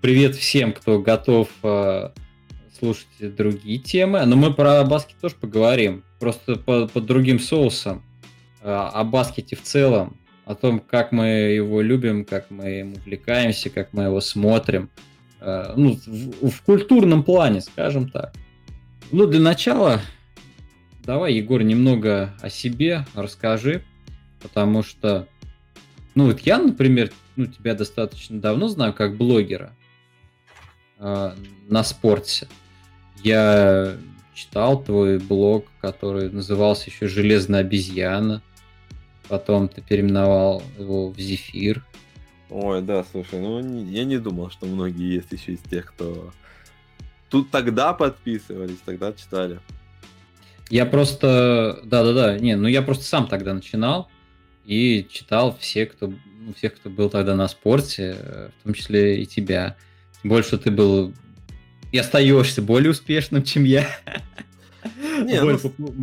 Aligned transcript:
привет 0.00 0.34
всем, 0.34 0.72
кто 0.72 0.98
готов 0.98 1.48
э, 1.62 2.10
слушать 2.78 3.06
другие 3.20 3.78
темы. 3.78 4.24
Но 4.24 4.36
мы 4.36 4.52
про 4.52 4.82
баскет 4.84 5.16
тоже 5.20 5.34
поговорим. 5.38 6.04
Просто 6.18 6.56
по, 6.56 6.86
под 6.88 7.06
другим 7.06 7.38
соусом. 7.38 8.02
Э, 8.62 8.88
о 8.92 9.04
баскете 9.04 9.56
в 9.56 9.62
целом. 9.62 10.16
О 10.46 10.54
том, 10.54 10.80
как 10.80 11.12
мы 11.12 11.26
его 11.26 11.80
любим, 11.82 12.24
как 12.24 12.50
мы 12.50 12.80
им 12.80 12.92
увлекаемся, 12.94 13.70
как 13.70 13.92
мы 13.92 14.04
его 14.04 14.20
смотрим. 14.20 14.90
Э, 15.40 15.74
ну, 15.76 15.98
в, 16.06 16.50
в 16.50 16.62
культурном 16.62 17.22
плане, 17.22 17.60
скажем 17.60 18.08
так. 18.08 18.32
Ну, 19.12 19.26
для 19.26 19.40
начала, 19.40 20.00
давай, 21.04 21.34
Егор, 21.34 21.62
немного 21.62 22.34
о 22.40 22.48
себе 22.48 23.06
расскажи. 23.14 23.84
Потому 24.40 24.82
что, 24.82 25.28
ну, 26.14 26.26
вот 26.26 26.40
я, 26.40 26.58
например, 26.58 27.10
ну, 27.36 27.46
тебя 27.46 27.74
достаточно 27.74 28.40
давно 28.40 28.68
знаю 28.68 28.94
как 28.94 29.18
блогера 29.18 29.74
э, 31.00 31.34
на 31.68 31.82
спорте. 31.82 32.46
Я 33.22 33.96
читал 34.34 34.82
твой 34.82 35.18
блог, 35.18 35.66
который 35.80 36.30
назывался 36.30 36.90
еще 36.90 37.08
«Железная 37.08 37.60
обезьяна». 37.60 38.42
Потом 39.28 39.68
ты 39.68 39.82
переименовал 39.82 40.62
его 40.78 41.10
в 41.10 41.18
«Зефир». 41.18 41.84
Ой, 42.48 42.82
да, 42.82 43.04
слушай, 43.10 43.38
ну 43.38 43.60
я 43.90 44.04
не 44.04 44.18
думал, 44.18 44.50
что 44.50 44.66
многие 44.66 45.14
есть 45.14 45.30
еще 45.30 45.52
из 45.52 45.60
тех, 45.60 45.86
кто 45.86 46.32
тут 47.28 47.50
тогда 47.50 47.92
подписывались, 47.92 48.78
тогда 48.84 49.12
читали. 49.12 49.60
Я 50.68 50.86
просто, 50.86 51.80
да-да-да, 51.84 52.38
не, 52.38 52.56
ну 52.56 52.66
я 52.66 52.82
просто 52.82 53.04
сам 53.04 53.28
тогда 53.28 53.54
начинал 53.54 54.08
и 54.64 55.06
читал 55.10 55.56
все, 55.58 55.86
кто, 55.86 56.08
ну, 56.08 56.54
всех, 56.54 56.74
кто 56.74 56.90
был 56.90 57.08
тогда 57.08 57.34
на 57.34 57.48
спорте, 57.48 58.16
э, 58.18 58.50
в 58.60 58.64
том 58.64 58.74
числе 58.74 59.22
и 59.22 59.26
тебя. 59.26 59.76
Тем 60.22 60.30
более, 60.30 60.44
что 60.44 60.58
ты 60.58 60.70
был 60.70 61.12
и 61.92 61.98
остаешься 61.98 62.62
более 62.62 62.90
успешным, 62.90 63.42
чем 63.42 63.64
я. 63.64 63.86
Не, 65.22 65.40
более, 65.40 65.52
ну... 65.52 65.58
попу... 65.58 65.94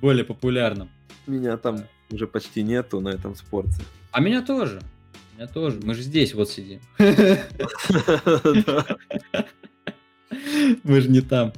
более 0.00 0.24
популярным. 0.24 0.88
Меня 1.26 1.56
там 1.56 1.84
уже 2.10 2.26
почти 2.26 2.62
нету 2.62 3.00
на 3.00 3.10
этом 3.10 3.36
спорте. 3.36 3.82
А 4.10 4.20
меня 4.20 4.42
тоже. 4.42 4.82
Меня 5.36 5.46
тоже. 5.46 5.80
Мы 5.82 5.94
же 5.94 6.02
здесь 6.02 6.34
вот 6.34 6.50
сидим. 6.50 6.80
Мы 10.84 11.00
же 11.00 11.08
не 11.08 11.20
там. 11.20 11.52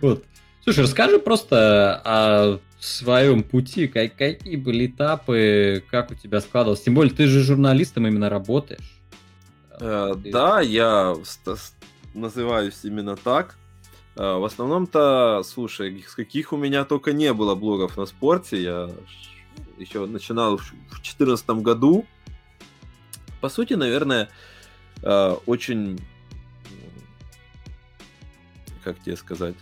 Вот. 0.00 0.24
Слушай, 0.62 0.84
расскажи 0.84 1.18
просто 1.18 2.00
о 2.04 2.60
своем 2.80 3.42
пути, 3.42 3.86
какие 3.86 4.56
были 4.56 4.86
этапы, 4.86 5.82
как 5.90 6.10
у 6.10 6.14
тебя 6.14 6.40
складывалось. 6.40 6.82
Тем 6.82 6.94
более, 6.94 7.14
ты 7.14 7.26
же 7.26 7.42
журналистом 7.42 8.06
именно 8.06 8.28
работаешь. 8.28 8.93
Э, 9.80 10.14
да, 10.16 10.60
я 10.60 11.14
называюсь 12.14 12.84
именно 12.84 13.16
так. 13.16 13.56
Э, 14.16 14.36
в 14.36 14.44
основном-то, 14.44 15.42
слушай, 15.44 16.04
с 16.06 16.14
каких 16.14 16.52
у 16.52 16.56
меня 16.56 16.84
только 16.84 17.12
не 17.12 17.32
было 17.32 17.54
блогов 17.54 17.96
на 17.96 18.06
спорте. 18.06 18.62
Я 18.62 18.90
еще 19.78 20.06
начинал 20.06 20.58
в 20.58 20.70
2014 20.70 21.62
году. 21.62 22.06
По 23.40 23.48
сути, 23.48 23.74
наверное, 23.74 24.28
э, 25.02 25.36
очень, 25.46 26.00
как 28.82 28.98
тебе 29.00 29.16
сказать, 29.16 29.56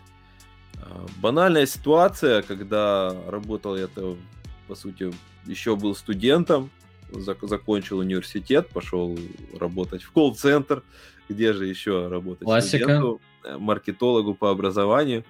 банальная 1.19 1.67
ситуация, 1.67 2.43
когда 2.43 3.15
работал 3.29 3.77
я, 3.77 3.85
-то, 3.85 4.19
по 4.69 4.75
сути, 4.75 5.13
еще 5.47 5.77
был 5.77 5.95
студентом, 5.95 6.71
закончил 7.21 7.99
университет, 7.99 8.69
пошел 8.69 9.19
работать 9.59 10.03
в 10.03 10.13
колл-центр, 10.13 10.83
где 11.29 11.53
же 11.53 11.67
еще 11.67 12.09
работать 12.09 12.45
Классика. 12.45 12.85
студенту, 12.85 13.21
э, 13.45 13.57
маркетологу 13.59 14.35
по 14.35 14.51
образованию. 14.51 15.25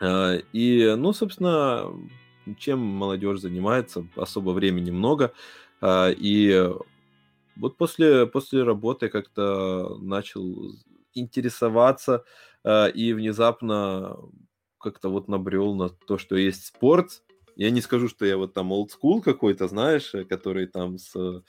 Э, 0.00 0.40
и, 0.52 0.94
ну, 0.96 1.12
собственно, 1.12 1.86
чем 2.58 2.80
молодежь 2.80 3.40
занимается, 3.40 4.06
особо 4.16 4.50
времени 4.50 4.90
много. 4.90 5.32
Э, 5.80 6.12
и 6.12 6.70
вот 7.56 7.76
после, 7.76 8.26
после 8.26 8.62
работы 8.62 9.08
как-то 9.08 9.98
начал 10.00 10.72
интересоваться 11.12 12.24
и 12.64 13.12
внезапно 13.14 14.16
как-то 14.78 15.08
вот 15.08 15.28
набрел 15.28 15.74
на 15.74 15.88
то, 15.88 16.18
что 16.18 16.36
есть 16.36 16.66
спорт. 16.66 17.22
Я 17.60 17.70
не 17.70 17.82
скажу, 17.82 18.08
что 18.08 18.24
я 18.24 18.38
вот 18.38 18.54
там 18.54 18.72
олдскул 18.72 19.20
какой-то, 19.20 19.68
знаешь, 19.68 20.12
который 20.30 20.66
там 20.66 20.96
с 20.96 21.42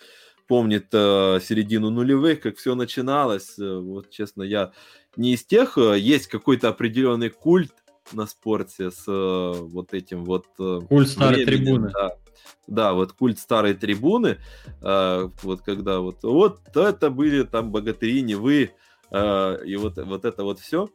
помнит 0.46 0.88
э, 0.92 1.40
середину 1.42 1.90
нулевых, 1.90 2.42
как 2.42 2.58
все 2.58 2.76
начиналось. 2.76 3.58
Э, 3.58 3.80
вот, 3.80 4.10
честно, 4.10 4.44
я 4.44 4.74
не 5.16 5.36
из 5.36 5.46
тех. 5.46 5.78
Э, 5.78 5.98
есть 5.98 6.28
какой-то 6.28 6.68
определенный 6.68 7.30
культ 7.30 7.72
на 8.12 8.28
спорте 8.28 8.92
с 8.92 9.06
э, 9.08 9.54
вот 9.54 9.94
этим 9.94 10.26
вот... 10.26 10.48
Э, 10.60 10.82
культ 10.90 11.08
старой 11.08 11.46
трибуны. 11.46 11.92
Да, 11.94 12.18
да, 12.68 12.94
вот 12.94 13.14
культ 13.14 13.40
старой 13.40 13.74
трибуны, 13.74 14.38
э, 14.82 15.30
вот 15.44 15.62
когда 15.62 16.02
вот, 16.02 16.24
вот 16.24 16.60
это 16.76 17.10
были 17.10 17.44
там 17.44 17.72
богатыри, 17.72 18.22
не 18.22 18.36
вы, 18.36 18.72
э, 19.12 19.66
и 19.66 19.78
вот, 19.78 19.96
вот 19.96 20.26
это 20.26 20.44
вот 20.44 20.60
все. 20.60 20.90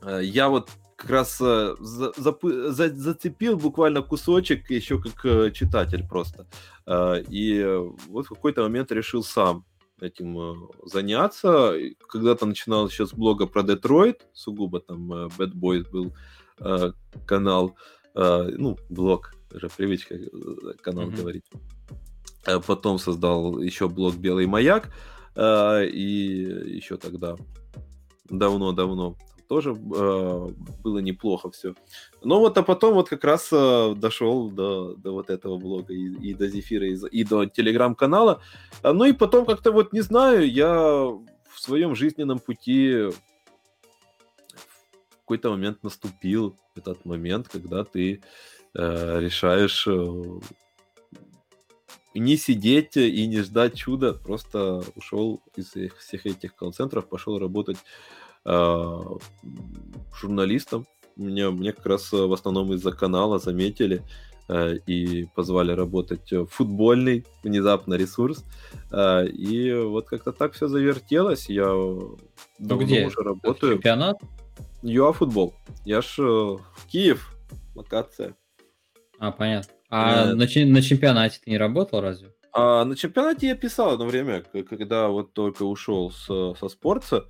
Э, 0.00 0.20
я 0.22 0.48
вот 0.48 0.70
как 0.98 1.10
раз 1.10 1.40
э, 1.40 1.76
за, 1.78 2.12
за, 2.16 2.88
зацепил 2.94 3.56
буквально 3.56 4.02
кусочек 4.02 4.68
еще 4.68 5.00
как 5.00 5.24
э, 5.24 5.52
читатель 5.52 6.04
просто. 6.06 6.46
Э, 6.86 7.22
и 7.28 7.62
вот 8.08 8.26
в 8.26 8.30
какой-то 8.30 8.62
момент 8.62 8.90
решил 8.90 9.22
сам 9.22 9.64
этим 10.00 10.68
заняться. 10.84 11.74
Когда-то 12.08 12.46
начинал 12.46 12.88
еще 12.88 13.06
с 13.06 13.12
блога 13.12 13.46
про 13.46 13.62
Детройт, 13.62 14.26
сугубо 14.32 14.80
там 14.80 15.12
Bad 15.12 15.52
Boys 15.54 15.88
был 15.90 16.14
канал, 17.26 17.76
ну, 18.14 18.76
блог, 18.88 19.34
уже 19.52 19.68
привычка 19.68 20.16
канал 20.80 21.08
mm-hmm. 21.08 21.16
говорить. 21.16 21.44
Потом 22.66 22.98
создал 22.98 23.58
еще 23.58 23.88
блог 23.88 24.16
Белый 24.16 24.46
маяк, 24.46 24.92
и 25.36 26.72
еще 26.76 26.96
тогда 26.96 27.36
давно-давно 28.30 29.16
тоже 29.48 29.70
э, 29.70 30.52
было 30.82 30.98
неплохо 30.98 31.50
все. 31.50 31.74
Но 32.22 32.38
вот, 32.38 32.58
а 32.58 32.62
потом 32.62 32.94
вот 32.94 33.08
как 33.08 33.24
раз 33.24 33.48
э, 33.50 33.94
дошел 33.96 34.50
до, 34.50 34.94
до 34.94 35.12
вот 35.12 35.30
этого 35.30 35.56
блога 35.56 35.92
и, 35.94 36.30
и 36.30 36.34
до 36.34 36.48
Зефира, 36.48 36.86
и, 36.86 36.96
и 37.10 37.24
до 37.24 37.46
телеграм-канала. 37.46 38.42
А, 38.82 38.92
ну 38.92 39.04
и 39.06 39.12
потом 39.12 39.46
как-то 39.46 39.72
вот, 39.72 39.92
не 39.92 40.02
знаю, 40.02 40.50
я 40.50 40.70
в 40.74 41.60
своем 41.60 41.94
жизненном 41.94 42.38
пути 42.38 42.92
в 42.94 43.14
какой-то 45.22 45.50
момент 45.50 45.82
наступил 45.82 46.54
этот 46.76 47.04
момент, 47.04 47.48
когда 47.48 47.84
ты 47.84 48.20
э, 48.74 49.20
решаешь 49.20 49.86
э, 49.86 50.40
не 52.14 52.36
сидеть 52.36 52.96
и 52.96 53.26
не 53.26 53.40
ждать 53.40 53.76
чуда, 53.76 54.12
просто 54.12 54.82
ушел 54.94 55.40
из 55.56 55.72
всех 55.98 56.26
этих 56.26 56.54
колл-центров, 56.54 57.08
пошел 57.08 57.38
работать 57.38 57.78
журналистом. 58.44 60.86
Мне, 61.16 61.50
мне 61.50 61.72
как 61.72 61.86
раз 61.86 62.12
э, 62.12 62.16
в 62.16 62.32
основном 62.32 62.72
из-за 62.74 62.92
канала 62.92 63.40
заметили 63.40 64.02
э, 64.48 64.76
и 64.86 65.26
позвали 65.34 65.72
работать 65.72 66.30
в 66.30 66.46
футбольный 66.46 67.26
внезапно 67.42 67.94
ресурс. 67.94 68.44
Э, 68.92 69.26
и 69.26 69.74
вот 69.74 70.06
как-то 70.06 70.32
так 70.32 70.52
все 70.52 70.68
завертелось. 70.68 71.48
Я 71.48 71.66
ну 71.66 72.18
давно 72.58 72.84
где? 72.84 73.06
уже 73.06 73.22
работаю. 73.22 73.74
Чемпионат? 73.74 74.20
ЮАФутбол. 74.82 75.54
Я 75.84 76.02
ж 76.02 76.18
э, 76.20 76.56
Киев, 76.88 77.34
локация. 77.74 78.36
А, 79.18 79.32
понятно. 79.32 79.72
А 79.90 80.22
э, 80.22 80.34
на, 80.34 80.36
на 80.36 80.82
чемпионате 80.82 81.40
ты 81.44 81.50
не 81.50 81.58
работал 81.58 82.00
разве? 82.00 82.32
А, 82.52 82.84
на 82.84 82.94
чемпионате 82.94 83.48
я 83.48 83.56
писал 83.56 83.90
одно 83.90 84.06
время, 84.06 84.42
когда 84.42 85.08
вот 85.08 85.32
только 85.32 85.64
ушел 85.64 86.12
с, 86.12 86.26
со 86.26 86.68
спорта. 86.68 87.26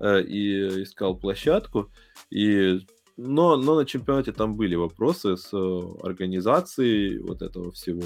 Э, 0.00 0.22
и 0.22 0.82
искал 0.82 1.14
площадку. 1.14 1.90
И 2.30 2.80
но, 3.18 3.56
но 3.56 3.76
на 3.76 3.84
чемпионате 3.84 4.32
там 4.32 4.56
были 4.56 4.74
вопросы 4.74 5.36
с 5.36 5.50
э, 5.52 5.80
организацией 6.02 7.18
вот 7.18 7.42
этого 7.42 7.70
всего. 7.70 8.02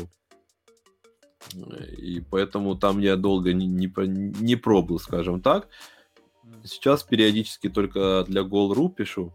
И 1.96 2.20
поэтому 2.30 2.74
там 2.74 2.98
я 2.98 3.16
долго 3.16 3.52
не, 3.52 3.66
не, 3.66 3.92
не 4.40 4.56
пробовал, 4.56 4.98
скажем 4.98 5.40
так. 5.40 5.68
Сейчас 6.64 7.04
периодически 7.04 7.68
только 7.68 8.24
для 8.26 8.42
Gol.ru 8.42 8.92
пишу. 8.92 9.32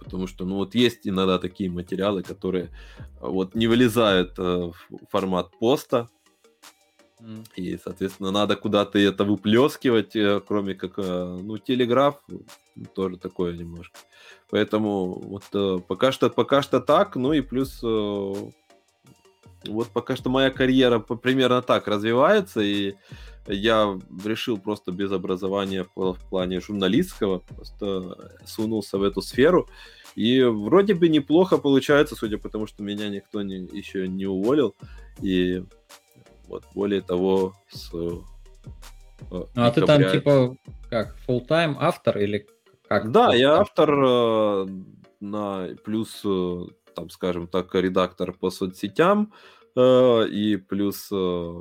Потому 0.00 0.26
что, 0.26 0.44
ну 0.44 0.56
вот 0.56 0.74
есть 0.74 1.06
иногда 1.06 1.38
такие 1.38 1.70
материалы, 1.70 2.24
которые 2.24 2.70
вот 3.20 3.54
не 3.54 3.68
вылезают 3.68 4.38
в 4.38 4.74
формат 5.08 5.56
поста, 5.58 6.08
и, 7.54 7.78
соответственно, 7.82 8.30
надо 8.30 8.56
куда-то 8.56 8.98
это 8.98 9.24
выплескивать, 9.24 10.14
э, 10.14 10.40
кроме 10.46 10.74
как, 10.74 10.98
э, 10.98 11.38
ну, 11.42 11.58
телеграф, 11.58 12.20
тоже 12.94 13.16
такое 13.16 13.56
немножко. 13.56 13.98
Поэтому 14.50 15.14
вот 15.14 15.44
э, 15.54 15.78
пока 15.86 16.12
что, 16.12 16.28
пока 16.28 16.62
что 16.62 16.80
так, 16.80 17.16
ну 17.16 17.32
и 17.32 17.40
плюс 17.40 17.82
вот 17.82 19.88
пока 19.88 20.14
что 20.14 20.30
моя 20.30 20.50
карьера 20.50 21.00
примерно 21.00 21.60
так 21.60 21.88
развивается, 21.88 22.60
и 22.60 22.94
я 23.48 23.98
решил 24.24 24.58
просто 24.58 24.92
без 24.92 25.10
образования 25.10 25.86
в, 25.96 26.16
плане 26.30 26.60
журналистского, 26.60 27.38
просто 27.38 28.38
сунулся 28.44 28.98
в 28.98 29.02
эту 29.02 29.22
сферу. 29.22 29.68
И 30.14 30.42
вроде 30.42 30.94
бы 30.94 31.08
неплохо 31.08 31.58
получается, 31.58 32.14
судя 32.14 32.38
по 32.38 32.48
тому, 32.48 32.66
что 32.66 32.82
меня 32.82 33.08
никто 33.08 33.42
не, 33.42 33.56
еще 33.56 34.08
не 34.08 34.26
уволил. 34.26 34.74
И 35.20 35.64
вот 36.46 36.64
более 36.74 37.02
того, 37.02 37.54
с... 37.68 37.90
Э, 37.94 38.20
ну, 39.30 39.48
а 39.54 39.70
ты 39.70 39.84
там 39.84 40.02
типа 40.10 40.56
как, 40.90 41.16
full 41.26 41.46
time 41.46 41.76
автор 41.78 42.18
или 42.18 42.46
как? 42.88 43.10
Да, 43.10 43.34
я 43.34 43.58
автор 43.58 43.90
э, 43.92 44.66
на 45.20 45.68
плюс, 45.84 46.22
э, 46.24 46.64
там, 46.94 47.10
скажем 47.10 47.48
так, 47.48 47.74
редактор 47.74 48.32
по 48.32 48.50
соцсетям 48.50 49.32
э, 49.74 50.28
и 50.28 50.56
плюс 50.56 51.08
э, 51.12 51.60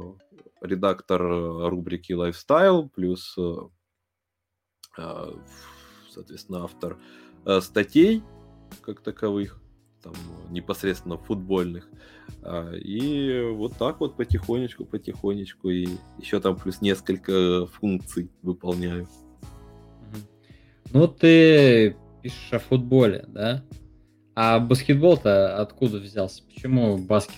редактор 0.62 1.22
э, 1.24 1.70
рубрики 1.70 2.14
Lifestyle, 2.14 2.90
плюс, 2.90 3.36
э, 3.38 3.56
э, 4.98 5.34
соответственно, 6.10 6.64
автор 6.64 6.98
статей 7.62 8.24
как 8.82 9.02
таковых, 9.02 9.62
там, 10.06 10.14
непосредственно 10.52 11.18
футбольных. 11.18 11.90
А, 12.44 12.72
и 12.74 13.42
вот 13.52 13.76
так 13.78 14.00
вот 14.00 14.16
потихонечку, 14.16 14.86
потихонечку, 14.86 15.70
и 15.70 15.88
еще 16.20 16.40
там 16.40 16.56
плюс 16.56 16.82
несколько 16.82 17.66
функций 17.66 18.30
выполняю. 18.44 19.08
Ну, 20.92 21.08
ты 21.08 21.98
пишешь 22.22 22.54
о 22.54 22.60
футболе, 22.60 23.26
да? 23.28 23.64
А 24.36 24.60
баскетбол-то 24.60 25.58
откуда 25.60 25.98
взялся? 25.98 26.44
Почему 26.44 26.98
баскет 26.98 27.36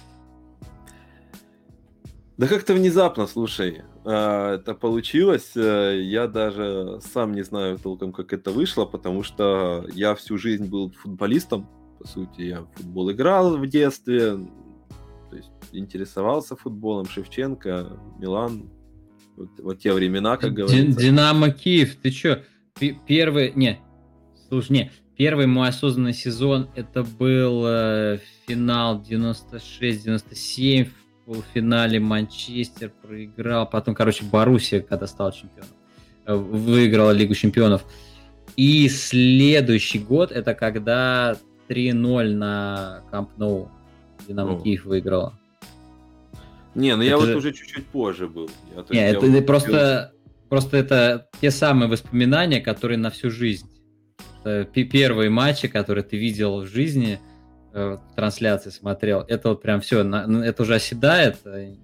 да 2.38 2.48
как-то 2.48 2.76
внезапно, 2.76 3.26
слушай, 3.26 3.82
а, 4.06 4.56
это 4.56 4.76
получилось. 4.76 5.54
Э, 5.56 6.00
я 6.00 6.28
даже 6.28 7.00
сам 7.02 7.34
не 7.34 7.42
знаю 7.42 7.80
толком, 7.80 8.14
как 8.14 8.32
это 8.32 8.52
вышло, 8.52 8.86
потому 8.86 9.24
что 9.24 9.88
я 9.92 10.14
всю 10.14 10.38
жизнь 10.38 10.66
был 10.66 10.92
футболистом. 10.92 11.68
По 12.00 12.08
сути, 12.08 12.42
я 12.42 12.62
в 12.62 12.68
футбол 12.76 13.12
играл 13.12 13.58
в 13.58 13.68
детстве, 13.68 14.38
то 15.30 15.36
есть 15.36 15.52
интересовался 15.72 16.56
футболом. 16.56 17.08
Шевченко, 17.08 18.00
Милан, 18.20 18.70
вот, 19.36 19.50
вот 19.60 19.80
те 19.80 19.94
времена, 19.94 20.38
как 20.38 20.54
говорится. 20.54 21.02
Динамо 21.02 21.50
Киев, 21.50 21.96
ты 21.96 22.12
чё? 22.12 22.40
Первый, 23.08 23.54
не, 23.56 23.80
слушай, 24.48 24.72
не, 24.72 24.92
первый 25.16 25.48
мой 25.48 25.70
осознанный 25.70 26.14
сезон, 26.14 26.70
это 26.76 27.04
был 27.04 27.64
э, 27.66 28.20
финал 28.48 29.02
96-97 29.02 30.90
полуфинале 31.28 32.00
Манчестер 32.00 32.90
проиграл, 32.90 33.70
потом, 33.70 33.94
короче, 33.94 34.24
Боруссия, 34.24 34.80
когда 34.80 35.08
стал 35.08 35.34
чемпионом, 35.34 35.70
э, 36.26 36.34
выиграла 36.34 37.12
Лигу 37.12 37.36
чемпионов. 37.36 37.84
И 38.56 38.88
следующий 38.88 40.00
год, 40.00 40.32
это 40.32 40.54
когда 40.56 41.38
3-0 41.70 42.34
на 42.34 43.02
Камп 43.12 43.38
Ноу 43.38 43.70
Динамо 44.28 44.62
Киев 44.62 44.86
выиграла. 44.86 45.38
Не, 46.76 46.96
ну 46.96 47.02
это 47.02 47.12
я 47.12 47.20
же... 47.20 47.28
вот 47.28 47.36
уже 47.38 47.54
чуть-чуть 47.54 47.88
позже 47.88 48.28
был. 48.28 48.50
Я, 48.76 48.84
не, 48.90 49.10
это, 49.10 49.26
это 49.26 49.42
просто, 49.46 50.14
просто 50.50 50.78
это 50.78 51.28
те 51.42 51.50
самые 51.52 51.90
воспоминания, 51.90 52.62
которые 52.62 52.98
на 52.98 53.10
всю 53.10 53.32
жизнь. 53.32 53.68
Это 54.44 54.66
первые 54.86 55.30
матчи, 55.30 55.68
которые 55.68 56.04
ты 56.04 56.18
видел 56.18 56.62
в 56.62 56.68
жизни– 56.68 57.20
Э, 57.80 57.98
трансляции 58.16 58.72
смотрел, 58.72 59.24
это 59.28 59.50
вот 59.50 59.62
прям 59.62 59.82
все, 59.82 60.02
это 60.02 60.64
уже 60.64 60.74
оседает. 60.74 61.38
Э, 61.46 61.76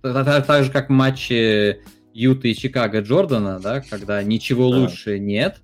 так, 0.00 0.46
так 0.46 0.64
же, 0.64 0.72
как 0.72 0.88
матчи 0.88 1.82
Юта 2.14 2.48
и 2.48 2.54
Чикаго 2.54 3.00
Джордана, 3.00 3.60
да, 3.60 3.82
когда 3.82 4.22
ничего 4.22 4.70
да. 4.70 4.78
лучше 4.78 5.18
нет, 5.18 5.60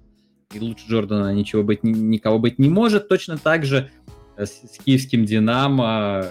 и 0.52 0.60
лучше 0.60 0.86
Джордана 0.88 1.32
ничего 1.32 1.62
быть, 1.62 1.82
никого 1.82 2.38
быть 2.38 2.58
не 2.58 2.68
может, 2.68 3.08
точно 3.08 3.38
так 3.38 3.64
же 3.64 3.90
э, 4.36 4.46
с, 4.46 4.62
с 4.62 4.78
киевским 4.78 5.24
Динамо 5.24 6.26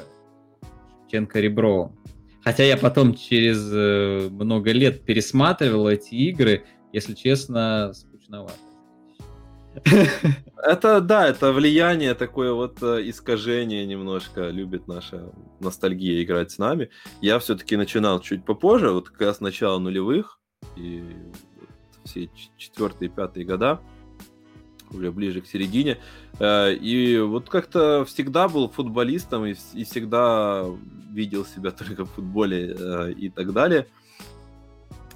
Шевченко 1.03 1.39
Ребровым. 1.39 1.97
Хотя 2.43 2.63
я 2.63 2.77
потом 2.77 3.15
через 3.15 4.31
много 4.31 4.71
лет 4.71 5.03
пересматривал 5.03 5.89
эти 5.89 6.15
игры, 6.15 6.63
если 6.93 7.13
честно, 7.13 7.91
скучновато. 7.93 8.53
Это, 10.57 10.99
да, 10.99 11.27
это 11.27 11.53
влияние, 11.53 12.13
такое 12.15 12.53
вот 12.53 12.81
э, 12.81 13.09
искажение 13.09 13.85
немножко 13.85 14.49
любит 14.49 14.87
наша 14.87 15.31
ностальгия 15.59 16.23
играть 16.23 16.51
с 16.51 16.57
нами. 16.57 16.89
Я 17.21 17.39
все-таки 17.39 17.77
начинал 17.77 18.19
чуть 18.19 18.43
попозже, 18.43 18.91
вот 18.91 19.09
как 19.09 19.21
раз 19.21 19.37
с 19.37 19.41
начала 19.41 19.79
нулевых, 19.79 20.39
и 20.75 21.03
все 22.03 22.29
четвертые, 22.57 23.09
пятые 23.09 23.45
года, 23.45 23.79
уже 24.91 25.11
ближе 25.11 25.41
к 25.41 25.47
середине. 25.47 25.97
Э, 26.39 26.73
и 26.73 27.19
вот 27.19 27.49
как-то 27.49 28.05
всегда 28.05 28.47
был 28.47 28.69
футболистом 28.69 29.45
и, 29.45 29.55
и 29.73 29.83
всегда 29.83 30.65
видел 31.11 31.45
себя 31.45 31.71
только 31.79 32.05
в 32.05 32.11
футболе 32.11 32.75
э, 32.77 33.11
и 33.11 33.29
так 33.29 33.53
далее. 33.53 33.87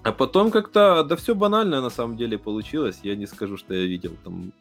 А 0.03 0.11
потом 0.11 0.51
как-то, 0.51 1.03
да 1.03 1.15
все 1.15 1.33
банально 1.33 1.81
на 1.81 1.89
самом 1.89 2.17
деле 2.17 2.37
получилось. 2.37 2.99
Я 3.03 3.15
не 3.15 3.25
скажу, 3.25 3.55
что 3.55 3.73
я 3.73 3.85
видел 3.85 4.11
там, 4.23 4.51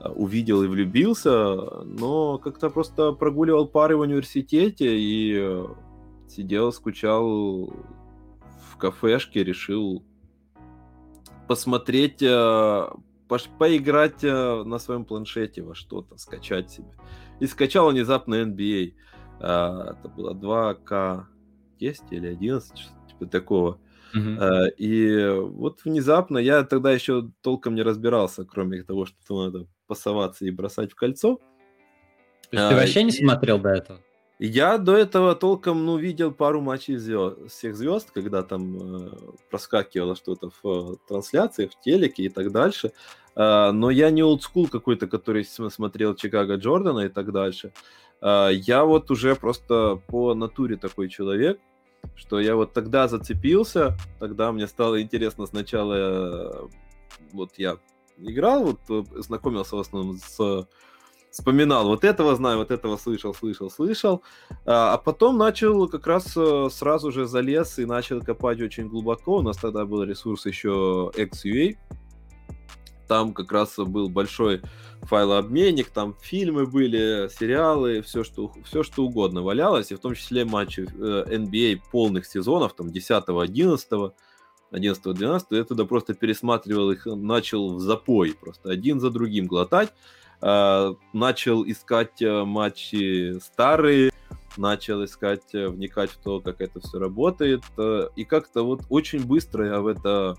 а, 0.00 0.10
увидел 0.12 0.62
и 0.62 0.66
влюбился, 0.66 1.84
но 1.84 2.38
как-то 2.38 2.70
просто 2.70 3.12
прогуливал 3.12 3.66
пары 3.66 3.96
в 3.96 4.00
университете 4.00 4.98
и 4.98 5.34
э, 5.38 5.66
сидел, 6.26 6.72
скучал 6.72 7.66
в 8.70 8.76
кафешке, 8.78 9.44
решил 9.44 10.02
посмотреть, 11.46 12.22
э, 12.22 12.88
поиграть 13.58 14.24
э, 14.24 14.62
на 14.64 14.78
своем 14.78 15.04
планшете 15.04 15.62
во 15.62 15.74
что-то, 15.74 16.16
скачать 16.16 16.70
себе. 16.70 16.88
И 17.40 17.46
скачал 17.46 17.90
внезапно 17.90 18.42
NBA. 18.42 18.94
А, 19.40 19.92
это 19.92 20.08
было 20.08 20.34
2К10 20.34 21.96
или 22.10 22.26
11, 22.26 22.78
что-то 22.78 23.08
типа 23.08 23.26
такого. 23.26 23.78
Uh-huh. 24.14 24.68
И 24.76 25.28
вот 25.38 25.84
внезапно 25.84 26.38
я 26.38 26.64
тогда 26.64 26.90
еще 26.90 27.30
толком 27.42 27.76
не 27.76 27.82
разбирался, 27.82 28.44
кроме 28.44 28.82
того, 28.82 29.06
что 29.06 29.44
надо 29.44 29.66
пасоваться 29.86 30.44
и 30.44 30.50
бросать 30.50 30.92
в 30.92 30.96
кольцо. 30.96 31.36
То 32.50 32.56
есть 32.56 32.68
ты 32.68 32.74
а, 32.74 32.76
вообще 32.76 33.04
не 33.04 33.12
смотрел 33.12 33.58
до 33.60 33.70
этого? 33.70 34.00
Я 34.42 34.78
до 34.78 34.96
этого 34.96 35.34
толком, 35.34 35.84
ну, 35.84 35.98
видел 35.98 36.32
пару 36.32 36.62
матчей 36.62 36.96
звезд, 36.96 37.36
всех 37.48 37.76
звезд, 37.76 38.10
когда 38.10 38.42
там 38.42 39.06
э, 39.06 39.10
проскакивало 39.50 40.16
что-то 40.16 40.50
в 40.50 40.92
э, 40.92 40.96
трансляции, 41.06 41.66
в 41.66 41.78
телеке 41.78 42.22
и 42.22 42.28
так 42.30 42.50
дальше. 42.50 42.92
Э, 43.36 43.70
но 43.72 43.90
я 43.90 44.10
не 44.10 44.22
олдскул 44.22 44.68
какой-то, 44.68 45.06
который 45.06 45.44
смотрел 45.44 46.14
Чикаго 46.14 46.56
Джордана 46.56 47.00
и 47.00 47.08
так 47.08 47.32
дальше. 47.32 47.72
Э, 48.20 48.50
я 48.52 48.84
вот 48.84 49.10
уже 49.10 49.34
просто 49.34 50.00
по 50.06 50.34
натуре 50.34 50.76
такой 50.76 51.08
человек, 51.08 51.60
что 52.14 52.40
я 52.40 52.56
вот 52.56 52.72
тогда 52.72 53.08
зацепился, 53.08 53.96
тогда 54.18 54.52
мне 54.52 54.66
стало 54.66 55.00
интересно 55.02 55.46
сначала, 55.46 55.94
э, 55.94 56.68
вот 57.32 57.50
я 57.56 57.76
играл, 58.18 58.64
вот 58.64 58.80
э, 58.88 59.22
знакомился 59.22 59.76
в 59.76 59.80
основном 59.80 60.18
с 60.18 60.66
вспоминал, 61.30 61.86
вот 61.86 62.04
этого 62.04 62.34
знаю, 62.34 62.58
вот 62.58 62.70
этого 62.70 62.96
слышал, 62.96 63.34
слышал, 63.34 63.70
слышал, 63.70 64.22
а, 64.66 64.94
а 64.94 64.98
потом 64.98 65.38
начал 65.38 65.88
как 65.88 66.06
раз 66.06 66.36
э, 66.36 66.68
сразу 66.70 67.12
же 67.12 67.26
залез 67.26 67.78
и 67.78 67.84
начал 67.84 68.20
копать 68.20 68.60
очень 68.60 68.88
глубоко, 68.88 69.36
у 69.36 69.42
нас 69.42 69.56
тогда 69.56 69.84
был 69.84 70.02
ресурс 70.02 70.46
еще 70.46 71.12
XUA, 71.14 71.76
там 73.10 73.32
как 73.34 73.50
раз 73.50 73.74
был 73.76 74.08
большой 74.08 74.62
файлообменник, 75.02 75.90
там 75.90 76.14
фильмы 76.22 76.64
были, 76.64 77.28
сериалы, 77.40 78.02
все 78.02 78.22
что, 78.22 78.52
все 78.64 78.84
что 78.84 79.04
угодно 79.04 79.42
валялось, 79.42 79.90
и 79.90 79.96
в 79.96 79.98
том 79.98 80.14
числе 80.14 80.44
матчи 80.44 80.82
э, 80.82 81.24
NBA 81.28 81.80
полных 81.90 82.24
сезонов, 82.24 82.74
там 82.74 82.92
10 82.92 83.24
11 83.26 83.88
11 84.70 85.02
12 85.02 85.46
я 85.50 85.64
туда 85.64 85.84
просто 85.86 86.14
пересматривал 86.14 86.92
их, 86.92 87.04
начал 87.06 87.74
в 87.74 87.80
запой, 87.80 88.36
просто 88.40 88.70
один 88.70 89.00
за 89.00 89.10
другим 89.10 89.48
глотать, 89.48 89.92
э, 90.40 90.94
начал 91.12 91.64
искать 91.64 92.22
э, 92.22 92.44
матчи 92.44 93.40
старые, 93.40 94.12
начал 94.56 95.04
искать, 95.04 95.52
э, 95.52 95.66
вникать 95.66 96.12
в 96.12 96.18
то, 96.18 96.38
как 96.38 96.60
это 96.60 96.78
все 96.78 97.00
работает, 97.00 97.64
и 98.14 98.24
как-то 98.24 98.62
вот 98.62 98.82
очень 98.88 99.26
быстро 99.26 99.66
я 99.66 99.80
в 99.80 99.88
это 99.88 100.36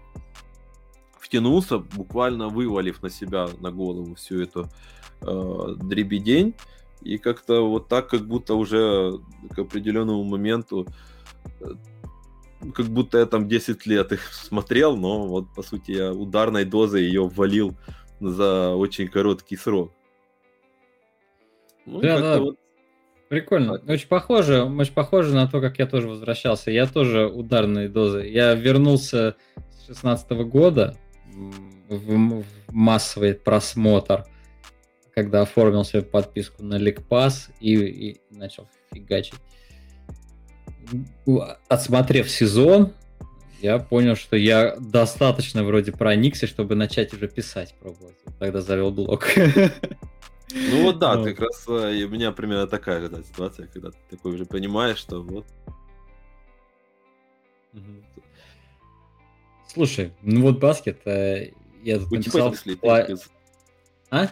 втянулся, 1.22 1.78
буквально 1.78 2.50
вывалив 2.50 3.02
на 3.04 3.10
себя, 3.10 3.48
на 3.60 3.72
голову 3.72 4.16
всю 4.16 4.42
эту 4.42 4.70
э, 5.22 5.76
дребедень. 5.78 6.56
И 7.02 7.18
как-то 7.18 7.68
вот 7.68 7.88
так, 7.88 8.10
как 8.10 8.28
будто 8.28 8.56
уже 8.56 9.20
к 9.56 9.60
определенному 9.60 10.24
моменту, 10.24 10.88
э, 11.62 11.74
как 12.74 12.88
будто 12.88 13.20
я 13.20 13.26
там 13.26 13.48
10 13.48 13.86
лет 13.86 14.12
их 14.12 14.22
смотрел, 14.34 14.98
но 14.98 15.28
вот, 15.28 15.54
по 15.56 15.62
сути, 15.62 15.92
я 15.92 16.12
ударной 16.12 16.66
дозой 16.66 17.04
ее 17.04 17.28
ввалил 17.28 17.78
за 18.20 18.76
очень 18.76 19.08
короткий 19.08 19.58
срок. 19.58 19.92
Ну, 21.86 22.02
да, 22.02 22.20
да. 22.20 22.40
Вот... 22.40 22.58
Прикольно. 23.30 23.82
Очень 23.88 24.10
похоже, 24.10 24.64
очень 24.64 24.94
похоже 24.94 25.34
на 25.34 25.48
то, 25.48 25.62
как 25.62 25.80
я 25.80 25.88
тоже 25.88 26.08
возвращался. 26.08 26.70
Я 26.70 26.86
тоже 26.86 27.28
ударные 27.28 27.88
дозы. 27.88 28.28
Я 28.28 28.56
вернулся 28.56 29.38
с 29.70 29.88
16 29.88 30.32
года 30.50 30.98
в, 31.90 32.40
в 32.40 32.46
массовый 32.70 33.34
просмотр, 33.34 34.26
когда 35.14 35.42
оформил 35.42 35.84
себе 35.84 36.02
подписку 36.02 36.64
на 36.64 36.78
Ликпас 36.78 37.50
и, 37.60 37.76
и 37.76 38.22
начал 38.30 38.70
фигачить. 38.94 39.40
Отсмотрев 41.68 42.30
сезон, 42.30 42.94
я 43.62 43.78
понял, 43.80 44.16
что 44.16 44.36
я 44.36 44.76
достаточно 44.80 45.64
вроде 45.64 45.92
проникся, 45.92 46.48
чтобы 46.48 46.76
начать 46.76 47.14
уже 47.14 47.28
писать, 47.28 47.76
пробовать. 47.80 48.16
Тогда 48.40 48.62
завел 48.62 48.92
блог. 48.92 49.28
Ну 50.54 50.84
вот 50.84 51.00
да, 51.00 51.24
как 51.24 51.40
раз 51.40 51.66
э, 51.68 52.04
у 52.04 52.10
меня 52.10 52.34
примерно 52.34 52.68
такая 52.68 53.08
да, 53.08 53.24
ситуация, 53.24 53.68
когда 53.68 53.92
ты 53.92 53.98
такой 54.10 54.34
уже 54.34 54.46
понимаешь, 54.46 54.98
что 54.98 55.22
вот. 55.22 55.46
Слушай, 59.74 60.12
ну 60.22 60.42
вот 60.42 60.60
баскет, 60.60 61.00
э, 61.06 61.52
я 61.82 62.00
тут 62.00 62.12
написал... 62.12 62.54
А? 64.10 64.28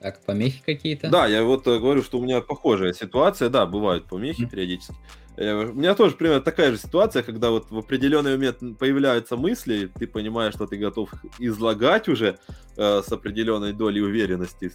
Так, 0.00 0.22
помехи 0.26 0.62
какие-то? 0.62 1.08
Да, 1.08 1.26
я 1.26 1.42
вот 1.42 1.66
э, 1.66 1.78
говорю, 1.78 2.02
что 2.02 2.18
у 2.18 2.22
меня 2.22 2.42
похожая 2.42 2.92
ситуация, 2.92 3.48
да, 3.48 3.64
бывают 3.64 4.04
помехи 4.04 4.42
mm-hmm. 4.42 4.50
периодически. 4.50 4.94
Э, 5.38 5.54
у 5.64 5.72
меня 5.72 5.94
тоже 5.94 6.16
примерно 6.16 6.42
такая 6.42 6.70
же 6.70 6.76
ситуация, 6.76 7.22
когда 7.22 7.50
вот 7.50 7.70
в 7.70 7.78
определенный 7.78 8.32
момент 8.32 8.78
появляются 8.78 9.36
мысли, 9.36 9.90
ты 9.98 10.06
понимаешь, 10.06 10.52
что 10.52 10.66
ты 10.66 10.76
готов 10.76 11.10
излагать 11.38 12.08
уже 12.08 12.38
э, 12.76 13.02
с 13.02 13.10
определенной 13.10 13.72
долей 13.72 14.02
уверенности 14.02 14.70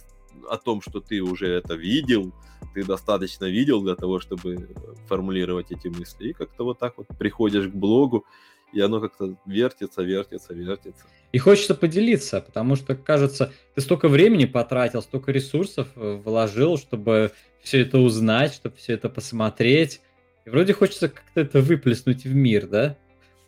о 0.48 0.56
том, 0.56 0.80
что 0.82 1.00
ты 1.00 1.20
уже 1.20 1.48
это 1.48 1.74
видел, 1.74 2.32
ты 2.74 2.84
достаточно 2.84 3.46
видел 3.46 3.82
для 3.82 3.94
того, 3.94 4.20
чтобы 4.20 4.68
формулировать 5.06 5.70
эти 5.70 5.88
мысли. 5.88 6.28
И 6.28 6.32
как-то 6.32 6.64
вот 6.64 6.78
так 6.78 6.94
вот 6.96 7.06
приходишь 7.18 7.68
к 7.68 7.74
блогу, 7.74 8.24
и 8.72 8.80
оно 8.80 9.00
как-то 9.00 9.36
вертится, 9.46 10.02
вертится, 10.02 10.54
вертится. 10.54 11.04
И 11.32 11.38
хочется 11.38 11.74
поделиться, 11.74 12.40
потому 12.40 12.76
что, 12.76 12.94
кажется, 12.94 13.52
ты 13.74 13.80
столько 13.80 14.08
времени 14.08 14.46
потратил, 14.46 15.02
столько 15.02 15.32
ресурсов 15.32 15.88
э, 15.96 16.20
вложил, 16.24 16.78
чтобы 16.78 17.32
все 17.62 17.82
это 17.82 17.98
узнать, 17.98 18.54
чтобы 18.54 18.76
все 18.76 18.94
это 18.94 19.08
посмотреть. 19.08 20.00
И 20.44 20.50
вроде 20.50 20.72
хочется 20.72 21.08
как-то 21.08 21.40
это 21.40 21.60
выплеснуть 21.60 22.24
в 22.24 22.34
мир, 22.34 22.66
да? 22.66 22.96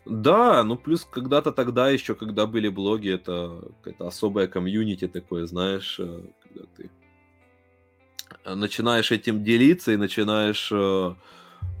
Да, 0.05 0.63
ну 0.63 0.77
плюс 0.77 1.05
когда-то 1.09 1.51
тогда 1.51 1.89
еще, 1.89 2.13
когда 2.13 2.45
были 2.45 2.69
блоги, 2.69 3.09
это 3.09 3.59
какая-то 3.81 4.07
особая 4.07 4.47
комьюнити 4.47 5.07
такое, 5.07 5.47
знаешь, 5.47 5.99
э, 5.99 6.21
когда 6.55 6.67
ты 6.75 6.89
начинаешь 8.55 9.11
этим 9.11 9.43
делиться 9.43 9.91
и 9.91 9.97
начинаешь 9.97 10.69
э, 10.71 11.15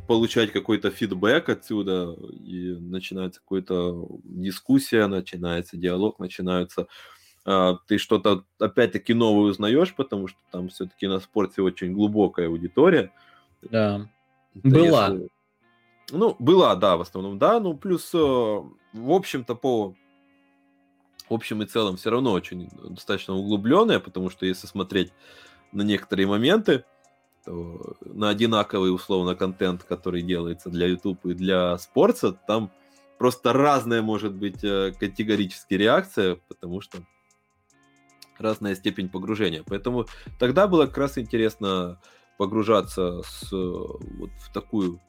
получать 0.07 0.51
какой-то 0.51 0.89
фидбэк 0.89 1.49
отсюда, 1.49 2.13
и 2.13 2.75
начинается 2.79 3.41
какая-то 3.41 4.07
дискуссия, 4.23 5.07
начинается 5.07 5.77
диалог, 5.77 6.19
начинаются 6.19 6.87
э, 7.45 7.73
ты 7.87 7.97
что-то 7.97 8.45
опять-таки 8.59 9.13
новое 9.13 9.51
узнаешь, 9.51 9.93
потому 9.93 10.27
что 10.27 10.39
там 10.51 10.69
все-таки 10.69 11.07
на 11.07 11.19
спорте 11.19 11.61
очень 11.61 11.93
глубокая 11.93 12.47
аудитория. 12.47 13.11
Да. 13.61 14.09
Была. 14.53 15.09
Если... 15.09 15.29
Ну, 16.11 16.35
была, 16.39 16.75
да, 16.75 16.97
в 16.97 17.01
основном, 17.01 17.39
да. 17.39 17.59
Ну, 17.59 17.75
плюс, 17.75 18.11
э, 18.13 18.17
в 18.17 19.11
общем-то, 19.11 19.55
по 19.55 19.95
в 21.29 21.33
общем 21.33 21.61
и 21.61 21.65
целом 21.65 21.97
все 21.97 22.09
равно 22.09 22.31
очень 22.31 22.69
достаточно 22.89 23.33
углубленная, 23.33 23.99
потому 23.99 24.29
что 24.29 24.45
если 24.45 24.67
смотреть 24.67 25.11
на 25.71 25.81
некоторые 25.81 26.27
моменты, 26.27 26.85
то 27.45 27.95
на 28.01 28.29
одинаковый 28.29 28.93
условно 28.93 29.35
контент, 29.35 29.83
который 29.83 30.21
делается 30.21 30.69
для 30.69 30.87
YouTube 30.87 31.25
и 31.25 31.33
для 31.33 31.77
спорта, 31.77 32.33
там 32.33 32.71
просто 33.17 33.53
разная 33.53 34.01
может 34.01 34.33
быть 34.33 34.63
э, 34.63 34.93
категорически 34.99 35.75
реакция, 35.75 36.37
потому 36.47 36.81
что 36.81 36.99
разная 38.37 38.75
степень 38.75 39.09
погружения. 39.09 39.63
Поэтому 39.65 40.07
тогда 40.39 40.67
было 40.67 40.87
как 40.87 40.97
раз 40.97 41.17
интересно 41.17 41.99
погружаться 42.37 43.21
с, 43.23 43.51
вот 43.51 44.29
в 44.39 44.53
такую 44.53 44.99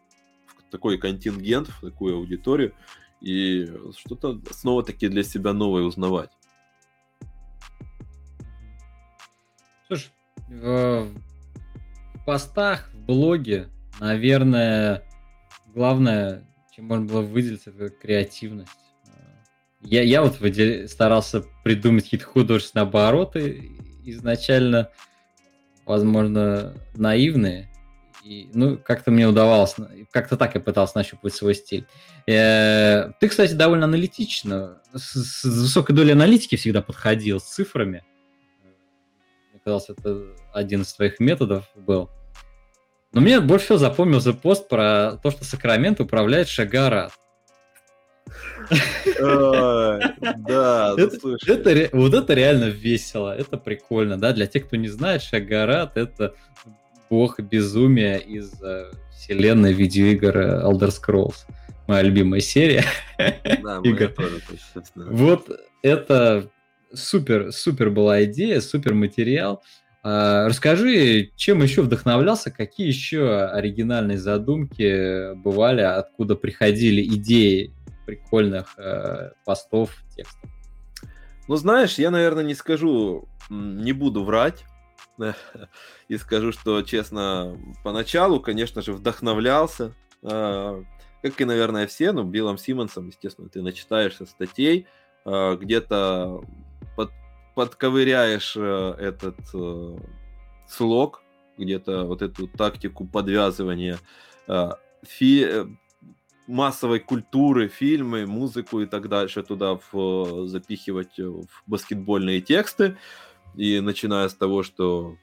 в 0.46 0.70
такой 0.70 0.98
контингент, 0.98 1.68
в 1.68 1.80
такую 1.80 2.16
аудиторию 2.16 2.74
и 3.20 3.66
что-то 3.96 4.40
снова 4.50 4.82
таки 4.82 5.08
для 5.08 5.22
себя 5.22 5.52
новое 5.52 5.82
узнавать. 5.82 6.30
Слушай, 9.86 10.10
в 10.48 11.08
постах, 12.24 12.90
в 12.92 12.98
блоге, 13.00 13.68
наверное, 14.00 15.02
главное, 15.74 16.44
чем 16.74 16.86
можно 16.86 17.06
было 17.06 17.22
выделиться, 17.22 17.70
это 17.70 17.88
креативность. 17.90 18.70
Я, 19.82 20.02
я 20.02 20.22
вот 20.22 20.40
выдел... 20.40 20.88
старался 20.88 21.44
придумать 21.62 22.04
какие-то 22.04 22.26
художественные 22.26 22.82
обороты 22.82 23.70
изначально, 24.04 24.90
возможно, 25.84 26.74
наивные. 26.94 27.70
И, 28.26 28.50
ну, 28.54 28.76
как-то 28.76 29.12
мне 29.12 29.28
удавалось, 29.28 29.76
как-то 30.10 30.36
так 30.36 30.56
я 30.56 30.60
пытался 30.60 30.98
нащупать 30.98 31.32
свой 31.32 31.54
стиль. 31.54 31.86
Э, 32.26 33.12
ты, 33.20 33.28
кстати, 33.28 33.52
довольно 33.52 33.84
аналитично, 33.84 34.82
с, 34.92 35.14
с 35.14 35.44
высокой 35.44 35.94
долей 35.94 36.10
аналитики 36.10 36.56
всегда 36.56 36.82
подходил, 36.82 37.38
с 37.38 37.44
цифрами. 37.44 38.02
Мне 39.52 39.60
казалось, 39.64 39.90
это 39.90 40.24
один 40.52 40.82
из 40.82 40.92
твоих 40.92 41.20
методов 41.20 41.70
был. 41.76 42.10
Но 43.12 43.20
мне 43.20 43.38
больше 43.38 43.66
всего 43.66 43.78
запомнился 43.78 44.32
пост 44.32 44.68
про 44.68 45.20
то, 45.22 45.30
что 45.30 45.44
Сакрамент 45.44 46.00
управляет 46.00 46.48
Шагарат. 46.48 47.12
Да, 49.20 50.94
это, 50.98 51.88
вот 51.92 52.14
это 52.14 52.34
реально 52.34 52.64
весело, 52.64 53.36
это 53.36 53.56
прикольно, 53.56 54.18
да, 54.18 54.32
для 54.32 54.48
тех, 54.48 54.66
кто 54.66 54.74
не 54.74 54.88
знает, 54.88 55.22
Шагарат 55.22 55.96
это 55.96 56.34
бог 57.10 57.40
безумия 57.40 58.16
из 58.16 58.52
э, 58.62 58.90
вселенной 59.12 59.72
видеоигр 59.72 60.36
Elder 60.36 60.90
Scrolls. 60.90 61.46
Моя 61.86 62.02
любимая 62.02 62.40
серия. 62.40 62.84
Да, 63.18 63.80
игр. 63.84 64.08
тоже, 64.08 64.40
Вот 64.94 65.48
это 65.82 66.50
супер, 66.92 67.52
супер 67.52 67.90
была 67.90 68.24
идея, 68.24 68.60
супер 68.60 68.94
материал. 68.94 69.62
А, 70.02 70.46
расскажи, 70.48 71.30
чем 71.36 71.62
еще 71.62 71.82
вдохновлялся, 71.82 72.50
какие 72.50 72.86
еще 72.86 73.44
оригинальные 73.46 74.18
задумки 74.18 75.34
бывали, 75.34 75.80
откуда 75.80 76.36
приходили 76.36 77.02
идеи 77.02 77.72
прикольных 78.06 78.74
э, 78.78 79.30
постов, 79.44 79.96
текстов? 80.14 80.48
Ну, 81.48 81.56
знаешь, 81.56 81.98
я, 81.98 82.10
наверное, 82.10 82.44
не 82.44 82.54
скажу, 82.54 83.28
не 83.50 83.92
буду 83.92 84.24
врать, 84.24 84.64
и 86.08 86.16
скажу, 86.16 86.52
что, 86.52 86.82
честно, 86.82 87.58
поначалу, 87.84 88.40
конечно 88.40 88.82
же, 88.82 88.92
вдохновлялся, 88.92 89.94
э, 90.22 90.84
как 91.22 91.40
и, 91.40 91.44
наверное, 91.44 91.86
все, 91.86 92.12
ну, 92.12 92.24
Биллом 92.24 92.58
Симмонсом, 92.58 93.08
естественно, 93.08 93.48
ты 93.48 93.62
начитаешься 93.62 94.26
статей, 94.26 94.86
э, 95.24 95.56
где-то 95.60 96.42
под, 96.96 97.10
подковыряешь 97.54 98.54
э, 98.56 98.94
этот 98.98 99.38
э, 99.54 99.96
слог, 100.68 101.22
где-то 101.58 102.04
вот 102.04 102.22
эту 102.22 102.48
тактику 102.48 103.06
подвязывания 103.06 103.98
э, 104.46 104.70
фи 105.02 105.44
э, 105.44 105.66
массовой 106.46 107.00
культуры, 107.00 107.68
фильмы, 107.68 108.26
музыку 108.26 108.80
и 108.80 108.86
так 108.86 109.08
дальше 109.08 109.42
туда 109.42 109.78
в, 109.90 110.46
запихивать 110.46 111.18
в 111.18 111.46
баскетбольные 111.66 112.40
тексты. 112.40 112.96
И 113.56 113.80
начиная 113.80 114.28
с 114.28 114.34
того, 114.34 114.62
что 114.62 115.16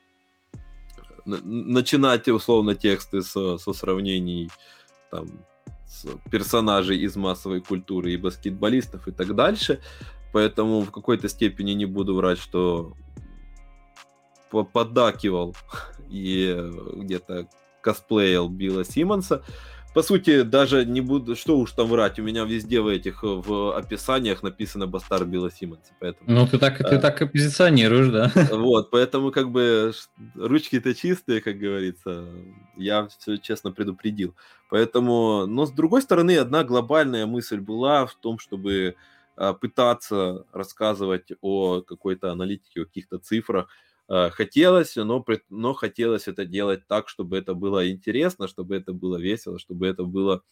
начинать 1.25 2.28
условно 2.28 2.75
тексты 2.75 3.22
со, 3.22 3.58
со 3.58 3.74
сравнений 3.74 4.50
там, 5.12 5.28
с 5.86 6.08
персонажей 6.30 6.98
из 7.00 7.16
массовой 7.16 7.62
культуры 7.62 8.12
и 8.12 8.18
баскетболистов 8.18 9.08
и 9.08 9.12
так 9.12 9.36
дальше. 9.36 9.80
Поэтому 10.34 10.82
в 10.82 10.92
какой-то 10.92 11.30
степени 11.30 11.72
не 11.72 11.86
буду 11.86 12.16
врать, 12.16 12.40
что 12.40 12.94
поддакивал 14.74 15.56
и 16.10 16.56
где-то 16.96 17.48
косплеил 17.82 18.50
Билла 18.50 18.84
Симмонса 18.84 19.44
по 19.94 20.02
сути, 20.02 20.42
даже 20.42 20.86
не 20.86 21.02
буду, 21.02 21.36
что 21.36 21.58
уж 21.58 21.72
там 21.72 21.88
врать, 21.88 22.20
у 22.20 22.24
меня 22.24 22.44
везде 22.46 22.82
в 22.82 22.88
этих, 22.88 23.24
в 23.24 23.78
описаниях 23.78 24.44
написано 24.44 24.88
Бастар 24.88 25.26
Билла 25.26 25.52
Симмонса, 25.52 25.94
поэтому... 26.00 26.32
Ну, 26.32 26.48
ты 26.48 26.58
так, 26.58 26.82
а, 26.82 26.84
ты 26.84 27.00
так 27.00 27.22
и 27.22 27.28
позиционируешь, 27.28 28.10
да? 28.10 28.32
Вот, 28.52 28.92
поэтому 28.92 29.32
как 29.32 29.52
бы 29.52 29.94
ручки-то 30.36 30.96
чистые, 30.96 31.42
как 31.42 31.58
говорится, 31.58 32.26
я 32.78 33.08
все 33.08 33.38
честно 33.38 33.72
предупредил. 33.72 34.36
Поэтому, 34.70 35.46
но 35.46 35.66
с 35.66 35.72
другой 35.72 36.02
стороны, 36.02 36.38
одна 36.38 36.64
глобальная 36.64 37.26
мысль 37.26 37.60
была 37.60 38.06
в 38.06 38.16
том, 38.16 38.40
чтобы 38.40 38.96
а, 39.36 39.54
пытаться 39.54 40.46
рассказывать 40.52 41.32
о 41.42 41.82
какой-то 41.82 42.32
аналитике, 42.32 42.82
о 42.82 42.86
каких-то 42.86 43.18
цифрах, 43.20 43.68
э, 43.68 43.93
хотелось, 44.07 44.95
но, 44.95 45.25
но 45.50 45.74
хотелось 45.74 46.27
это 46.27 46.45
делать 46.45 46.88
так, 46.88 47.10
чтобы 47.10 47.38
это 47.38 47.53
было 47.53 47.89
интересно, 47.89 48.48
чтобы 48.48 48.75
это 48.75 48.93
было 48.93 49.17
весело, 49.17 49.60
чтобы 49.60 49.88
это 49.88 50.03
было 50.03 50.43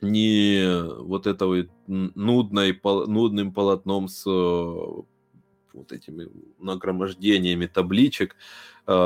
не 0.00 0.82
вот 1.02 1.26
это 1.26 1.46
вот 1.46 1.68
нудной, 1.86 2.80
нудным 2.84 3.52
полотном 3.52 4.08
с 4.08 4.24
вот 4.24 5.92
этими 5.92 6.28
нагромождениями 6.58 7.66
табличек, 7.66 8.36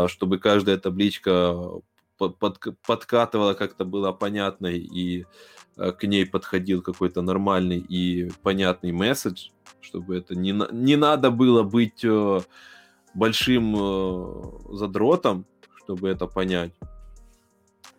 чтобы 0.06 0.38
каждая 0.38 0.78
табличка 0.78 1.56
под, 2.16 2.38
подкатывала 2.86 3.54
как-то 3.54 3.84
было 3.84 4.12
понятной 4.12 4.78
и 4.78 5.26
к 5.76 6.02
ней 6.02 6.26
подходил 6.26 6.82
какой-то 6.82 7.22
нормальный 7.22 7.78
и 7.78 8.30
понятный 8.42 8.92
месседж, 8.92 9.48
чтобы 9.80 10.16
это 10.16 10.34
не, 10.34 10.52
не 10.72 10.96
надо 10.96 11.30
было 11.30 11.62
быть 11.62 12.04
большим 13.14 13.76
задротом, 14.71 15.47
чтобы 15.85 16.09
это 16.09 16.26
понять. 16.26 16.73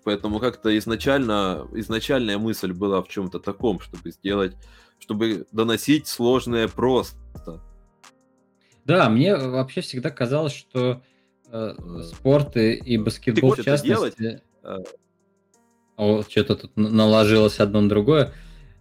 Поэтому 0.03 0.39
как-то 0.39 0.77
изначально, 0.77 1.67
изначальная 1.73 2.37
мысль 2.37 2.73
была 2.73 3.01
в 3.01 3.07
чем-то 3.07 3.39
таком, 3.39 3.79
чтобы 3.79 4.11
сделать, 4.11 4.55
чтобы 4.99 5.45
доносить 5.51 6.07
сложное 6.07 6.67
просто. 6.67 7.61
Да, 8.85 9.09
мне 9.09 9.35
вообще 9.35 9.81
всегда 9.81 10.09
казалось, 10.09 10.53
что 10.53 11.01
э, 11.47 11.73
э 11.77 12.01
спорт 12.03 12.57
и, 12.57 12.73
и 12.73 12.97
баскетбол 12.97 13.55
в 13.55 13.63
частности... 13.63 14.41
Э, 14.63 14.77
о, 15.95 16.23
что-то 16.23 16.55
тут 16.55 16.75
наложилось 16.75 17.59
одно 17.59 17.79
на 17.79 17.87
другое. 17.87 18.33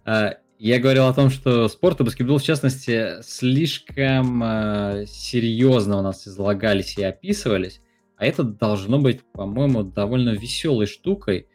Э, 0.05 0.33
я 0.69 0.79
говорил 0.79 1.07
о 1.07 1.13
том, 1.13 1.29
что 1.29 1.67
спорт 1.67 1.99
и 1.99 2.05
баскетбол, 2.05 2.37
в 2.37 2.43
частности, 2.43 3.21
слишком 3.21 4.41
э, 4.41 5.05
серьезно 5.07 5.97
у 5.97 6.01
нас 6.01 6.25
излагались 6.25 6.97
и 6.97 7.03
описывались. 7.03 7.81
А 8.15 8.25
это 8.25 8.43
должно 8.43 8.97
быть, 8.97 9.21
по-моему, 9.33 9.83
довольно 9.83 10.29
веселой 10.29 10.85
штукой, 10.85 11.47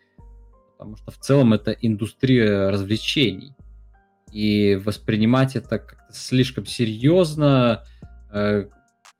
потому 0.76 0.98
что 0.98 1.10
в 1.10 1.16
целом 1.16 1.54
это 1.54 1.70
индустрия 1.70 2.68
развлечений. 2.68 3.54
И 4.30 4.78
воспринимать 4.84 5.56
это 5.56 5.78
как-то 5.78 6.12
слишком 6.12 6.66
серьезно 6.66 7.84
э, 8.30 8.66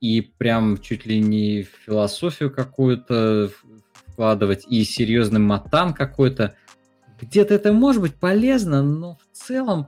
и 0.01 0.21
прям 0.21 0.77
чуть 0.77 1.07
ли 1.07 1.19
не 1.19 1.63
философию 1.63 2.51
какую-то 2.51 3.49
вкладывать, 4.05 4.67
и 4.69 4.83
серьезный 4.83 5.39
матан 5.39 5.95
какой-то. 5.95 6.53
Где-то 7.21 7.53
это 7.53 7.73
может 7.73 8.01
быть 8.01 8.15
полезно, 8.15 8.81
но 8.81 9.17
в 9.17 9.37
целом 9.37 9.87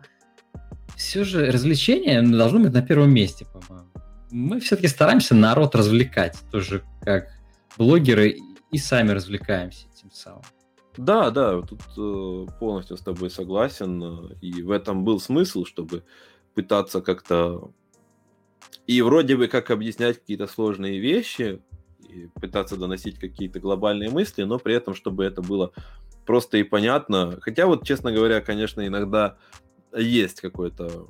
все 0.96 1.24
же 1.24 1.52
развлечение 1.52 2.22
должно 2.22 2.60
быть 2.60 2.74
на 2.74 2.82
первом 2.82 3.12
месте, 3.12 3.46
по-моему. 3.46 3.90
Мы 4.32 4.60
все-таки 4.60 4.88
стараемся 4.88 5.36
народ 5.36 5.76
развлекать, 5.76 6.38
тоже 6.52 6.84
как 7.02 7.30
блогеры 7.78 8.38
и 8.72 8.78
сами 8.78 9.12
развлекаемся 9.12 9.88
тем 9.96 10.12
самым. 10.12 10.44
Да, 10.98 11.32
да, 11.32 11.62
тут 11.62 11.82
э, 11.98 12.48
полностью 12.60 12.98
с 12.98 13.02
тобой 13.02 13.30
согласен. 13.30 14.04
Э, 14.04 14.36
и 14.42 14.62
в 14.62 14.72
этом 14.72 15.04
был 15.04 15.20
смысл, 15.20 15.66
чтобы 15.66 16.04
пытаться 16.54 17.02
как-то 17.02 17.72
и 18.88 19.02
вроде 19.02 19.38
бы 19.38 19.48
как 19.48 19.72
объяснять 19.72 20.20
какие-то 20.20 20.48
сложные 20.48 21.00
вещи, 21.00 21.62
и 22.10 22.28
пытаться 22.40 22.76
доносить 22.76 23.20
какие-то 23.20 23.60
глобальные 23.60 24.10
мысли, 24.10 24.44
но 24.44 24.60
при 24.60 24.76
этом, 24.76 24.96
чтобы 24.96 25.24
это 25.24 25.42
было 25.42 25.72
просто 26.26 26.58
и 26.58 26.64
понятно. 26.64 27.40
Хотя 27.42 27.66
вот, 27.66 27.86
честно 27.86 28.12
говоря, 28.12 28.42
конечно, 28.42 28.86
иногда 28.86 29.38
есть 29.96 30.42
какое-то 30.42 31.10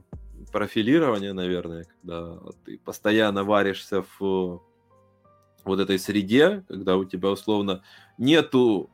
профилирование, 0.52 1.34
наверное, 1.34 1.86
когда 1.86 2.38
ты 2.66 2.78
постоянно 2.78 3.44
варишься 3.44 4.04
в 4.20 4.62
вот 5.64 5.80
этой 5.80 6.00
среде, 6.00 6.64
когда 6.68 6.98
у 6.98 7.06
тебя 7.06 7.30
условно 7.30 7.84
нету 8.18 8.90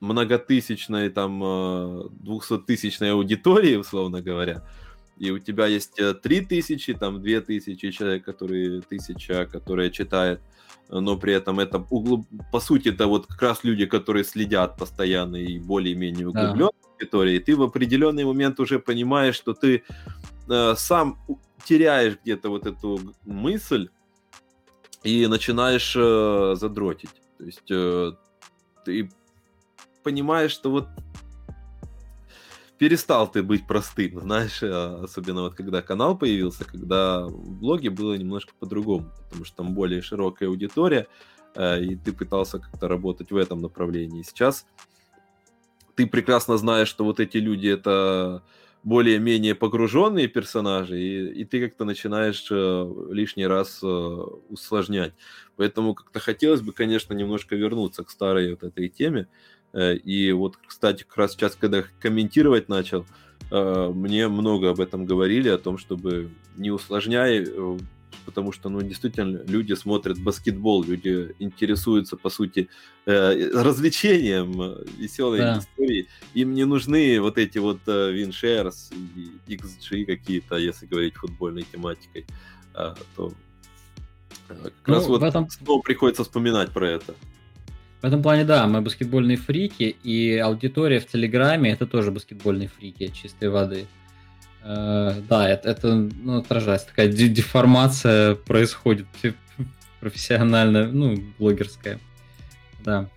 многотысячной, 0.00 1.10
там, 1.10 2.10
двухсоттысячной 2.10 3.12
аудитории, 3.12 3.76
условно 3.76 4.22
говоря, 4.22 4.62
и 5.18 5.30
у 5.30 5.38
тебя 5.38 5.66
есть 5.66 5.98
э, 5.98 6.14
три 6.14 6.40
тысячи, 6.40 6.94
там, 6.94 7.20
две 7.20 7.40
тысячи 7.40 7.90
человек, 7.90 8.24
которые, 8.24 8.82
тысяча, 8.82 9.46
которые 9.46 9.90
читают, 9.90 10.40
но 10.88 11.16
при 11.16 11.32
этом 11.32 11.58
это, 11.58 11.78
углуб... 11.90 12.26
по 12.52 12.60
сути, 12.60 12.88
это 12.90 13.06
вот 13.06 13.26
как 13.26 13.42
раз 13.42 13.64
люди, 13.64 13.86
которые 13.86 14.24
следят 14.24 14.76
постоянно 14.76 15.36
и 15.36 15.58
более-менее 15.58 16.28
углубленно 16.28 16.70
да. 16.72 16.88
в 16.88 16.94
аудитории, 16.94 17.38
ты 17.38 17.56
в 17.56 17.62
определенный 17.62 18.24
момент 18.24 18.60
уже 18.60 18.78
понимаешь, 18.78 19.36
что 19.36 19.54
ты 19.54 19.82
э, 20.48 20.74
сам 20.76 21.18
теряешь 21.64 22.18
где-то 22.22 22.50
вот 22.50 22.66
эту 22.66 23.00
мысль, 23.24 23.88
и 25.06 25.26
начинаешь 25.28 25.94
э, 25.96 26.54
задротить. 26.56 27.22
То 27.38 27.44
есть 27.44 27.70
э, 27.70 28.12
ты 28.84 29.08
понимаешь, 30.02 30.50
что 30.50 30.70
вот 30.70 30.88
перестал 32.78 33.30
ты 33.30 33.42
быть 33.42 33.66
простым, 33.66 34.20
знаешь, 34.20 34.62
а, 34.62 35.02
особенно 35.04 35.42
вот 35.42 35.54
когда 35.54 35.82
канал 35.82 36.16
появился, 36.16 36.64
когда 36.64 37.26
в 37.26 37.58
блоге 37.60 37.90
было 37.90 38.14
немножко 38.14 38.52
по-другому, 38.58 39.10
потому 39.24 39.44
что 39.44 39.56
там 39.56 39.74
более 39.74 40.02
широкая 40.02 40.48
аудитория, 40.48 41.06
э, 41.54 41.82
и 41.82 41.96
ты 41.96 42.12
пытался 42.12 42.58
как-то 42.58 42.88
работать 42.88 43.30
в 43.30 43.36
этом 43.36 43.60
направлении. 43.60 44.22
Сейчас 44.22 44.66
ты 45.94 46.06
прекрасно 46.06 46.58
знаешь, 46.58 46.88
что 46.88 47.04
вот 47.04 47.20
эти 47.20 47.38
люди 47.38 47.68
это 47.68 48.42
более-менее 48.86 49.56
погруженные 49.56 50.28
персонажи, 50.28 50.96
и, 51.00 51.40
и 51.40 51.44
ты 51.44 51.60
как-то 51.60 51.84
начинаешь 51.84 52.46
э, 52.52 52.94
лишний 53.10 53.46
раз 53.46 53.80
э, 53.82 53.86
усложнять. 53.86 55.12
Поэтому 55.56 55.94
как-то 55.94 56.20
хотелось 56.20 56.60
бы, 56.60 56.72
конечно, 56.72 57.12
немножко 57.12 57.56
вернуться 57.56 58.04
к 58.04 58.10
старой 58.10 58.50
вот 58.50 58.62
этой 58.62 58.88
теме. 58.88 59.26
Э, 59.76 59.94
и 59.94 60.32
вот, 60.32 60.56
кстати, 60.66 61.04
как 61.04 61.16
раз 61.18 61.32
сейчас, 61.32 61.54
когда 61.54 61.84
комментировать 62.00 62.68
начал, 62.68 63.04
э, 63.50 63.92
мне 63.94 64.26
много 64.28 64.70
об 64.70 64.80
этом 64.80 65.04
говорили, 65.04 65.50
о 65.50 65.58
том, 65.58 65.76
чтобы 65.76 66.30
не 66.56 66.70
усложняй 66.70 67.44
э, 67.46 67.78
потому 68.24 68.50
что, 68.50 68.70
ну, 68.70 68.80
действительно, 68.82 69.42
люди 69.46 69.74
смотрят 69.74 70.18
баскетбол, 70.18 70.82
люди 70.82 71.32
интересуются, 71.38 72.16
по 72.16 72.28
сути, 72.28 72.68
развлечением, 73.04 74.82
веселой 74.98 75.38
да. 75.38 75.58
историей. 75.58 76.08
Им 76.34 76.54
не 76.54 76.64
нужны 76.64 77.20
вот 77.20 77.38
эти 77.38 77.58
вот 77.58 77.78
WinShares 77.86 78.92
и 79.46 79.54
XG 79.54 80.06
какие-то, 80.06 80.56
если 80.56 80.86
говорить 80.86 81.14
футбольной 81.14 81.64
тематикой, 81.70 82.26
то 83.14 83.32
как 84.48 84.72
ну, 84.86 84.94
раз 84.94 85.06
вот 85.06 85.22
этом... 85.22 85.48
снова 85.48 85.80
приходится 85.80 86.24
вспоминать 86.24 86.72
про 86.72 86.88
это. 86.88 87.14
В 88.02 88.04
этом 88.04 88.22
плане, 88.22 88.44
да, 88.44 88.66
мы 88.66 88.82
баскетбольные 88.82 89.36
фрики, 89.36 89.96
и 90.02 90.36
аудитория 90.36 91.00
в 91.00 91.06
Телеграме 91.06 91.70
это 91.70 91.86
тоже 91.86 92.10
баскетбольные 92.10 92.68
фрики 92.68 93.08
чистой 93.08 93.48
воды. 93.48 93.86
Э, 94.62 95.20
да, 95.28 95.48
это, 95.48 95.70
это 95.70 95.94
ну, 95.94 96.38
отражается. 96.38 96.88
Такая 96.88 97.08
деформация 97.08 98.34
происходит 98.34 99.06
профессиональная, 100.00 100.86
ну, 100.88 101.16
блогерская. 101.38 101.98
Да. 102.84 103.08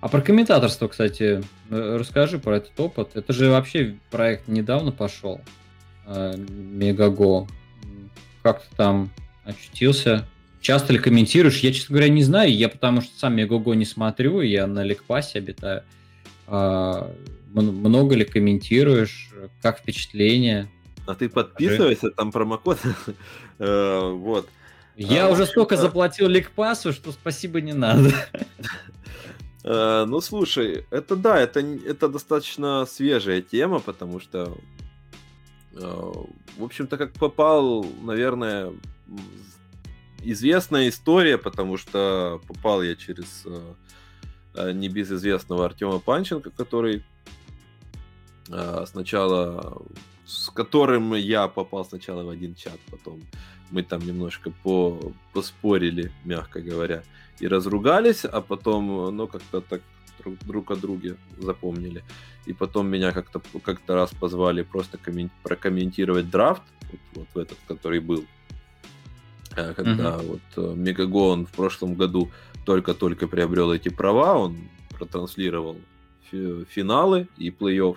А 0.00 0.08
про 0.08 0.22
комментаторство, 0.22 0.88
кстати, 0.88 1.42
э, 1.70 1.96
расскажи 1.98 2.38
про 2.38 2.56
этот 2.56 2.78
опыт. 2.78 3.10
Это 3.14 3.32
же 3.32 3.50
вообще 3.50 3.96
проект 4.10 4.48
недавно 4.48 4.92
пошел. 4.92 5.40
Э, 6.06 6.34
Мегаго. 6.36 7.46
Как 8.42 8.62
ты 8.62 8.76
там 8.76 9.10
очутился? 9.44 10.26
Часто 10.60 10.92
ли 10.92 10.98
комментируешь? 10.98 11.58
Я, 11.58 11.72
честно 11.72 11.94
говоря, 11.94 12.10
не 12.10 12.22
знаю. 12.22 12.54
Я 12.54 12.68
потому 12.68 13.00
что 13.00 13.18
сам 13.18 13.36
Мегаго 13.36 13.72
не 13.72 13.86
смотрю. 13.86 14.40
Я 14.42 14.66
на 14.66 14.84
Ликпасе 14.84 15.38
обитаю. 15.38 15.84
А, 16.46 17.10
много 17.52 18.14
ли 18.14 18.24
комментируешь? 18.24 19.30
Как 19.62 19.78
впечатление? 19.78 20.70
А 21.06 21.14
ты 21.14 21.28
подписывайся, 21.28 22.10
там 22.10 22.32
промокод. 22.32 22.78
Э, 23.62 24.10
вот. 24.10 24.48
Я 24.96 25.26
а, 25.26 25.30
уже 25.30 25.44
столько 25.44 25.76
заплатил 25.76 26.28
Ликпасу, 26.28 26.94
что 26.94 27.12
спасибо 27.12 27.60
не 27.60 27.74
надо. 27.74 28.10
Э, 29.62 30.06
ну, 30.08 30.22
слушай, 30.22 30.86
это 30.90 31.16
да, 31.16 31.38
это, 31.38 31.60
это 31.60 32.08
достаточно 32.08 32.86
свежая 32.86 33.42
тема, 33.42 33.80
потому 33.80 34.18
что, 34.18 34.56
э, 35.74 36.12
в 36.56 36.64
общем-то, 36.64 36.96
как 36.96 37.12
попал, 37.12 37.84
наверное, 38.02 38.72
известная 40.22 40.88
история, 40.88 41.38
потому 41.38 41.76
что 41.76 42.40
попал 42.46 42.82
я 42.82 42.96
через 42.96 43.44
небезызвестного 44.54 45.66
Артема 45.66 46.00
Панченко, 46.00 46.50
который 46.50 47.04
а, 48.50 48.84
сначала 48.86 49.80
с 50.30 50.48
которым 50.50 51.14
я 51.14 51.48
попал 51.48 51.84
сначала 51.84 52.22
в 52.22 52.28
один 52.28 52.54
чат, 52.54 52.78
потом 52.90 53.20
мы 53.70 53.82
там 53.82 54.00
немножко 54.00 54.52
по, 54.62 55.12
поспорили, 55.32 56.12
мягко 56.24 56.60
говоря, 56.60 57.02
и 57.40 57.48
разругались, 57.48 58.24
а 58.24 58.40
потом, 58.40 59.16
ну, 59.16 59.26
как-то 59.26 59.60
так 59.60 59.82
друг, 60.18 60.38
друг 60.40 60.70
о 60.70 60.76
друге 60.76 61.16
запомнили. 61.38 62.04
И 62.46 62.52
потом 62.52 62.88
меня 62.88 63.12
как-то 63.12 63.40
как-то 63.62 63.94
раз 63.94 64.10
позвали 64.10 64.62
просто 64.62 64.98
коммен... 64.98 65.30
прокомментировать 65.42 66.30
драфт, 66.30 66.62
вот, 66.90 67.00
вот 67.14 67.28
в 67.34 67.38
этот, 67.38 67.58
который 67.66 68.00
был. 68.00 68.24
Э, 69.68 69.74
когда 69.74 70.16
угу. 70.18 70.38
вот 70.56 70.76
Мегагон 70.76 71.46
в 71.46 71.52
прошлом 71.52 71.94
году 71.94 72.30
только-только 72.64 73.26
приобрел 73.26 73.72
эти 73.72 73.88
права, 73.88 74.38
он 74.38 74.56
протранслировал 74.90 75.76
финалы 76.30 77.28
и 77.38 77.50
плей-офф, 77.50 77.96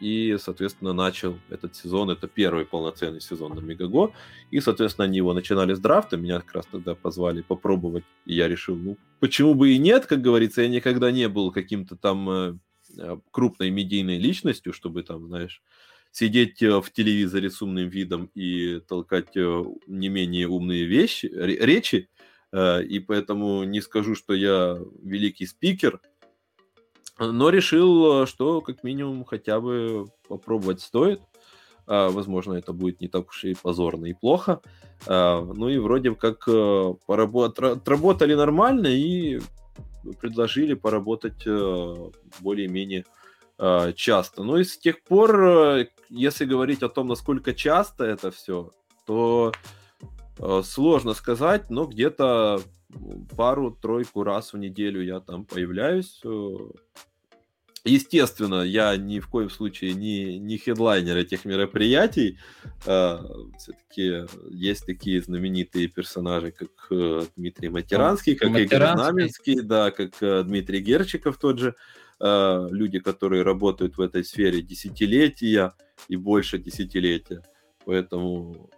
и, 0.00 0.36
соответственно, 0.38 0.92
начал 0.92 1.38
этот 1.48 1.74
сезон, 1.76 2.10
это 2.10 2.26
первый 2.26 2.66
полноценный 2.66 3.20
сезон 3.20 3.54
на 3.54 3.60
Мегаго, 3.60 4.12
и, 4.50 4.60
соответственно, 4.60 5.06
они 5.06 5.18
его 5.18 5.32
начинали 5.32 5.72
с 5.72 5.78
драфта, 5.78 6.16
меня 6.16 6.40
как 6.40 6.54
раз 6.56 6.66
тогда 6.70 6.94
позвали 6.94 7.40
попробовать, 7.40 8.04
и 8.26 8.34
я 8.34 8.48
решил, 8.48 8.76
ну, 8.76 8.98
почему 9.20 9.54
бы 9.54 9.70
и 9.70 9.78
нет, 9.78 10.06
как 10.06 10.20
говорится, 10.20 10.62
я 10.62 10.68
никогда 10.68 11.10
не 11.12 11.28
был 11.28 11.50
каким-то 11.52 11.96
там 11.96 12.60
крупной 13.30 13.70
медийной 13.70 14.18
личностью, 14.18 14.72
чтобы 14.72 15.02
там, 15.02 15.26
знаешь, 15.28 15.62
сидеть 16.14 16.62
э, 16.62 16.80
в 16.80 16.92
телевизоре 16.92 17.50
с 17.50 17.60
умным 17.60 17.88
видом 17.88 18.30
и 18.36 18.78
толкать 18.78 19.36
э, 19.36 19.64
не 19.88 20.08
менее 20.08 20.46
умные 20.46 20.84
вещи, 20.84 21.26
речи, 21.26 22.08
э, 22.52 22.84
и 22.84 23.00
поэтому 23.00 23.64
не 23.64 23.80
скажу, 23.80 24.14
что 24.14 24.32
я 24.32 24.78
великий 25.02 25.44
спикер, 25.44 26.00
но 27.18 27.50
решил, 27.50 28.26
что 28.26 28.60
как 28.60 28.84
минимум 28.84 29.24
хотя 29.24 29.60
бы 29.60 30.06
попробовать 30.28 30.80
стоит. 30.80 31.20
Возможно, 31.86 32.54
это 32.54 32.72
будет 32.72 33.00
не 33.00 33.08
так 33.08 33.28
уж 33.28 33.44
и 33.44 33.54
позорно 33.54 34.06
и 34.06 34.14
плохо. 34.14 34.62
Ну 35.06 35.68
и 35.68 35.78
вроде 35.78 36.14
как 36.14 36.48
отработали 36.48 38.34
нормально 38.34 38.88
и 38.88 39.38
предложили 40.18 40.74
поработать 40.74 41.46
более-менее 42.40 43.04
часто. 43.58 44.42
Но 44.42 44.58
и 44.58 44.64
с 44.64 44.76
тех 44.76 45.02
пор, 45.02 45.44
э, 45.44 45.86
если 46.10 46.44
говорить 46.44 46.82
о 46.82 46.88
том, 46.88 47.08
насколько 47.08 47.54
часто 47.54 48.04
это 48.04 48.30
все, 48.30 48.72
то 49.06 49.52
э, 50.38 50.62
сложно 50.64 51.14
сказать, 51.14 51.70
но 51.70 51.86
где-то 51.86 52.62
пару-тройку 53.36 54.22
раз 54.24 54.52
в 54.52 54.58
неделю 54.58 55.02
я 55.02 55.20
там 55.20 55.44
появляюсь. 55.44 56.20
Естественно, 57.86 58.62
я 58.62 58.96
ни 58.96 59.20
в 59.20 59.28
коем 59.28 59.50
случае 59.50 59.94
не, 59.94 60.38
не 60.38 60.56
хедлайнер 60.56 61.16
этих 61.16 61.44
мероприятий. 61.44 62.38
Все-таки 62.82 64.26
есть 64.50 64.86
такие 64.86 65.20
знаменитые 65.20 65.88
персонажи, 65.88 66.52
как 66.52 66.70
Дмитрий 67.36 67.68
Матеранский, 67.68 68.36
как 68.36 68.50
Матеранский. 68.50 68.76
Игорь 68.76 68.96
Знаменский, 68.96 69.60
да, 69.60 69.90
как 69.90 70.46
Дмитрий 70.46 70.80
Герчиков 70.80 71.36
тот 71.36 71.58
же. 71.58 71.74
Э, 72.26 72.68
люди, 72.70 73.00
которые 73.00 73.42
работают 73.42 73.98
в 73.98 74.00
этой 74.00 74.24
сфере 74.24 74.62
десятилетия 74.62 75.74
и 76.08 76.16
больше 76.16 76.56
десятилетия. 76.56 77.42
Поэтому 77.84 78.70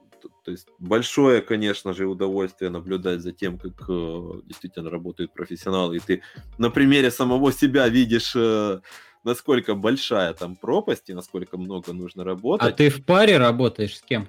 то 0.45 0.51
есть 0.51 0.67
большое, 0.81 1.43
конечно 1.43 1.93
же, 1.93 2.07
удовольствие 2.07 2.71
наблюдать 2.71 3.21
за 3.21 3.31
тем, 3.31 3.57
как 3.57 3.89
э, 3.89 4.31
действительно 4.47 4.91
работают 4.91 5.33
профессионалы. 5.33 5.99
И 5.99 6.01
ты 6.01 6.23
на 6.59 6.71
примере 6.71 7.13
самого 7.13 7.53
себя 7.53 7.89
видишь, 7.89 8.33
э, 8.35 8.81
насколько 9.23 9.77
большая 9.77 10.35
там 10.35 10.57
пропасть 10.57 11.09
и 11.11 11.15
насколько 11.15 11.57
много 11.57 11.93
нужно 11.93 12.25
работать. 12.25 12.69
А 12.69 12.73
ты 12.73 12.89
в 12.91 13.05
паре 13.05 13.39
работаешь 13.39 13.97
с 13.97 14.03
кем? 14.03 14.29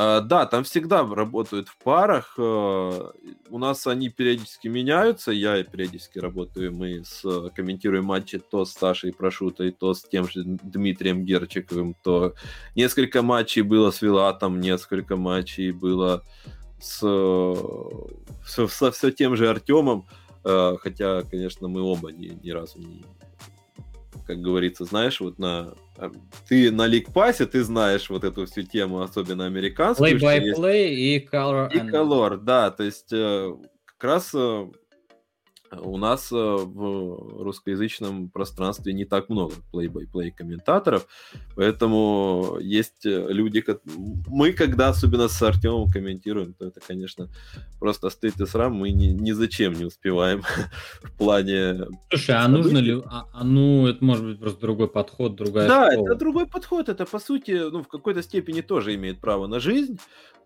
А, 0.00 0.20
да, 0.20 0.46
там 0.46 0.62
всегда 0.62 1.04
работают 1.04 1.68
в 1.68 1.76
парах. 1.76 2.34
Э, 2.38 3.10
у 3.50 3.58
нас 3.58 3.84
они 3.88 4.10
периодически 4.10 4.68
меняются. 4.68 5.32
Я 5.32 5.64
периодически 5.64 6.20
работаю. 6.20 6.72
Мы 6.72 7.02
с, 7.04 7.50
комментируем 7.56 8.04
матчи 8.04 8.38
то 8.38 8.64
с 8.64 8.74
Сашей 8.74 9.12
Прошутой, 9.12 9.72
то 9.72 9.94
с 9.94 10.02
тем 10.02 10.28
же 10.28 10.44
Дмитрием 10.44 11.24
Герчиковым, 11.24 11.96
то 12.00 12.34
несколько 12.76 13.22
матчей 13.22 13.62
было 13.62 13.90
с 13.90 14.00
Вилатом, 14.00 14.60
несколько 14.60 15.16
матчей 15.16 15.72
было 15.72 16.22
с, 16.80 16.98
со, 18.46 18.68
со 18.68 18.92
все 18.92 19.10
тем 19.10 19.34
же 19.34 19.50
Артемом. 19.50 20.06
Э, 20.44 20.76
хотя, 20.80 21.22
конечно, 21.22 21.66
мы 21.66 21.82
оба 21.82 22.12
ни, 22.12 22.38
ни 22.40 22.50
разу 22.50 22.78
не, 22.78 23.04
как 24.28 24.40
говорится, 24.40 24.84
знаешь, 24.84 25.18
вот 25.20 25.40
на 25.40 25.74
ты 26.48 26.70
на 26.70 26.86
ликпасе, 26.86 27.46
ты 27.46 27.62
знаешь 27.62 28.08
вот 28.10 28.24
эту 28.24 28.46
всю 28.46 28.62
тему, 28.62 29.02
особенно 29.02 29.46
американскую. 29.46 30.18
Play 30.18 30.40
by 30.40 30.54
play 30.56 30.88
и 30.88 31.28
color. 31.30 31.72
И 31.72 31.78
color, 31.78 32.36
да, 32.36 32.70
то 32.70 32.84
есть 32.84 33.12
э, 33.12 33.54
как 33.84 34.04
раз 34.04 34.30
э, 34.34 34.66
у 35.72 35.96
нас 35.96 36.32
э, 36.32 36.36
в 36.36 37.42
русскоязычном 37.42 38.28
пространстве 38.28 38.92
не 38.92 39.04
так 39.04 39.28
много 39.28 39.54
play-by-play 39.72 40.30
комментаторов, 40.30 41.06
поэтому 41.56 42.58
есть 42.60 43.04
э, 43.06 43.26
люди, 43.28 43.64
мы 44.26 44.52
когда 44.52 44.88
особенно 44.88 45.28
с 45.28 45.42
Артемом 45.42 45.90
комментируем, 45.90 46.54
то 46.54 46.66
это, 46.66 46.80
конечно, 46.80 47.28
просто 47.78 48.10
стыд 48.10 48.40
и 48.40 48.46
срам, 48.46 48.72
мы 48.72 48.90
ни, 48.90 49.06
ни 49.06 49.32
зачем 49.32 49.74
не 49.74 49.84
успеваем 49.84 50.42
в 51.02 51.12
плане... 51.18 51.86
Слушай, 52.10 52.36
а 52.36 52.48
нужно 52.48 52.78
ли... 52.78 53.02
А, 53.06 53.26
а, 53.32 53.44
ну, 53.44 53.86
это 53.86 54.04
может 54.04 54.24
быть 54.24 54.38
просто 54.38 54.60
другой 54.60 54.88
подход, 54.88 55.36
другая 55.36 55.68
Да, 55.68 55.92
школа. 55.92 56.06
это 56.06 56.14
другой 56.14 56.46
подход, 56.46 56.88
это, 56.88 57.04
по 57.04 57.18
сути, 57.18 57.70
ну, 57.70 57.82
в 57.82 57.88
какой-то 57.88 58.22
степени 58.22 58.60
тоже 58.60 58.94
имеет 58.94 59.20
право 59.20 59.46
на 59.46 59.60
жизнь, 59.60 59.98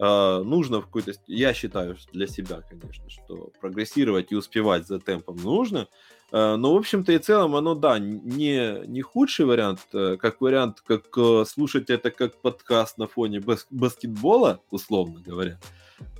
Uh, 0.03 0.43
нужно 0.43 0.81
в 0.81 0.87
какой-то... 0.87 1.13
Я 1.29 1.55
считаю 1.55 1.97
для 2.13 2.27
себя, 2.27 2.63
конечно, 2.69 3.09
что 3.09 3.53
прогрессировать 3.61 4.33
и 4.33 4.35
успевать 4.35 4.89
за 4.89 4.99
темпом 5.13 5.37
нужно. 5.37 5.89
Uh, 6.31 6.57
но, 6.57 6.73
в 6.73 6.79
общем-то 6.79 7.13
и 7.13 7.19
целом, 7.19 7.55
оно, 7.57 7.75
да, 7.75 7.99
не, 7.99 8.87
не 8.87 9.03
худший 9.03 9.45
вариант, 9.45 9.81
uh, 9.93 10.17
как 10.17 10.41
вариант, 10.41 10.81
как 10.81 11.03
э, 11.19 11.45
слушать 11.47 11.91
это 11.91 12.11
как 12.11 12.41
подкаст 12.41 12.97
на 12.97 13.07
фоне 13.07 13.41
бас- 13.41 13.67
баскетбола, 13.71 14.61
условно 14.71 15.21
говоря. 15.21 15.59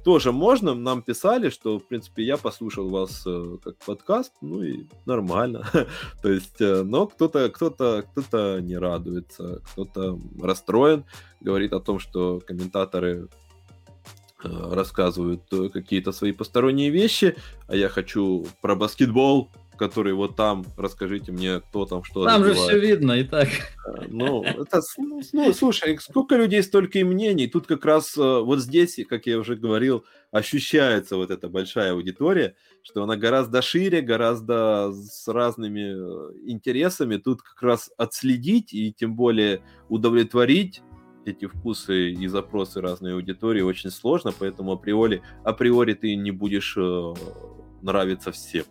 Тоже 0.05 0.31
можно. 0.33 0.75
Нам 0.75 1.01
писали, 1.01 1.49
что, 1.49 1.79
в 1.79 1.89
принципе, 1.89 2.25
я 2.25 2.37
послушал 2.37 2.91
вас 2.91 3.23
э, 3.27 3.57
как 3.65 3.79
подкаст, 3.79 4.33
ну 4.43 4.63
и 4.63 4.85
нормально. 5.07 5.65
То 6.23 6.31
есть, 6.31 6.61
э, 6.61 6.83
но 6.83 7.07
кто-то 7.07 7.49
кто-то 7.49 8.05
кто-то 8.13 8.61
не 8.61 8.77
радуется, 8.77 9.63
кто-то 9.73 10.19
расстроен, 10.43 11.05
говорит 11.41 11.73
о 11.73 11.81
том, 11.81 11.99
что 11.99 12.43
комментаторы 12.47 13.29
Э, 13.42 13.42
рассказывают 14.45 15.43
э, 15.53 15.69
какие-то 15.69 16.13
свои 16.13 16.33
посторонние 16.33 16.91
вещи, 16.91 17.37
а 17.69 17.77
я 17.77 17.89
хочу 17.89 18.47
про 18.61 18.75
баскетбол, 18.75 19.51
который 19.77 20.13
вот 20.13 20.37
там, 20.37 20.65
расскажите 20.77 21.33
мне, 21.33 21.61
кто 21.61 21.87
там 21.87 22.05
что 22.05 22.25
Там 22.25 22.45
же 22.45 22.55
все 22.55 22.79
видно 22.79 23.13
и 23.13 23.25
так. 23.25 23.49
Э, 23.49 24.07
ну, 24.09 24.43
это, 24.43 24.81
ну, 24.99 25.21
ну, 25.33 25.53
слушай, 25.53 25.99
сколько 26.01 26.37
людей, 26.37 26.63
столько 26.63 26.99
и 26.99 27.05
мнений. 27.05 27.47
Тут 27.47 27.67
как 27.67 27.85
раз 27.85 28.17
вот 28.17 28.61
здесь, 28.61 28.99
как 29.09 29.27
я 29.27 29.39
уже 29.39 29.57
говорил, 29.57 30.05
ощущается 30.31 31.17
вот 31.17 31.31
эта 31.31 31.49
большая 31.49 31.93
аудитория, 31.93 32.55
что 32.83 33.03
она 33.03 33.17
гораздо 33.17 33.63
шире, 33.63 34.01
гораздо 34.01 34.93
с 34.93 35.29
разными 35.29 35.93
интересами. 36.49 37.17
Тут 37.17 37.43
как 37.43 37.63
раз 37.63 37.91
отследить 37.97 38.73
и 38.73 38.93
тем 38.93 39.15
более 39.15 39.63
удовлетворить 39.89 40.83
эти 41.25 41.47
вкусы 41.47 42.11
и 42.11 42.27
запросы 42.29 42.81
разной 42.81 43.15
аудитории 43.15 43.63
очень 43.63 43.91
сложно, 43.91 44.33
поэтому 44.39 44.73
априори, 44.73 45.23
априори 45.45 45.95
ты 45.95 46.15
не 46.17 46.31
будешь 46.31 46.77
э, 46.77 47.15
нравиться 47.83 48.33
всем. 48.33 48.65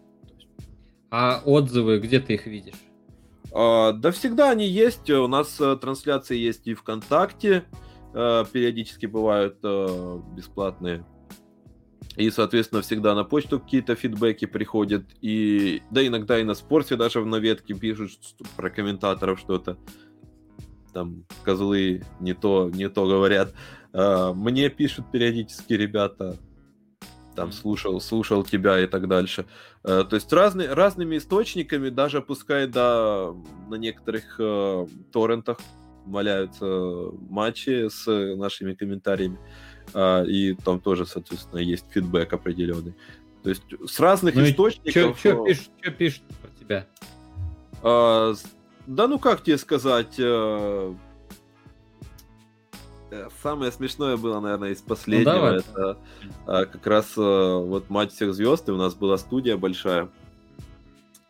А 1.09 1.41
отзывы, 1.45 1.99
где 1.99 2.19
ты 2.19 2.33
их 2.35 2.47
видишь? 2.47 2.75
А, 3.53 3.91
да 3.91 4.11
всегда 4.11 4.51
они 4.51 4.65
есть. 4.65 5.09
У 5.09 5.27
нас 5.27 5.59
э, 5.59 5.75
трансляции 5.75 6.37
есть 6.37 6.67
и 6.67 6.73
ВКонтакте, 6.73 7.65
э, 8.13 8.45
периодически 8.51 9.05
бывают 9.05 9.57
э, 9.63 10.19
бесплатные. 10.35 11.05
И, 12.17 12.29
соответственно, 12.29 12.81
всегда 12.81 13.15
на 13.15 13.23
почту 13.23 13.59
какие-то 13.59 13.95
фидбэки 13.95 14.45
приходят. 14.45 15.05
И 15.21 15.81
да, 15.91 16.05
иногда 16.05 16.39
и 16.39 16.43
на 16.43 16.53
спорте 16.53 16.95
даже 16.95 17.21
в 17.21 17.25
наветке 17.25 17.73
пишут 17.73 18.11
про 18.57 18.69
комментаторов 18.69 19.39
что-то 19.39 19.77
там 20.93 21.25
козлы 21.43 22.03
не 22.19 22.33
то, 22.33 22.69
не 22.69 22.89
то 22.89 23.07
говорят. 23.07 23.53
А, 23.93 24.33
мне 24.33 24.69
пишут 24.69 25.11
периодически 25.11 25.73
ребята, 25.73 26.37
там 27.35 27.51
слушал, 27.51 27.99
слушал 28.01 28.43
тебя 28.43 28.79
и 28.79 28.87
так 28.87 29.07
дальше. 29.07 29.45
А, 29.83 30.03
то 30.03 30.15
есть 30.15 30.31
разные, 30.33 30.73
разными 30.73 31.17
источниками, 31.17 31.89
даже 31.89 32.21
пускай 32.21 32.67
да, 32.67 33.33
на 33.69 33.75
некоторых 33.75 34.35
э, 34.39 34.87
торрентах 35.11 35.57
валяются 36.05 36.65
матчи 37.29 37.87
с 37.89 38.05
нашими 38.35 38.73
комментариями, 38.73 39.39
э, 39.93 40.25
и 40.27 40.53
там 40.55 40.79
тоже, 40.79 41.05
соответственно, 41.05 41.59
есть 41.59 41.85
фидбэк 41.89 42.33
определенный. 42.33 42.95
То 43.43 43.49
есть 43.49 43.63
с 43.85 43.99
разных 43.99 44.35
ну 44.35 44.43
источников... 44.43 45.19
Что 45.19 45.45
пишут, 45.45 45.97
пишут 45.97 46.23
про 46.41 46.59
тебя? 46.59 46.87
Э, 47.81 48.33
да 48.87 49.07
ну 49.07 49.19
как 49.19 49.43
тебе 49.43 49.57
сказать... 49.57 50.15
Э, 50.17 50.93
э, 53.11 53.29
самое 53.41 53.71
смешное 53.71 54.17
было, 54.17 54.39
наверное, 54.39 54.71
из 54.71 54.81
последнего. 54.81 55.51
Ну, 55.51 55.55
это 55.55 55.97
а, 56.45 56.65
как 56.65 56.85
раз 56.87 57.15
вот 57.15 57.89
матч 57.89 58.11
всех 58.11 58.33
звезд, 58.33 58.69
и 58.69 58.71
у 58.71 58.77
нас 58.77 58.95
была 58.95 59.17
студия 59.17 59.57
большая. 59.57 60.09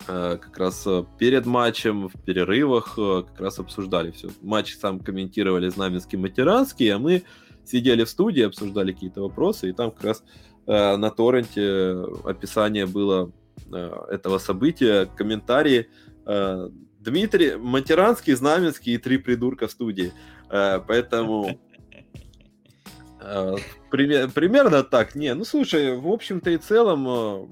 Как 0.08 0.58
раз 0.58 0.88
перед 1.20 1.46
матчем, 1.46 2.10
в 2.10 2.20
перерывах, 2.24 2.96
как 2.96 3.40
раз 3.40 3.60
обсуждали 3.60 4.10
все. 4.10 4.30
Матч 4.42 4.76
сам 4.76 5.00
комментировали 5.00 5.70
Знаменский 5.70 6.18
Матеранский, 6.18 6.90
а 6.90 6.98
мы 6.98 7.24
сидели 7.66 8.04
в 8.04 8.10
студии, 8.10 8.44
обсуждали 8.44 8.92
какие-то 8.92 9.22
вопросы, 9.22 9.70
и 9.70 9.74
там 9.74 9.92
как 9.92 10.04
раз 10.04 10.24
э, 10.68 10.96
на 10.98 11.10
торренте 11.10 12.04
описание 12.26 12.86
было 12.86 13.32
э, 13.72 13.92
этого 14.10 14.38
события, 14.38 15.06
комментарии 15.16 15.90
э, 16.26 16.70
Дмитрий 17.02 17.56
Матеранский, 17.56 18.34
Знаменский 18.34 18.94
и 18.94 18.98
три 18.98 19.18
придурка 19.18 19.68
в 19.68 19.72
студии. 19.72 20.14
Э, 20.50 20.80
поэтому 20.86 21.60
э, 23.20 23.56
примерно 23.90 24.84
так. 24.84 25.16
Не, 25.16 25.34
ну 25.34 25.44
слушай, 25.44 25.98
в 25.98 26.08
общем-то 26.08 26.52
и 26.52 26.58
целом 26.58 27.08
э, 27.08 27.48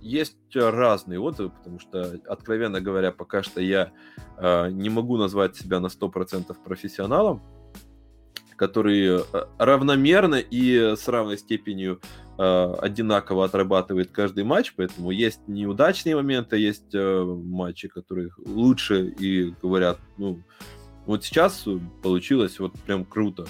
есть 0.00 0.36
разные 0.54 1.20
отзывы, 1.20 1.50
потому 1.50 1.78
что, 1.80 2.18
откровенно 2.26 2.80
говоря, 2.80 3.12
пока 3.12 3.42
что 3.42 3.60
я 3.60 3.92
не 4.38 4.90
могу 4.90 5.16
назвать 5.16 5.56
себя 5.56 5.80
на 5.80 5.86
100% 5.86 6.54
профессионалом, 6.62 7.42
который 8.56 9.20
равномерно 9.58 10.34
и 10.36 10.94
с 10.96 11.08
равной 11.08 11.38
степенью 11.38 12.00
э, 12.38 12.74
одинаково 12.80 13.44
отрабатывает 13.44 14.10
каждый 14.10 14.44
матч, 14.44 14.74
поэтому 14.76 15.10
есть 15.10 15.40
неудачные 15.46 16.16
моменты, 16.16 16.56
есть 16.56 16.94
э, 16.94 17.24
матчи, 17.24 17.88
которые 17.88 18.30
лучше 18.44 19.08
и 19.18 19.54
говорят, 19.62 19.98
ну, 20.18 20.40
вот 21.06 21.24
сейчас 21.24 21.66
получилось 22.02 22.58
вот 22.58 22.72
прям 22.86 23.04
круто. 23.04 23.46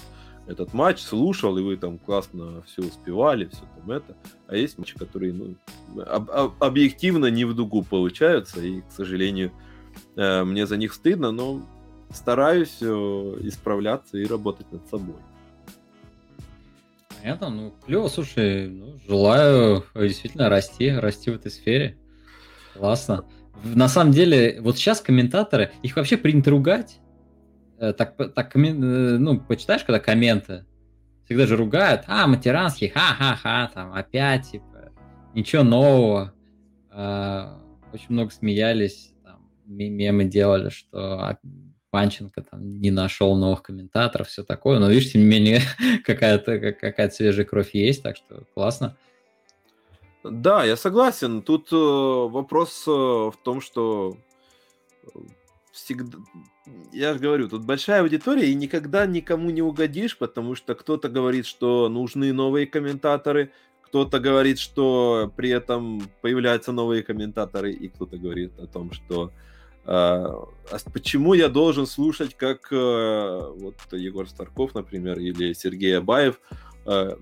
Этот 0.47 0.75
матч 0.75 1.01
слушал, 1.01 1.57
и 1.57 1.63
вы 1.63 1.77
там 1.77 1.99
классно 1.99 2.63
все 2.67 2.83
успевали, 2.83 3.47
все 3.47 3.63
там 3.77 3.91
это. 3.91 4.17
А 4.47 4.57
есть 4.57 4.77
матчи, 4.79 4.99
которые 4.99 5.33
ну, 5.33 5.55
об- 6.03 6.31
об- 6.31 6.63
объективно 6.63 7.27
не 7.27 7.47
в 7.47 7.55
дугу 7.55 7.83
получаются, 7.83 8.61
и, 8.61 8.83
к 8.83 8.91
сожалению, 8.91 9.53
э, 10.17 10.45
мне 10.45 10.67
за 10.67 10.77
них 10.77 10.93
стыдно, 10.93 11.33
но 11.33 11.63
стараюсь 12.11 12.77
э, 12.83 12.87
исправляться 13.43 14.19
и 14.19 14.27
работать 14.27 14.71
над 14.71 14.87
собой. 14.89 15.17
Понятно, 17.25 17.49
ну, 17.49 17.75
клево, 17.87 18.09
слушай, 18.09 18.69
ну, 18.69 18.99
желаю 19.09 19.83
действительно 19.95 20.51
расти, 20.51 20.91
расти 20.91 21.31
в 21.31 21.37
этой 21.37 21.51
сфере. 21.51 21.97
Классно. 22.75 23.25
На 23.63 23.89
самом 23.89 24.13
деле, 24.13 24.61
вот 24.61 24.77
сейчас 24.77 25.01
комментаторы, 25.01 25.73
их 25.83 25.97
вообще 25.97 26.19
принято 26.19 26.51
ругать. 26.51 27.01
Э, 27.79 27.95
так, 27.95 28.19
так 28.35 28.55
э, 28.55 28.59
ну, 28.59 29.41
почитаешь, 29.41 29.85
когда 29.85 30.01
комменты, 30.01 30.67
всегда 31.25 31.47
же 31.47 31.57
ругают, 31.57 32.03
а, 32.09 32.27
матеранский, 32.27 32.91
ха-ха-ха, 32.91 33.71
там, 33.73 33.95
опять, 33.95 34.51
типа, 34.51 34.93
ничего 35.33 35.63
нового. 35.63 36.35
А, 36.91 37.59
очень 37.95 38.09
много 38.11 38.33
смеялись, 38.33 39.15
там, 39.25 39.49
мемы 39.65 40.25
делали, 40.25 40.69
что 40.69 41.39
Панченко 41.95 42.43
там 42.43 42.81
не 42.81 42.91
нашел 42.91 43.37
новых 43.37 43.63
комментаторов, 43.63 44.27
все 44.27 44.43
такое. 44.43 44.81
Но 44.81 44.91
видишь, 44.91 45.13
тем 45.13 45.21
не 45.21 45.29
менее, 45.29 45.61
какая-то 46.05 46.73
какая 46.73 47.09
свежая 47.09 47.47
кровь 47.47 47.71
есть, 47.73 48.03
так 48.03 48.17
что 48.17 48.43
классно. 48.53 48.97
Да, 50.25 50.65
я 50.65 50.77
согласен. 50.77 51.41
Тут 51.41 51.73
э, 51.73 51.77
вопрос 51.77 52.83
э, 52.89 52.91
в 52.91 53.35
том, 53.45 53.61
что 53.61 54.17
э, 55.05 55.19
всегда... 55.71 56.19
Я 56.93 57.13
же 57.13 57.21
говорю, 57.21 57.49
тут 57.49 57.65
большая 57.65 58.03
аудитория, 58.03 58.51
и 58.51 58.57
никогда 58.57 59.07
никому 59.07 59.51
не 59.51 59.63
угодишь, 59.63 60.19
потому 60.19 60.57
что 60.57 60.75
кто-то 60.75 61.09
говорит, 61.09 61.47
что 61.47 61.89
нужны 61.89 62.33
новые 62.33 62.67
комментаторы, 62.67 63.53
кто-то 63.83 64.19
говорит, 64.19 64.59
что 64.59 65.33
при 65.37 65.51
этом 65.51 66.03
появляются 66.23 66.73
новые 66.73 67.05
комментаторы, 67.05 67.73
и 67.73 67.87
кто-то 67.87 68.19
говорит 68.19 68.59
о 68.59 68.67
том, 68.67 68.91
что 68.91 69.31
а 69.87 70.47
почему 70.93 71.35
я 71.35 71.49
должен 71.49 71.87
слушать, 71.87 72.35
как 72.35 72.69
э, 72.71 73.53
вот 73.57 73.77
Егор 73.93 74.29
Старков, 74.29 74.75
например, 74.75 75.19
или 75.19 75.53
Сергей 75.53 75.99
Абаев 75.99 76.41
э, 76.87 77.17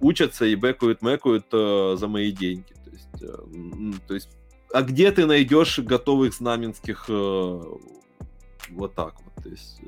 учатся 0.00 0.44
и 0.44 0.56
бэкают, 0.56 1.00
мэкают 1.02 1.46
э, 1.52 1.96
за 1.98 2.08
мои 2.08 2.32
деньги? 2.32 2.74
То 2.84 2.90
есть, 2.90 3.08
то 4.06 4.14
есть, 4.14 4.28
а 4.72 4.82
где 4.82 5.12
ты 5.12 5.26
найдешь 5.26 5.78
готовых 5.78 6.34
знаменских 6.34 7.08
вот 7.08 8.94
так 8.94 9.14
вот? 9.22 9.44
То 9.44 9.48
есть, 9.48 9.80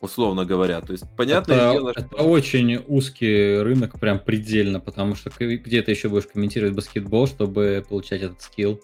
условно 0.00 0.44
говоря. 0.44 0.80
То 0.80 0.92
есть, 0.92 1.04
понятное 1.16 1.56
это, 1.56 1.72
дело, 1.72 1.92
что... 1.92 2.00
Это 2.02 2.16
очень 2.16 2.84
узкий 2.86 3.60
рынок, 3.60 3.98
прям 3.98 4.18
предельно, 4.20 4.80
потому 4.80 5.14
что 5.14 5.30
где 5.30 5.82
ты 5.82 5.90
еще 5.90 6.08
будешь 6.08 6.26
комментировать 6.26 6.74
баскетбол, 6.74 7.26
чтобы 7.26 7.84
получать 7.88 8.22
этот 8.22 8.40
скилл? 8.42 8.80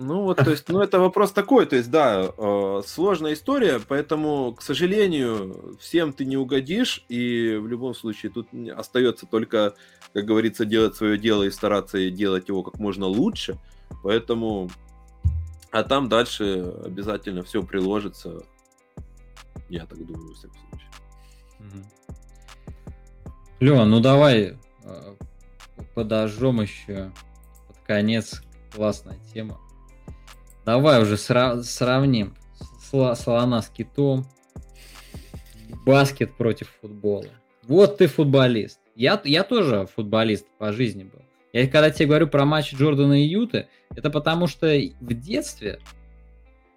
Ну 0.00 0.22
вот, 0.22 0.36
то 0.36 0.50
есть, 0.52 0.68
ну 0.68 0.80
это 0.80 1.00
вопрос 1.00 1.32
такой, 1.32 1.66
то 1.66 1.74
есть, 1.74 1.90
да, 1.90 2.32
э, 2.38 2.82
сложная 2.86 3.32
история, 3.32 3.80
поэтому, 3.80 4.54
к 4.54 4.62
сожалению, 4.62 5.76
всем 5.80 6.12
ты 6.12 6.24
не 6.24 6.36
угодишь, 6.36 7.04
и 7.08 7.58
в 7.60 7.66
любом 7.66 7.96
случае 7.96 8.30
тут 8.30 8.46
остается 8.76 9.26
только, 9.26 9.74
как 10.14 10.24
говорится, 10.24 10.64
делать 10.64 10.94
свое 10.94 11.18
дело 11.18 11.42
и 11.42 11.50
стараться 11.50 12.10
делать 12.10 12.48
его 12.48 12.62
как 12.62 12.78
можно 12.78 13.06
лучше, 13.06 13.58
поэтому, 14.04 14.70
а 15.72 15.82
там 15.82 16.08
дальше 16.08 16.72
обязательно 16.84 17.42
все 17.42 17.64
приложится, 17.64 18.44
я 19.68 19.84
так 19.84 19.98
думаю, 20.06 20.28
во 20.28 20.34
всяком 20.34 20.58
случае. 20.70 20.90
Лева, 23.58 23.84
ну 23.84 23.98
давай 23.98 24.56
э, 24.84 25.14
подожжем 25.96 26.60
еще 26.60 27.10
под 27.66 27.78
конец. 27.78 28.42
Классная 28.70 29.18
тема 29.34 29.58
Давай 30.68 31.00
уже 31.00 31.14
сра- 31.14 31.62
сравним 31.62 32.34
слона 32.82 33.62
с 33.62 33.70
китом. 33.70 34.26
Баскет 35.86 36.36
против 36.36 36.68
футбола. 36.82 37.30
Вот 37.62 37.96
ты 37.96 38.06
футболист. 38.06 38.78
Я, 38.94 39.18
я 39.24 39.44
тоже 39.44 39.88
футболист 39.96 40.44
по 40.58 40.74
жизни 40.74 41.04
был. 41.04 41.22
Я 41.54 41.66
когда 41.68 41.88
тебе 41.88 42.08
говорю 42.08 42.26
про 42.26 42.44
матч 42.44 42.74
Джордана 42.74 43.14
и 43.14 43.26
Юты, 43.26 43.68
это 43.96 44.10
потому 44.10 44.46
что 44.46 44.66
в 45.00 45.14
детстве 45.14 45.78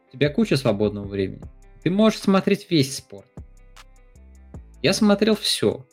у 0.08 0.16
тебя 0.16 0.30
куча 0.30 0.56
свободного 0.56 1.08
времени. 1.08 1.44
Ты 1.84 1.90
можешь 1.90 2.22
смотреть 2.22 2.72
весь 2.72 2.96
спорт. 2.96 3.28
Я 4.82 4.94
смотрел 4.94 5.36
все. 5.36 5.86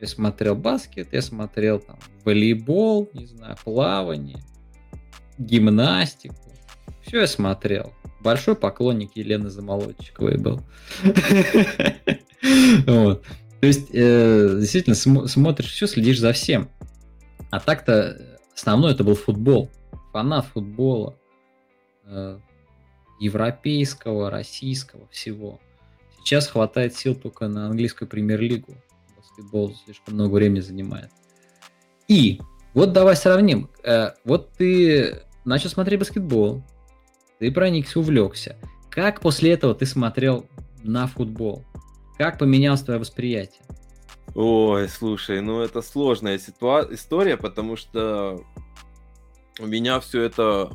Я 0.00 0.06
смотрел 0.06 0.54
баскет, 0.54 1.14
я 1.14 1.22
смотрел 1.22 1.80
там 1.80 1.98
волейбол, 2.26 3.08
не 3.14 3.24
знаю, 3.24 3.56
плавание, 3.64 4.42
гимнастику. 5.38 6.34
Все 7.08 7.20
я 7.20 7.26
смотрел. 7.26 7.94
Большой 8.20 8.54
поклонник 8.54 9.16
Елены 9.16 9.48
Замолодчиковой 9.48 10.36
был. 10.36 10.60
То 12.84 13.22
есть, 13.62 13.88
э, 13.94 14.56
действительно, 14.60 14.94
смотришь 14.94 15.72
все, 15.72 15.86
следишь 15.86 16.20
за 16.20 16.32
всем. 16.32 16.68
А 17.50 17.60
так-то 17.60 18.38
основной 18.54 18.92
это 18.92 19.04
был 19.04 19.14
футбол. 19.14 19.70
Фанат 20.12 20.46
футбола. 20.46 21.16
Э, 22.04 22.38
европейского, 23.18 24.30
российского, 24.30 25.08
всего. 25.10 25.58
Сейчас 26.18 26.46
хватает 26.46 26.94
сил 26.94 27.14
только 27.14 27.48
на 27.48 27.68
английскую 27.68 28.06
премьер-лигу. 28.06 28.74
Баскетбол 29.16 29.74
слишком 29.86 30.14
много 30.14 30.34
времени 30.34 30.60
занимает. 30.60 31.10
И 32.06 32.38
вот 32.74 32.92
давай 32.92 33.16
сравним. 33.16 33.70
Э, 33.82 34.10
вот 34.24 34.52
ты 34.58 35.22
начал 35.46 35.70
смотреть 35.70 36.00
баскетбол, 36.00 36.62
ты 37.38 37.52
проникся, 37.52 38.00
увлекся. 38.00 38.56
Как 38.90 39.20
после 39.20 39.52
этого 39.52 39.74
ты 39.74 39.86
смотрел 39.86 40.46
на 40.82 41.06
футбол? 41.06 41.64
Как 42.16 42.38
поменялось 42.38 42.82
твое 42.82 42.98
восприятие? 42.98 43.60
Ой, 44.34 44.88
слушай, 44.88 45.40
ну 45.40 45.60
это 45.60 45.82
сложная 45.82 46.38
ситуа- 46.38 46.92
история, 46.92 47.36
потому 47.36 47.76
что 47.76 48.40
у 49.58 49.66
меня 49.66 50.00
все 50.00 50.22
это 50.22 50.70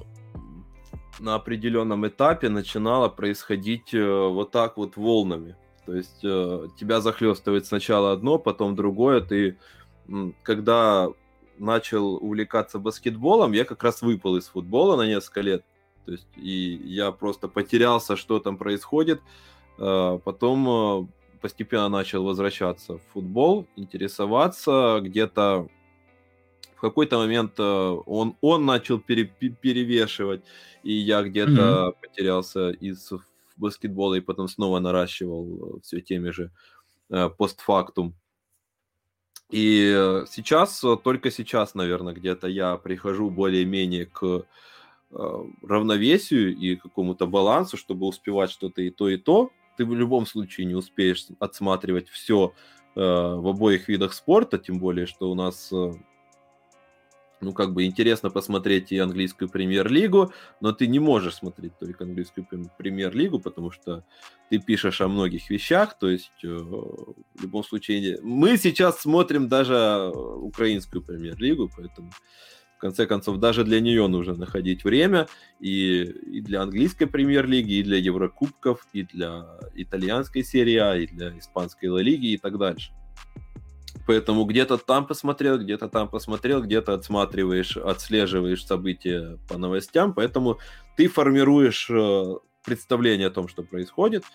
на 1.20 1.36
определенном 1.36 2.08
этапе 2.08 2.50
начинало 2.50 3.08
происходить 3.10 3.94
э, 3.94 4.28
вот 4.28 4.52
так 4.52 4.78
вот 4.78 4.98
волнами. 4.98 5.56
То 5.86 5.96
есть 5.96 6.24
э, 6.24 6.68
тебя 6.80 7.02
захлестывает 7.02 7.66
сначала 7.66 8.12
одно, 8.12 8.40
потом 8.40 8.76
другое. 8.76 9.22
Ты, 9.22 9.58
когда 10.42 11.10
начал 11.58 12.16
увлекаться 12.16 12.80
баскетболом, 12.80 13.52
я 13.52 13.64
как 13.64 13.84
раз 13.84 14.02
выпал 14.02 14.38
из 14.38 14.48
футбола 14.48 14.98
на 14.98 15.08
несколько 15.08 15.42
лет. 15.42 15.64
То 16.06 16.12
есть 16.12 16.28
и 16.36 16.82
я 16.86 17.12
просто 17.12 17.48
потерялся, 17.48 18.16
что 18.16 18.40
там 18.40 18.58
происходит. 18.58 19.22
А, 19.78 20.18
потом 20.20 20.70
а, 20.70 21.08
постепенно 21.42 21.90
начал 21.90 22.24
возвращаться 22.24 22.98
в 22.98 23.02
футбол, 23.14 23.68
интересоваться. 23.76 25.00
Где-то 25.02 25.68
в 26.76 26.82
какой-то 26.82 27.18
момент 27.18 27.54
а, 27.58 27.94
он, 27.94 28.36
он 28.42 28.66
начал 28.66 29.00
пере, 29.00 29.26
перевешивать, 29.26 30.44
и 30.84 30.94
я 30.94 31.24
где-то 31.24 31.52
mm-hmm. 31.52 31.96
потерялся 32.02 32.72
из 32.72 33.12
баскетбола 33.56 34.16
и 34.16 34.22
потом 34.22 34.48
снова 34.48 34.80
наращивал 34.80 35.80
все 35.84 36.02
теми 36.02 36.32
же 36.32 36.52
постфактум. 37.38 38.16
И 39.52 40.24
сейчас, 40.28 40.84
только 41.04 41.30
сейчас, 41.30 41.76
наверное, 41.76 42.16
где-то 42.16 42.48
я 42.48 42.76
прихожу 42.78 43.30
более-менее 43.30 44.08
к 44.08 44.46
равновесию 45.62 46.56
и 46.56 46.76
какому-то 46.76 47.28
балансу, 47.28 47.78
чтобы 47.78 48.08
успевать 48.08 48.52
что-то 48.52 48.82
и 48.82 48.90
то, 48.90 49.10
и 49.10 49.18
то, 49.18 49.52
ты 49.78 49.86
в 49.86 49.94
любом 49.96 50.26
случае 50.26 50.68
не 50.68 50.76
успеешь 50.76 51.28
отсматривать 51.40 52.10
все 52.10 52.54
в 52.96 53.50
обоих 53.50 53.88
видах 53.88 54.14
спорта, 54.14 54.60
тем 54.60 54.78
более, 54.78 55.08
что 55.08 55.32
у 55.32 55.34
нас 55.34 55.72
ну, 57.44 57.52
как 57.54 57.74
бы 57.74 57.86
интересно 57.86 58.30
посмотреть 58.30 58.92
и 58.92 58.98
английскую 58.98 59.50
премьер-лигу, 59.50 60.32
но 60.62 60.72
ты 60.72 60.88
не 60.88 61.00
можешь 61.00 61.36
смотреть 61.36 61.78
только 61.78 62.06
английскую 62.06 62.48
премьер-лигу, 62.78 63.40
потому 63.40 63.72
что 63.72 64.04
ты 64.50 64.60
пишешь 64.60 65.02
о 65.02 65.08
многих 65.08 65.50
вещах, 65.50 65.98
то 66.00 66.10
есть 66.10 66.44
э, 66.44 66.48
в 66.48 67.42
любом 67.42 67.64
случае... 67.64 68.20
Мы 68.22 68.58
сейчас 68.58 69.02
смотрим 69.02 69.48
даже 69.48 70.12
украинскую 70.16 71.04
премьер-лигу, 71.04 71.70
поэтому 71.76 72.12
конце 72.84 73.08
концов 73.08 73.38
даже 73.38 73.64
для 73.64 73.80
нее 73.80 74.08
нужно 74.08 74.36
находить 74.36 74.84
время 74.84 75.28
и, 75.62 76.02
и 76.02 76.42
для 76.42 76.62
английской 76.62 77.06
премьер-лиги, 77.06 77.76
и 77.76 77.84
для 77.84 77.98
Еврокубков, 77.98 78.86
и 78.92 79.04
для 79.04 79.46
итальянской 79.74 80.44
серии 80.44 80.76
А, 80.76 80.98
и 80.98 81.08
для 81.08 81.38
испанской 81.40 81.88
Ла 81.88 82.02
Лиги 82.02 82.34
и 82.34 82.38
так 82.38 82.58
дальше. 82.58 82.92
Поэтому 84.06 84.44
где-то 84.44 84.78
там 84.78 85.08
посмотрел, 85.08 85.58
где-то 85.58 85.88
там 85.88 86.10
посмотрел, 86.10 86.62
где-то 86.62 86.94
отсматриваешь, 86.94 87.78
отслеживаешь 87.78 88.66
события 88.66 89.38
по 89.48 89.58
новостям. 89.58 90.14
Поэтому 90.14 90.60
ты 90.98 91.08
формируешь 91.08 91.90
э, 91.90 92.36
представление 92.66 93.28
о 93.28 93.32
том, 93.32 93.48
что 93.48 93.64
происходит, 93.64 94.26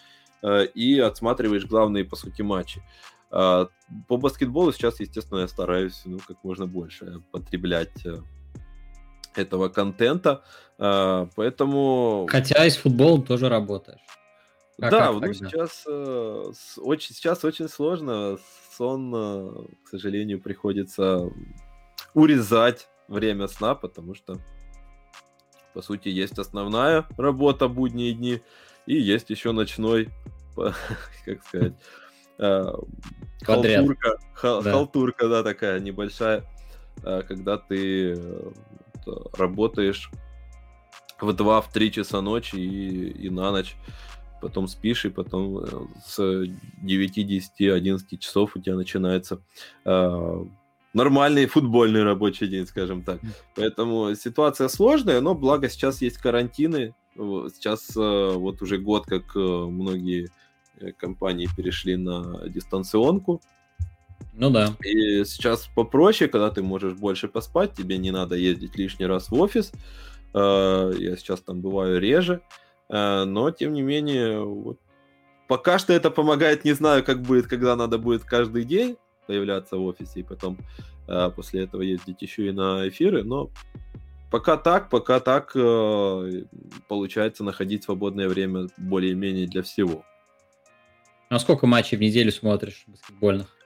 э, 0.42 0.64
и 0.64 0.98
отсматриваешь 0.98 1.66
главные, 1.66 2.06
по 2.06 2.16
сути, 2.16 2.40
матчи. 2.40 2.80
Э, 3.30 3.66
по 4.06 4.16
баскетболу 4.16 4.72
сейчас, 4.72 5.00
естественно, 5.00 5.40
я 5.40 5.48
стараюсь 5.48 6.00
ну, 6.06 6.18
как 6.26 6.42
можно 6.44 6.66
больше 6.66 7.20
потреблять 7.30 8.06
этого 9.38 9.68
контента, 9.68 10.42
поэтому... 10.77 12.27
Хотя 12.31 12.66
и 12.66 12.70
с 12.70 12.77
футболом 12.77 13.22
тоже 13.22 13.48
работаешь. 13.48 14.01
Как, 14.81 14.92
да, 14.92 15.12
как 15.12 15.20
ну 15.22 15.33
сейчас, 15.33 15.85
э, 15.88 16.53
очень, 16.77 17.12
сейчас 17.12 17.44
очень 17.44 17.68
сложно. 17.68 18.38
Сон, 18.77 19.12
э, 19.12 19.51
к 19.85 19.88
сожалению, 19.88 20.40
приходится 20.40 21.29
урезать 22.14 22.88
время 23.09 23.48
сна, 23.48 23.74
потому 23.74 24.14
что, 24.14 24.38
по 25.74 25.83
сути, 25.83 26.09
есть 26.09 26.38
основная 26.38 27.09
работа 27.16 27.66
будние 27.66 28.12
дни, 28.12 28.40
и 28.87 28.94
есть 28.94 29.31
еще 29.31 29.51
ночной, 29.51 30.11
как 31.24 31.44
сказать, 31.44 31.74
э, 32.38 32.72
халтурка, 33.42 34.18
да. 34.40 34.62
халтурка, 34.62 35.29
да, 35.29 35.42
такая 35.42 35.81
небольшая, 35.81 36.44
э, 37.03 37.22
когда 37.27 37.59
ты 37.59 38.16
работаешь 39.33 40.11
в 41.21 41.31
2-3 41.31 41.90
часа 41.90 42.21
ночи 42.21 42.57
и, 42.57 43.27
и 43.27 43.31
на 43.31 43.51
ночь 43.51 43.77
потом 44.40 44.68
спишь, 44.68 45.05
и 45.05 45.11
потом 45.11 45.59
э, 45.59 45.66
с 46.05 46.47
9, 46.83 47.27
10, 47.27 47.61
11 47.61 48.21
часов 48.21 48.57
у 48.57 48.61
тебя 48.61 48.77
начинается 48.77 49.42
э, 49.85 50.44
нормальный 50.94 51.47
футбольный 51.47 52.03
рабочий 52.03 52.47
день, 52.49 52.66
скажем 52.66 53.03
так. 53.03 53.21
Поэтому 53.55 54.14
ситуация 54.14 54.68
сложная, 54.68 55.21
но 55.21 55.35
благо 55.35 55.68
сейчас 55.68 56.03
есть 56.03 56.18
карантины. 56.18 56.94
Сейчас 57.14 57.97
э, 57.97 58.33
вот 58.35 58.62
уже 58.62 58.79
год, 58.79 59.07
как 59.07 59.35
э, 59.35 59.38
многие 59.40 60.29
э, 60.81 60.92
компании 60.92 61.49
перешли 61.57 61.97
на 61.97 62.49
дистанционку. 62.49 63.40
Ну 64.38 64.51
да. 64.51 64.72
И 64.85 65.24
сейчас 65.24 65.68
попроще, 65.74 66.31
когда 66.31 66.51
ты 66.51 66.62
можешь 66.62 66.94
больше 66.94 67.27
поспать, 67.27 67.74
тебе 67.74 67.98
не 67.98 68.12
надо 68.12 68.37
ездить 68.37 68.77
лишний 68.77 69.07
раз 69.07 69.31
в 69.31 69.35
офис. 69.35 69.72
Э, 70.33 70.92
я 70.96 71.16
сейчас 71.16 71.40
там 71.40 71.61
бываю 71.61 72.01
реже. 72.01 72.40
Э, 72.88 73.24
но, 73.24 73.51
тем 73.51 73.72
не 73.72 73.83
менее, 73.83 74.44
вот, 74.44 74.79
пока 75.48 75.81
что 75.81 75.92
это 75.92 76.12
помогает. 76.12 76.64
Не 76.64 76.72
знаю, 76.72 77.03
как 77.03 77.20
будет, 77.22 77.48
когда 77.48 77.74
надо 77.74 77.98
будет 77.98 78.22
каждый 78.22 78.64
день 78.64 78.96
появляться 79.27 79.77
в 79.77 79.85
офисе 79.85 80.20
и 80.20 80.22
потом 80.22 80.57
э, 81.09 81.31
после 81.35 81.64
этого 81.64 81.83
ездить 81.83 82.22
еще 82.22 82.46
и 82.46 82.53
на 82.53 82.88
эфиры, 82.88 83.24
но 83.24 83.51
пока 84.31 84.57
так, 84.57 84.88
пока 84.88 85.18
так 85.18 85.53
получается 86.87 87.42
находить 87.42 87.83
свободное 87.83 88.29
время 88.29 88.68
более-менее 88.77 89.48
для 89.48 89.62
всего. 89.64 90.05
А 91.29 91.40
сколько 91.40 91.66
матчей 91.66 91.98
в 91.98 92.01
неделю 92.01 92.31
смотришь 92.31 92.85
баскетбольных? 92.87 93.58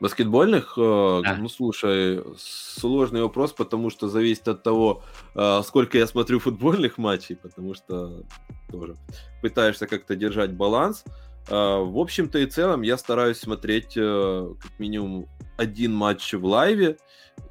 Баскетбольных? 0.00 0.74
Э, 0.76 1.20
да. 1.24 1.36
Ну, 1.36 1.48
слушай, 1.48 2.22
сложный 2.38 3.22
вопрос, 3.22 3.52
потому 3.52 3.90
что 3.90 4.08
зависит 4.08 4.46
от 4.46 4.62
того, 4.62 5.02
э, 5.34 5.60
сколько 5.64 5.98
я 5.98 6.06
смотрю 6.06 6.38
футбольных 6.38 6.98
матчей, 6.98 7.34
потому 7.34 7.74
что 7.74 8.22
тоже 8.70 8.96
пытаешься 9.42 9.86
как-то 9.86 10.14
держать 10.14 10.52
баланс. 10.52 11.04
Э, 11.48 11.78
в 11.82 11.98
общем-то 11.98 12.38
и 12.38 12.46
целом 12.46 12.82
я 12.82 12.96
стараюсь 12.96 13.38
смотреть 13.38 13.94
как 13.94 14.78
минимум 14.78 15.26
один 15.56 15.94
матч 15.94 16.32
в 16.32 16.44
лайве, 16.44 16.96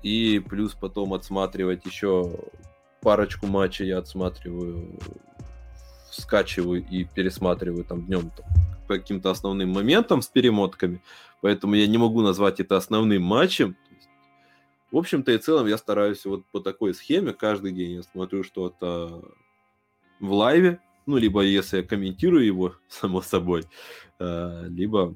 и 0.01 0.39
плюс 0.39 0.73
потом 0.73 1.13
отсматривать 1.13 1.85
еще 1.85 2.39
парочку 3.01 3.47
матчей 3.47 3.87
я 3.87 3.97
отсматриваю, 3.97 4.99
скачиваю 6.11 6.85
и 6.85 7.03
пересматриваю 7.03 7.83
там 7.83 8.05
днем 8.05 8.31
там, 8.31 8.45
по 8.87 8.95
каким-то 8.95 9.31
основным 9.31 9.69
моментам 9.69 10.21
с 10.21 10.27
перемотками 10.27 11.01
поэтому 11.41 11.75
я 11.75 11.87
не 11.87 11.97
могу 11.97 12.21
назвать 12.21 12.59
это 12.59 12.77
основным 12.77 13.23
матчем. 13.23 13.75
В 14.91 14.97
общем-то 14.97 15.31
и 15.31 15.37
целом 15.37 15.67
я 15.67 15.77
стараюсь 15.77 16.25
вот 16.25 16.45
по 16.51 16.59
такой 16.59 16.93
схеме 16.93 17.33
каждый 17.33 17.71
день 17.71 17.95
я 17.95 18.03
смотрю 18.03 18.43
что-то 18.43 19.21
в 20.19 20.31
лайве, 20.31 20.79
ну, 21.05 21.17
либо 21.17 21.41
если 21.41 21.77
я 21.77 21.83
комментирую 21.83 22.45
его, 22.45 22.75
само 22.89 23.21
собой, 23.21 23.63
э, 24.19 24.65
либо 24.69 25.15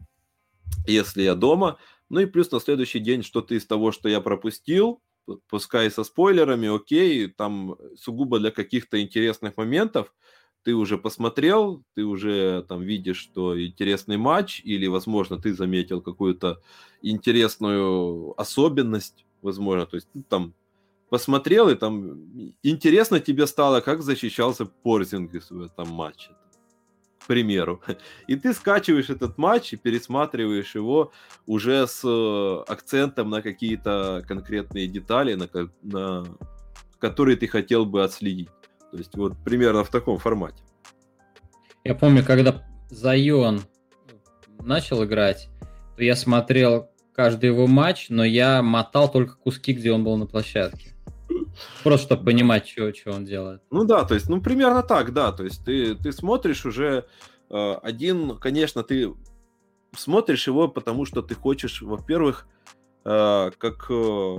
если 0.87 1.23
я 1.23 1.35
дома. 1.35 1.77
Ну 2.09 2.19
и 2.19 2.25
плюс 2.25 2.51
на 2.51 2.59
следующий 2.59 2.99
день 2.99 3.23
что-то 3.23 3.55
из 3.55 3.65
того, 3.65 3.91
что 3.91 4.09
я 4.09 4.19
пропустил, 4.19 5.01
пускай 5.47 5.89
со 5.91 6.03
спойлерами, 6.03 6.73
окей, 6.73 7.27
там 7.27 7.77
сугубо 7.95 8.39
для 8.39 8.51
каких-то 8.51 9.01
интересных 9.01 9.57
моментов, 9.57 10.13
ты 10.63 10.73
уже 10.73 10.97
посмотрел, 10.97 11.83
ты 11.95 12.03
уже 12.03 12.63
там 12.67 12.81
видишь, 12.81 13.17
что 13.17 13.59
интересный 13.59 14.17
матч, 14.17 14.61
или, 14.63 14.87
возможно, 14.87 15.37
ты 15.37 15.53
заметил 15.53 16.01
какую-то 16.01 16.61
интересную 17.01 18.39
особенность, 18.39 19.25
возможно, 19.41 19.85
то 19.85 19.95
есть 19.95 20.07
ну, 20.13 20.23
там 20.23 20.53
посмотрел, 21.09 21.69
и 21.69 21.75
там 21.75 22.53
интересно 22.63 23.19
тебе 23.19 23.47
стало, 23.47 23.81
как 23.81 24.01
защищался 24.01 24.65
Порзингис 24.65 25.51
в 25.51 25.61
этом 25.61 25.89
матче, 25.89 26.29
к 27.19 27.27
примеру. 27.27 27.81
И 28.27 28.35
ты 28.35 28.53
скачиваешь 28.53 29.09
этот 29.09 29.37
матч 29.37 29.73
и 29.73 29.77
пересматриваешь 29.77 30.75
его 30.75 31.11
уже 31.45 31.85
с 31.85 32.03
акцентом 32.67 33.29
на 33.29 33.41
какие-то 33.41 34.23
конкретные 34.27 34.87
детали, 34.87 35.33
на, 35.33 35.49
на 35.81 36.25
которые 36.99 37.35
ты 37.35 37.47
хотел 37.47 37.85
бы 37.85 38.03
отследить. 38.03 38.49
То 38.91 38.97
есть 38.97 39.15
вот 39.15 39.33
примерно 39.43 39.83
в 39.83 39.89
таком 39.89 40.17
формате. 40.17 40.63
Я 41.83 41.95
помню, 41.95 42.23
когда 42.23 42.63
Зайон 42.89 43.61
начал 44.59 45.03
играть, 45.03 45.49
то 45.95 46.03
я 46.03 46.15
смотрел 46.15 46.89
каждый 47.13 47.47
его 47.47 47.67
матч, 47.67 48.07
но 48.09 48.23
я 48.23 48.61
мотал 48.61 49.11
только 49.11 49.35
куски, 49.35 49.73
где 49.73 49.91
он 49.91 50.03
был 50.03 50.17
на 50.17 50.25
площадке. 50.25 50.93
Просто 51.83 52.07
чтобы 52.07 52.25
понимать, 52.25 52.67
что, 52.67 52.93
что 52.93 53.11
он 53.11 53.25
делает. 53.25 53.61
Ну 53.71 53.83
да, 53.83 54.03
то 54.03 54.13
есть, 54.13 54.29
ну 54.29 54.41
примерно 54.41 54.83
так, 54.83 55.13
да. 55.13 55.31
То 55.31 55.43
есть 55.43 55.63
ты, 55.65 55.95
ты 55.95 56.11
смотришь 56.11 56.65
уже 56.65 57.05
э, 57.49 57.73
один, 57.81 58.37
конечно, 58.37 58.83
ты 58.83 59.13
смотришь 59.95 60.47
его, 60.47 60.67
потому 60.67 61.05
что 61.05 61.21
ты 61.21 61.35
хочешь, 61.35 61.81
во-первых, 61.81 62.47
э, 63.05 63.51
как 63.57 63.85
э, 63.89 64.37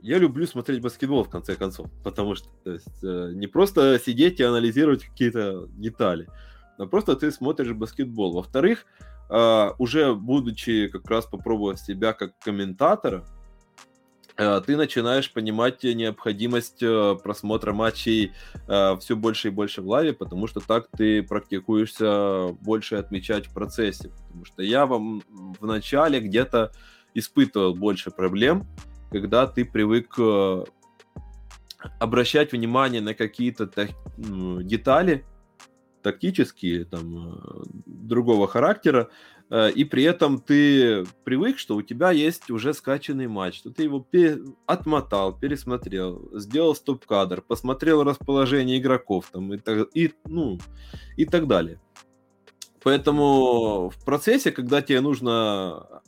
я 0.00 0.18
люблю 0.18 0.46
смотреть 0.46 0.80
баскетбол 0.80 1.24
в 1.24 1.30
конце 1.30 1.56
концов, 1.56 1.90
потому 2.04 2.34
что 2.34 2.48
то 2.64 2.72
есть, 2.72 3.02
э, 3.02 3.32
не 3.34 3.46
просто 3.46 3.98
сидеть 3.98 4.40
и 4.40 4.44
анализировать 4.44 5.04
какие-то 5.04 5.66
детали, 5.68 6.28
а 6.78 6.86
просто 6.86 7.16
ты 7.16 7.30
смотришь 7.32 7.72
баскетбол. 7.72 8.34
Во-вторых, 8.34 8.86
э, 9.30 9.70
уже 9.78 10.14
будучи 10.14 10.88
как 10.88 11.08
раз 11.10 11.26
попробовав 11.26 11.80
себя 11.80 12.12
как 12.12 12.38
комментатора, 12.38 13.24
э, 14.36 14.60
ты 14.66 14.76
начинаешь 14.76 15.32
понимать 15.32 15.82
необходимость 15.82 16.82
э, 16.82 17.16
просмотра 17.22 17.72
матчей 17.72 18.32
э, 18.68 18.96
все 19.00 19.16
больше 19.16 19.48
и 19.48 19.50
больше 19.50 19.80
в 19.82 19.88
лайве, 19.88 20.12
потому 20.12 20.46
что 20.46 20.60
так 20.60 20.88
ты 20.96 21.22
практикуешься 21.22 22.48
больше 22.60 22.96
отмечать 22.96 23.46
в 23.46 23.54
процессе. 23.54 24.10
Потому 24.26 24.44
что 24.44 24.62
я 24.62 24.86
вам 24.86 25.22
в 25.58 25.66
начале 25.66 26.20
где-то 26.20 26.70
испытывал 27.14 27.74
больше 27.74 28.10
проблем, 28.10 28.66
когда 29.10 29.46
ты 29.46 29.64
привык 29.64 30.14
э, 30.18 30.64
обращать 31.98 32.52
внимание 32.52 33.00
на 33.00 33.14
какие-то 33.14 33.70
детали 34.16 35.24
тактические, 36.02 36.84
там, 36.84 37.34
э, 37.34 37.64
другого 37.86 38.46
характера, 38.46 39.10
э, 39.50 39.70
и 39.72 39.84
при 39.84 40.04
этом 40.04 40.38
ты 40.40 41.04
привык, 41.24 41.58
что 41.58 41.74
у 41.74 41.82
тебя 41.82 42.12
есть 42.12 42.48
уже 42.48 42.74
скачанный 42.74 43.26
матч, 43.26 43.58
что 43.58 43.70
ты 43.70 43.84
его 43.84 44.00
пере... 44.00 44.38
отмотал, 44.66 45.36
пересмотрел, 45.36 46.30
сделал 46.38 46.76
стоп-кадр, 46.76 47.42
посмотрел 47.42 48.04
расположение 48.04 48.78
игроков 48.78 49.30
там, 49.32 49.52
и, 49.52 49.58
так, 49.58 49.88
и, 49.94 50.12
ну, 50.26 50.58
и 51.16 51.24
так 51.24 51.48
далее. 51.48 51.80
Поэтому 52.84 53.90
в 53.90 54.04
процессе, 54.04 54.52
когда 54.52 54.80
тебе 54.80 55.00
нужно 55.00 56.02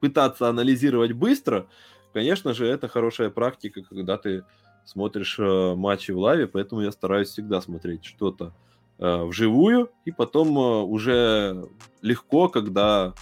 пытаться 0.00 0.48
анализировать 0.48 1.12
быстро, 1.12 1.68
конечно 2.14 2.54
же, 2.54 2.66
это 2.66 2.88
хорошая 2.88 3.28
практика, 3.28 3.82
когда 3.82 4.16
ты 4.16 4.44
смотришь 4.86 5.36
э, 5.38 5.74
матчи 5.74 6.12
в 6.12 6.18
лаве, 6.18 6.46
поэтому 6.46 6.80
я 6.80 6.92
стараюсь 6.92 7.28
всегда 7.28 7.60
смотреть 7.60 8.04
что-то 8.04 8.54
э, 8.98 9.24
вживую, 9.24 9.90
и 10.06 10.12
потом 10.12 10.56
э, 10.56 10.82
уже 10.82 11.68
легко, 12.00 12.48
когда 12.48 13.14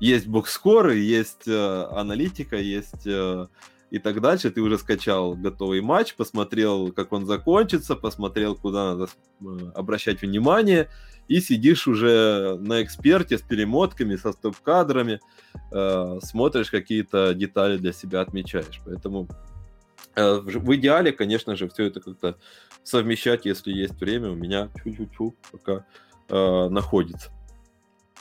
есть 0.00 0.26
бокскоры, 0.26 0.96
есть 0.96 1.46
э, 1.46 1.84
аналитика, 1.92 2.56
есть 2.56 3.06
э, 3.06 3.46
и 3.90 3.98
так 3.98 4.20
дальше. 4.20 4.50
Ты 4.50 4.60
уже 4.60 4.78
скачал 4.78 5.34
готовый 5.34 5.80
матч, 5.80 6.14
посмотрел, 6.14 6.92
как 6.92 7.12
он 7.12 7.26
закончится, 7.26 7.96
посмотрел, 7.96 8.56
куда 8.56 8.94
надо 8.94 9.08
э, 9.40 9.70
обращать 9.74 10.22
внимание, 10.22 10.88
и 11.28 11.40
сидишь 11.40 11.86
уже 11.86 12.56
на 12.60 12.82
эксперте 12.82 13.38
с 13.38 13.42
перемотками, 13.42 14.16
со 14.16 14.32
стоп-кадрами, 14.32 15.20
э, 15.72 16.18
смотришь 16.22 16.70
какие-то 16.70 17.34
детали 17.34 17.76
для 17.76 17.92
себя, 17.92 18.20
отмечаешь. 18.20 18.80
Поэтому 18.84 19.28
э, 20.14 20.40
в 20.40 20.74
идеале, 20.76 21.12
конечно 21.12 21.56
же, 21.56 21.68
все 21.68 21.86
это 21.86 22.00
как-то 22.00 22.36
совмещать, 22.84 23.44
если 23.44 23.72
есть 23.72 24.00
время. 24.00 24.30
У 24.30 24.36
меня 24.36 24.70
чуть-чуть 24.84 25.34
пока 25.52 25.84
э, 26.28 26.68
находится. 26.68 27.30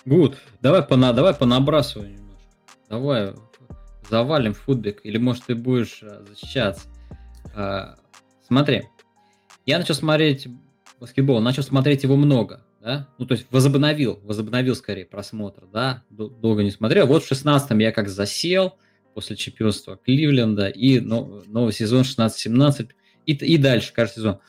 Гуд, 0.06 0.38
давай, 0.62 0.82
пона, 0.82 1.14
давай 1.14 1.34
понабрасывай 1.34 2.10
немножко. 2.10 2.44
Давай 2.90 3.34
завалим 4.10 4.54
футбик. 4.54 5.02
Или, 5.04 5.18
может, 5.18 5.46
ты 5.46 5.56
будешь 5.56 6.02
а, 6.04 6.26
защищаться. 6.28 6.88
А, 7.56 7.98
смотри, 8.46 8.84
я 9.66 9.78
начал 9.78 9.94
смотреть 9.94 10.48
баскетбол, 11.00 11.42
начал 11.42 11.64
смотреть 11.64 12.04
его 12.04 12.16
много, 12.16 12.66
да? 12.82 13.08
Ну, 13.18 13.26
то 13.26 13.34
есть 13.34 13.48
возобновил, 13.52 14.20
возобновил 14.24 14.76
скорее 14.76 15.06
просмотр, 15.06 15.66
да? 15.72 16.04
Долго 16.10 16.64
не 16.64 16.72
смотрел. 16.72 17.08
Вот 17.08 17.24
в 17.24 17.32
16-м 17.32 17.80
я 17.80 17.92
как 17.92 18.10
засел 18.10 18.76
после 19.14 19.36
чемпионства 19.36 19.98
Кливленда 19.98 20.68
и 20.68 21.00
ну, 21.00 21.42
новый 21.48 21.74
сезон 21.74 22.02
16-17 22.02 22.90
и, 23.26 23.34
и 23.34 23.58
дальше, 23.58 23.94
каждый 23.94 24.16
сезон. 24.16 24.40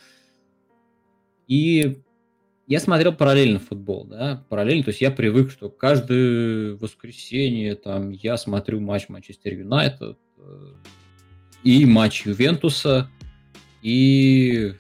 И 1.47 2.03
я 2.71 2.79
смотрел 2.79 3.13
параллельно 3.13 3.59
футбол, 3.59 4.05
да, 4.05 4.45
параллельно, 4.49 4.85
то 4.85 4.91
есть 4.91 5.01
я 5.01 5.11
привык, 5.11 5.51
что 5.51 5.71
каждое 5.71 6.77
воскресенье 6.77 7.75
там 7.75 8.13
я 8.13 8.37
смотрю 8.37 8.79
матч 8.79 9.09
Манчестер 9.09 9.55
Юнайтед 9.55 10.17
э, 10.39 10.67
и 11.65 11.85
матч 11.85 12.27
Ювентуса, 12.27 13.11
и, 13.83 14.75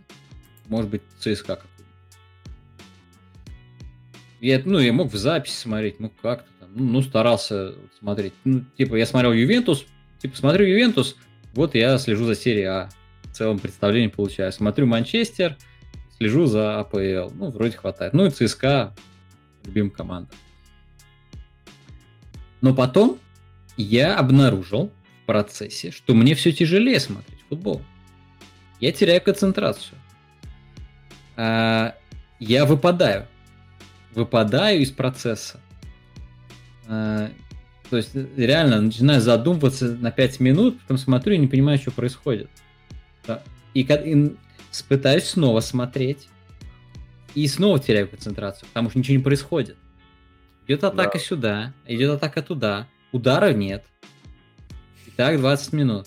может 0.68 0.88
быть, 0.88 1.02
ЦСКА. 1.18 1.62
Я, 4.40 4.62
ну, 4.64 4.78
я 4.78 4.92
мог 4.92 5.12
в 5.12 5.16
записи 5.16 5.56
смотреть, 5.56 5.98
ну, 5.98 6.12
как-то 6.22 6.48
там, 6.60 6.68
ну, 6.72 6.84
ну, 6.84 7.02
старался 7.02 7.74
смотреть. 7.98 8.34
Ну, 8.44 8.64
типа, 8.78 8.94
я 8.94 9.04
смотрел 9.04 9.32
Ювентус, 9.32 9.84
типа, 10.20 10.36
смотрю 10.36 10.64
Ювентус, 10.64 11.16
вот 11.54 11.74
я 11.74 11.98
слежу 11.98 12.24
за 12.24 12.36
серией 12.36 12.66
А. 12.66 12.88
В 13.24 13.32
целом 13.32 13.58
представление 13.58 14.10
получаю. 14.10 14.52
Смотрю 14.52 14.86
Манчестер– 14.86 15.56
слежу 16.20 16.46
за 16.46 16.80
АПЛ. 16.80 17.32
Ну, 17.34 17.50
вроде 17.50 17.76
хватает. 17.78 18.12
Ну 18.12 18.26
и 18.26 18.30
ЦСКА, 18.30 18.94
любимая 19.64 19.90
команда. 19.90 20.30
Но 22.60 22.74
потом 22.74 23.18
я 23.78 24.16
обнаружил 24.16 24.92
в 25.22 25.26
процессе, 25.26 25.90
что 25.90 26.12
мне 26.12 26.34
все 26.34 26.52
тяжелее 26.52 27.00
смотреть 27.00 27.40
футбол. 27.48 27.80
Я 28.80 28.92
теряю 28.92 29.22
концентрацию. 29.22 29.96
А, 31.36 31.94
я 32.38 32.66
выпадаю. 32.66 33.26
Выпадаю 34.14 34.82
из 34.82 34.90
процесса. 34.90 35.58
А, 36.86 37.30
то 37.88 37.96
есть 37.96 38.14
реально 38.36 38.82
начинаю 38.82 39.22
задумываться 39.22 39.96
на 39.96 40.10
5 40.10 40.40
минут, 40.40 40.78
потом 40.82 40.98
смотрю 40.98 41.32
и 41.32 41.38
не 41.38 41.46
понимаю, 41.46 41.78
что 41.78 41.92
происходит. 41.92 42.50
И, 43.72 43.80
и 43.80 44.36
пытаюсь 44.88 45.24
снова 45.24 45.60
смотреть, 45.60 46.28
и 47.34 47.46
снова 47.46 47.78
теряю 47.78 48.08
концентрацию, 48.08 48.68
потому 48.68 48.90
что 48.90 48.98
ничего 48.98 49.16
не 49.16 49.22
происходит. 49.22 49.76
Идет 50.66 50.84
атака 50.84 51.18
да. 51.18 51.24
сюда, 51.24 51.72
идет 51.86 52.10
атака 52.10 52.42
туда, 52.42 52.86
удара 53.12 53.52
нет. 53.52 53.84
И 55.06 55.10
так 55.10 55.38
20 55.38 55.72
минут. 55.72 56.06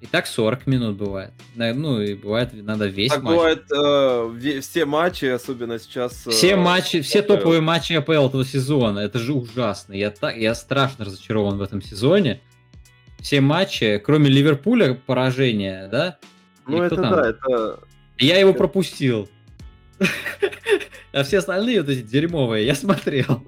И 0.00 0.06
так 0.06 0.26
40 0.26 0.66
минут 0.66 0.96
бывает. 0.96 1.32
Ну, 1.54 2.00
и 2.00 2.14
бывает, 2.14 2.50
надо 2.52 2.86
весь 2.86 3.12
так 3.12 3.22
матч. 3.22 3.36
бывает 3.36 3.64
э, 3.72 4.60
все 4.60 4.84
матчи, 4.84 5.26
особенно 5.26 5.78
сейчас... 5.78 6.26
Э, 6.26 6.30
все 6.30 6.56
матчи, 6.56 7.00
все 7.02 7.20
АПЛ. 7.20 7.34
топовые 7.34 7.60
матчи 7.60 7.92
АПЛ 7.92 8.26
этого 8.26 8.44
сезона. 8.44 8.98
Это 8.98 9.20
же 9.20 9.32
ужасно. 9.32 9.92
Я, 9.92 10.10
так, 10.10 10.36
я 10.36 10.56
страшно 10.56 11.04
разочарован 11.04 11.56
в 11.56 11.62
этом 11.62 11.80
сезоне. 11.80 12.40
Все 13.20 13.40
матчи, 13.40 14.02
кроме 14.04 14.28
Ливерпуля 14.28 14.94
поражения, 14.94 15.86
да? 15.86 16.18
Ну, 16.66 16.82
это 16.82 16.96
там? 16.96 17.12
да, 17.12 17.28
это 17.28 17.78
я 18.18 18.38
его 18.38 18.54
пропустил. 18.54 19.28
А 21.12 21.24
все 21.24 21.38
остальные 21.38 21.82
вот 21.82 21.90
эти 21.90 22.02
дерьмовые 22.02 22.66
я 22.66 22.74
смотрел. 22.74 23.46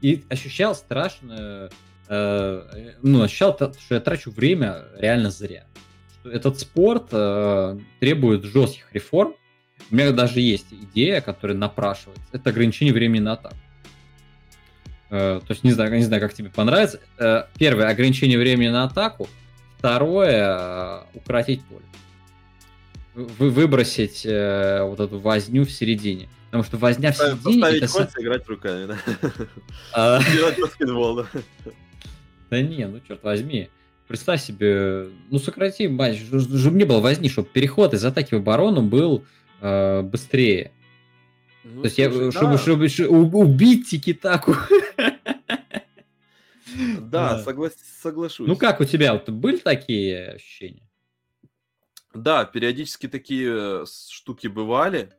И 0.00 0.24
ощущал 0.28 0.74
страшно, 0.74 1.70
э, 2.08 2.92
ну, 3.02 3.22
ощущал, 3.22 3.54
что 3.54 3.94
я 3.94 4.00
трачу 4.00 4.30
время 4.30 4.84
реально 4.96 5.30
зря. 5.30 5.64
Что 6.20 6.30
этот 6.30 6.60
спорт 6.60 7.08
э, 7.12 7.78
требует 8.00 8.44
жестких 8.44 8.92
реформ. 8.92 9.34
У 9.90 9.94
меня 9.94 10.12
даже 10.12 10.40
есть 10.40 10.72
идея, 10.72 11.20
которая 11.20 11.56
напрашивается. 11.56 12.24
Это 12.32 12.50
ограничение 12.50 12.94
времени 12.94 13.20
на 13.20 13.32
атаку. 13.32 13.56
Э, 15.10 15.40
то 15.46 15.50
есть, 15.50 15.62
не 15.62 15.72
знаю, 15.72 15.92
не 15.94 16.04
знаю, 16.04 16.22
как 16.22 16.32
тебе 16.34 16.50
понравится. 16.50 17.00
Э, 17.18 17.44
первое, 17.58 17.88
ограничение 17.88 18.38
времени 18.38 18.68
на 18.68 18.84
атаку. 18.84 19.28
Второе, 19.78 20.58
э, 20.58 21.00
укоротить 21.14 21.64
поле 21.64 21.84
вы 23.14 23.50
выбросить 23.50 24.24
э, 24.24 24.82
вот 24.84 25.00
эту 25.00 25.18
возню 25.18 25.64
в 25.64 25.70
середине. 25.70 26.28
Потому 26.46 26.64
что 26.64 26.76
возня 26.76 27.12
в 27.12 27.16
середине... 27.16 27.60
Поставить 27.62 27.82
это... 27.82 27.92
кольца, 27.92 28.20
играть 28.20 28.48
руками, 28.48 28.86
да? 28.86 28.98
А. 29.92 30.20
Делать 30.32 30.60
баскетбол, 30.60 31.16
да? 31.16 31.26
Да 32.50 32.60
не, 32.60 32.86
ну 32.86 33.00
черт 33.06 33.22
возьми. 33.22 33.70
Представь 34.08 34.42
себе, 34.42 35.08
ну 35.30 35.38
сократи 35.38 35.88
матч, 35.88 36.18
чтобы 36.26 36.76
не 36.76 36.84
было 36.84 37.00
возни, 37.00 37.30
чтобы 37.30 37.48
переход 37.48 37.94
из 37.94 38.04
атаки 38.04 38.34
в 38.34 38.38
оборону 38.38 38.82
был 38.82 39.24
э, 39.60 40.02
быстрее. 40.02 40.72
Ну, 41.64 41.82
То 41.82 41.86
есть, 41.86 41.96
слушай, 41.96 42.34
я, 42.34 42.50
да. 42.50 42.58
чтобы, 42.58 42.88
чтобы, 42.88 43.38
убить 43.38 43.88
Тикитаку. 43.88 44.56
Да, 46.98 47.42
согла- 47.46 47.70
соглашусь. 48.02 48.48
Ну 48.48 48.56
как 48.56 48.80
у 48.80 48.86
тебя, 48.86 49.12
вот 49.12 49.28
были 49.28 49.58
такие 49.58 50.32
ощущения? 50.32 50.82
Да, 52.14 52.44
периодически 52.44 53.08
такие 53.08 53.82
э, 53.82 53.86
штуки 53.86 54.46
бывали. 54.46 55.10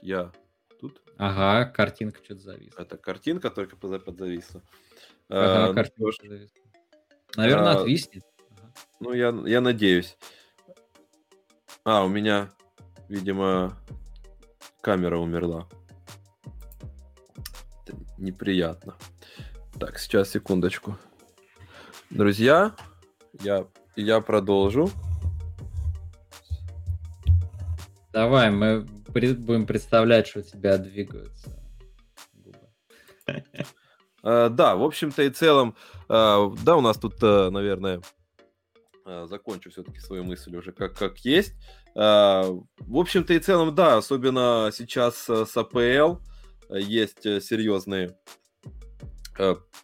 Я 0.00 0.32
тут. 0.78 1.02
Ага, 1.16 1.68
картинка 1.70 2.22
что-то 2.22 2.42
зависла. 2.42 2.82
Это 2.82 2.96
картинка 2.96 3.50
только 3.50 3.76
подзависла. 3.76 4.62
Ага, 5.28 5.70
а, 5.70 5.74
картинка 5.74 6.12
ну, 6.22 6.28
зависла. 6.28 6.60
Наверное, 7.36 7.72
а, 7.72 7.80
отвиснет. 7.80 8.24
Ага. 8.50 8.72
Ну, 9.00 9.12
я, 9.12 9.34
я 9.46 9.60
надеюсь. 9.60 10.16
А, 11.84 12.04
у 12.04 12.08
меня, 12.08 12.50
видимо, 13.08 13.76
камера 14.80 15.18
умерла. 15.18 15.68
Это 17.84 17.96
неприятно. 18.18 18.96
Так, 19.80 19.98
сейчас, 19.98 20.30
секундочку. 20.30 20.96
Друзья, 22.10 22.76
я 23.40 23.66
я 23.96 24.20
продолжу. 24.20 24.90
Давай, 28.12 28.50
мы 28.50 28.80
будем 28.80 29.66
представлять, 29.66 30.26
что 30.26 30.40
у 30.40 30.42
тебя 30.42 30.78
двигаются 30.78 31.50
губы. 32.32 32.58
Uh, 34.22 34.48
да, 34.48 34.74
в 34.74 34.82
общем-то 34.82 35.22
и 35.22 35.30
целом, 35.30 35.76
uh, 36.08 36.58
да, 36.64 36.76
у 36.76 36.80
нас 36.80 36.98
тут, 36.98 37.22
uh, 37.22 37.50
наверное, 37.50 38.00
закончу 39.04 39.70
все-таки 39.70 40.00
свою 40.00 40.24
мысль 40.24 40.56
уже 40.56 40.72
как, 40.72 40.98
как 40.98 41.18
есть. 41.18 41.54
В 41.94 42.66
общем-то 42.90 43.34
и 43.34 43.38
целом, 43.38 43.72
да, 43.72 43.98
особенно 43.98 44.70
сейчас 44.72 45.28
с 45.28 45.56
АПЛ 45.56 46.16
есть 46.70 47.22
серьезные 47.22 48.16
Э, 48.18 48.45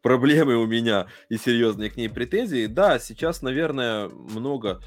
проблемы 0.03 0.57
у 0.57 0.67
меня 0.67 1.07
и 1.29 1.37
серьезные 1.37 1.91
к 1.91 1.97
ней 1.97 2.09
претензии. 2.09 2.67
Да, 2.67 2.99
сейчас, 2.99 3.43
наверное, 3.43 4.09
много 4.09 4.81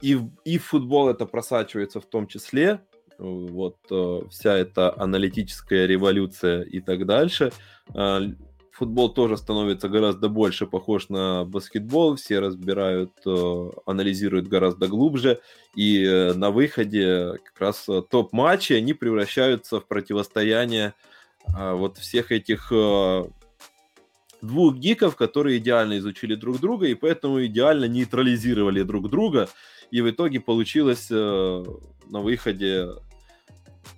и, 0.00 0.18
и 0.44 0.58
в 0.58 0.64
футбол 0.64 1.08
это 1.08 1.26
просачивается 1.26 2.00
в 2.00 2.06
том 2.06 2.26
числе. 2.26 2.80
Вот 3.18 3.78
э, 3.90 4.20
вся 4.30 4.54
эта 4.54 4.94
аналитическая 5.00 5.86
революция 5.86 6.62
и 6.62 6.80
так 6.80 7.06
дальше. 7.06 7.50
Э, 7.94 8.20
футбол 8.72 9.12
тоже 9.12 9.38
становится 9.38 9.88
гораздо 9.88 10.28
больше 10.28 10.66
похож 10.66 11.08
на 11.08 11.44
баскетбол. 11.46 12.16
Все 12.16 12.40
разбирают, 12.40 13.12
анализируют 13.86 14.48
гораздо 14.48 14.86
глубже. 14.86 15.40
И 15.74 16.32
на 16.34 16.50
выходе 16.50 17.38
как 17.42 17.58
раз 17.58 17.88
топ-матчи, 18.10 18.74
они 18.74 18.92
превращаются 18.92 19.80
в 19.80 19.86
противостояние 19.86 20.92
а, 21.54 21.74
вот 21.74 21.98
всех 21.98 22.32
этих 22.32 22.68
э, 22.70 23.24
двух 24.42 24.76
гиков, 24.76 25.16
которые 25.16 25.58
идеально 25.58 25.98
изучили 25.98 26.34
друг 26.34 26.60
друга 26.60 26.86
и 26.86 26.94
поэтому 26.94 27.44
идеально 27.44 27.86
нейтрализировали 27.86 28.82
друг 28.82 29.10
друга. 29.10 29.48
И 29.90 30.00
в 30.00 30.10
итоге 30.10 30.40
получилось 30.40 31.08
э, 31.10 31.64
на 32.08 32.20
выходе 32.20 32.88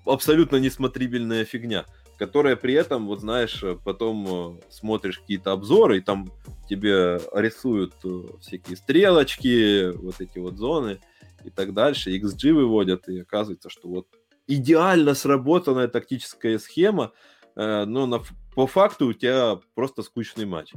абсолютно 0.04 0.56
несмотрибельная 0.56 1.44
фигня, 1.44 1.86
которая 2.18 2.56
при 2.56 2.74
этом, 2.74 3.06
вот 3.06 3.20
знаешь, 3.20 3.62
потом 3.84 4.60
смотришь 4.68 5.20
какие-то 5.20 5.52
обзоры, 5.52 5.98
и 5.98 6.00
там 6.00 6.30
тебе 6.68 7.20
рисуют 7.34 7.94
всякие 8.40 8.76
стрелочки, 8.76 9.92
вот 9.96 10.20
эти 10.20 10.38
вот 10.38 10.56
зоны 10.56 11.00
и 11.44 11.50
так 11.50 11.72
дальше, 11.72 12.16
XG 12.16 12.52
выводят, 12.52 13.08
и 13.08 13.20
оказывается, 13.20 13.70
что 13.70 13.88
вот 13.88 14.06
идеально 14.46 15.14
сработанная 15.14 15.88
тактическая 15.88 16.58
схема, 16.58 17.12
э, 17.54 17.84
но 17.84 18.06
на, 18.06 18.22
по 18.58 18.66
факту 18.66 19.06
у 19.06 19.12
тебя 19.12 19.60
просто 19.76 20.02
скучный 20.02 20.44
матч. 20.44 20.72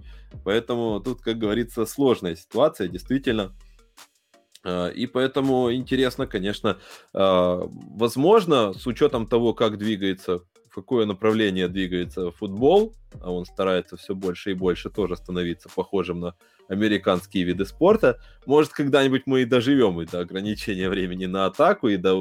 Поэтому 0.46 1.00
тут, 1.00 1.22
как 1.22 1.40
говорится, 1.40 1.88
сложная 1.88 2.36
ситуация, 2.36 2.88
действительно. 2.88 3.54
Э, 4.64 4.94
и 4.94 5.08
поэтому 5.08 5.74
интересно, 5.74 6.28
конечно, 6.28 6.78
э, 7.16 7.60
возможно, 7.98 8.74
с 8.74 8.86
учетом 8.86 9.26
того, 9.26 9.56
как 9.56 9.80
двигается 9.80 10.44
в 10.72 10.76
какое 10.76 11.06
направление 11.06 11.68
двигается 11.68 12.32
футбол, 12.32 12.94
а 13.20 13.30
он 13.30 13.46
старается 13.46 13.98
все 13.98 14.16
больше 14.16 14.52
и 14.52 14.54
больше 14.54 14.90
тоже 14.90 15.18
становиться 15.18 15.68
похожим 15.68 16.22
на 16.22 16.36
американские 16.70 17.44
виды 17.44 17.66
спорта. 17.66 18.20
Может, 18.46 18.72
когда-нибудь 18.72 19.24
мы 19.26 19.42
и 19.42 19.46
доживем 19.46 20.00
и 20.00 20.06
до 20.06 20.22
ограничения 20.22 20.88
времени 20.88 21.26
на 21.26 21.46
атаку, 21.46 21.90
и 21.90 21.98
до 21.98 22.14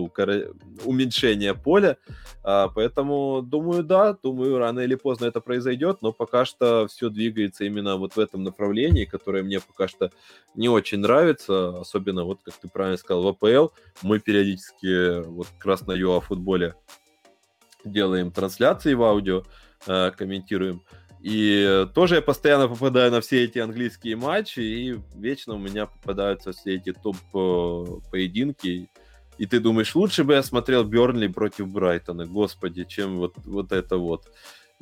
уменьшения 0.85 1.55
поля. 1.55 1.97
А, 2.43 2.67
поэтому, 2.69 3.43
думаю, 3.43 3.85
да, 3.85 4.15
думаю, 4.15 4.59
рано 4.59 4.81
или 4.81 4.97
поздно 4.97 5.27
это 5.27 5.41
произойдет, 5.41 5.99
но 6.03 6.13
пока 6.13 6.45
что 6.45 6.89
все 6.89 7.09
двигается 7.09 7.65
именно 7.65 7.97
вот 7.97 8.17
в 8.17 8.19
этом 8.19 8.43
направлении, 8.43 9.05
которое 9.05 9.45
мне 9.45 9.61
пока 9.61 9.87
что 9.87 10.11
не 10.57 10.69
очень 10.69 10.99
нравится, 10.99 11.79
особенно, 11.79 12.25
вот 12.25 12.41
как 12.43 12.55
ты 12.55 12.69
правильно 12.69 12.97
сказал, 12.97 13.23
в 13.23 13.29
АПЛ. 13.29 13.69
Мы 14.03 14.19
периодически 14.19 15.23
вот 15.25 15.47
как 15.57 15.67
раз 15.67 15.87
на 15.87 15.93
ЮА 15.93 16.21
футболе 16.21 16.75
делаем 17.85 18.31
трансляции 18.31 18.95
в 18.95 19.03
аудио, 19.03 19.45
э, 19.87 20.11
комментируем. 20.17 20.83
И 21.21 21.87
тоже 21.95 22.17
я 22.17 22.23
постоянно 22.23 22.69
попадаю 22.69 23.11
на 23.11 23.21
все 23.21 23.45
эти 23.45 23.59
английские 23.59 24.17
матчи, 24.17 24.61
и 24.61 24.99
вечно 25.15 25.55
у 25.55 25.59
меня 25.59 25.87
попадаются 25.87 26.53
все 26.53 26.77
эти 26.77 26.93
топ-поединки. 26.93 28.89
И 29.37 29.47
ты 29.47 29.61
думаешь, 29.61 29.95
лучше 29.95 30.25
бы 30.25 30.35
я 30.35 30.43
смотрел 30.43 30.85
Бернли 30.85 31.27
против 31.27 31.69
Брайтона, 31.69 32.27
господи, 32.27 32.85
чем 32.85 33.19
вот, 33.19 33.35
вот 33.45 33.73
это 33.73 33.99
вот. 33.99 34.29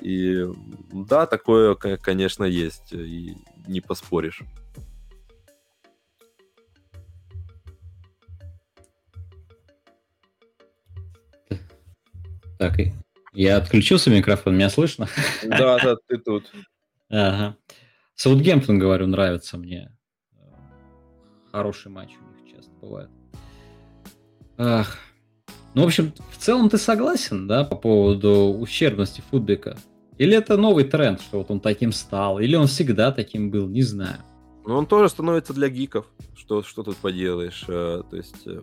И 0.01 0.45
да, 0.93 1.27
такое, 1.27 1.75
конечно, 1.75 2.45
есть, 2.45 2.93
и 2.93 3.37
не 3.67 3.81
поспоришь. 3.81 4.43
Так, 12.59 12.75
я 13.33 13.57
отключился 13.57 14.11
микрофон, 14.11 14.57
меня 14.57 14.69
слышно? 14.69 15.09
Да, 15.45 15.79
да, 15.79 15.97
ты 16.07 16.19
тут. 16.19 16.51
Ага. 17.09 17.57
Саутгемптон, 18.15 18.79
говорю, 18.79 19.07
нравится 19.07 19.57
мне. 19.59 19.93
Хороший 21.53 21.91
матч 21.91 22.11
у 22.11 22.35
них 22.35 22.57
часто 22.57 22.73
бывает. 22.81 23.11
Ах. 24.59 24.99
Ну, 25.75 25.83
в 25.83 25.87
общем, 25.87 26.13
в 26.33 26.37
целом 26.39 26.69
ты 26.69 26.79
согласен, 26.79 27.47
да, 27.47 27.65
по 27.65 27.77
поводу 27.77 28.57
ущербности 28.59 29.23
футбика? 29.31 29.77
Или 30.19 30.37
это 30.37 30.57
новый 30.57 30.83
тренд, 30.83 31.21
что 31.21 31.39
вот 31.39 31.51
он 31.51 31.61
таким 31.61 31.93
стал? 31.93 32.41
Или 32.41 32.57
он 32.57 32.67
всегда 32.67 33.13
таким 33.13 33.51
был? 33.51 33.69
Не 33.69 33.83
знаю. 33.83 34.19
Ну, 34.67 34.75
он 34.75 34.87
тоже 34.87 35.09
становится 35.09 35.55
для 35.55 35.69
гиков. 35.69 36.07
Что, 36.37 36.63
что 36.63 36.83
тут 36.83 36.97
поделаешь? 36.97 37.65
Э, 37.69 38.03
то 38.11 38.17
есть 38.17 38.47
э, 38.47 38.63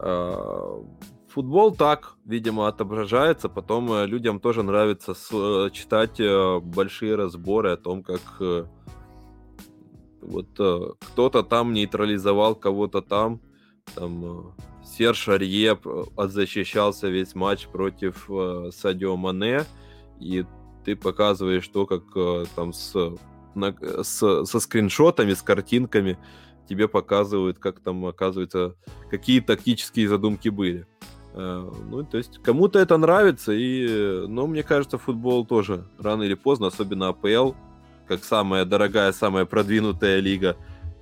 э, 0.00 0.82
футбол 1.30 1.74
так, 1.74 2.16
видимо, 2.24 2.68
отображается. 2.68 3.48
Потом 3.48 3.92
э, 3.92 4.06
людям 4.06 4.40
тоже 4.40 4.62
нравится 4.62 5.12
э, 5.12 5.70
читать 5.72 6.20
э, 6.20 6.60
большие 6.60 7.14
разборы 7.14 7.72
о 7.72 7.76
том, 7.76 8.02
как 8.02 8.20
вот 10.20 10.50
кто-то 11.00 11.42
там 11.42 11.72
нейтрализовал 11.72 12.54
кого-то 12.54 13.00
там. 13.00 13.40
Там 13.94 14.54
Серж 14.84 15.28
Арье 15.28 15.78
защищался 16.16 17.08
весь 17.08 17.34
матч 17.34 17.66
против 17.68 18.28
Садио 18.70 19.16
Мане. 19.16 19.64
И 20.20 20.44
ты 20.84 20.94
показываешь 20.94 21.66
то, 21.68 21.86
как 21.86 22.02
там 22.54 22.74
с, 22.74 22.94
на, 23.54 23.74
с, 24.02 24.44
со 24.44 24.60
скриншотами, 24.60 25.32
с 25.32 25.40
картинками 25.40 26.18
тебе 26.68 26.86
показывают, 26.86 27.58
как 27.58 27.80
там, 27.80 28.04
оказывается, 28.04 28.76
какие 29.10 29.40
тактические 29.40 30.06
задумки 30.06 30.50
были. 30.50 30.86
Э, 31.34 31.70
ну, 31.88 32.04
то 32.04 32.18
есть 32.18 32.38
кому-то 32.42 32.78
это 32.78 32.96
нравится, 32.96 33.52
и, 33.52 34.26
но 34.26 34.46
мне 34.46 34.62
кажется, 34.62 34.98
футбол 34.98 35.44
тоже 35.44 35.84
рано 35.98 36.24
или 36.24 36.34
поздно, 36.34 36.68
особенно 36.68 37.08
АПЛ, 37.08 37.52
как 38.06 38.24
самая 38.24 38.64
дорогая, 38.64 39.12
самая 39.12 39.44
продвинутая 39.44 40.18
лига, 40.20 40.56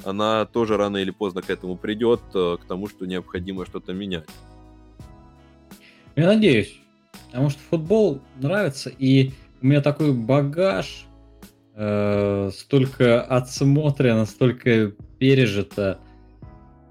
она 0.05 0.45
тоже 0.45 0.77
рано 0.77 0.99
или 0.99 1.11
поздно 1.11 1.43
к 1.43 1.51
этому 1.51 1.77
придет, 1.77 2.21
э, 2.35 2.57
к 2.61 2.67
тому, 2.67 2.89
что 2.89 3.07
необходимо 3.07 3.65
что-то 3.65 3.93
менять. 3.93 4.29
Я 6.17 6.27
надеюсь, 6.27 6.79
потому 7.27 7.51
что 7.51 7.61
футбол 7.71 8.21
нравится, 8.37 8.91
и 8.91 9.33
у 9.63 9.67
меня 9.67 9.81
такой 9.81 10.13
багаж, 10.13 11.07
э, 11.75 12.51
столько 12.53 13.23
отсмотрено, 13.23 14.27
столько 14.27 14.93
пережито 15.19 15.99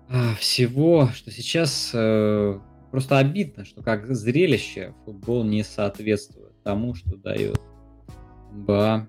э, 0.09 0.33
всего, 0.39 1.09
что 1.13 1.29
сейчас 1.31 1.91
э, 1.93 2.59
Просто 2.97 3.19
обидно, 3.19 3.63
что 3.63 3.83
как 3.83 4.07
зрелище 4.07 4.95
футбол 5.05 5.43
не 5.43 5.63
соответствует 5.63 6.59
тому, 6.63 6.95
что 6.95 7.15
дает 7.15 7.61
НБА. 8.51 9.07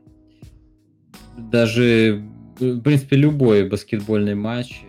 Даже, 1.39 2.23
в 2.61 2.83
принципе, 2.83 3.17
любой 3.17 3.67
баскетбольный 3.67 4.35
матч, 4.35 4.83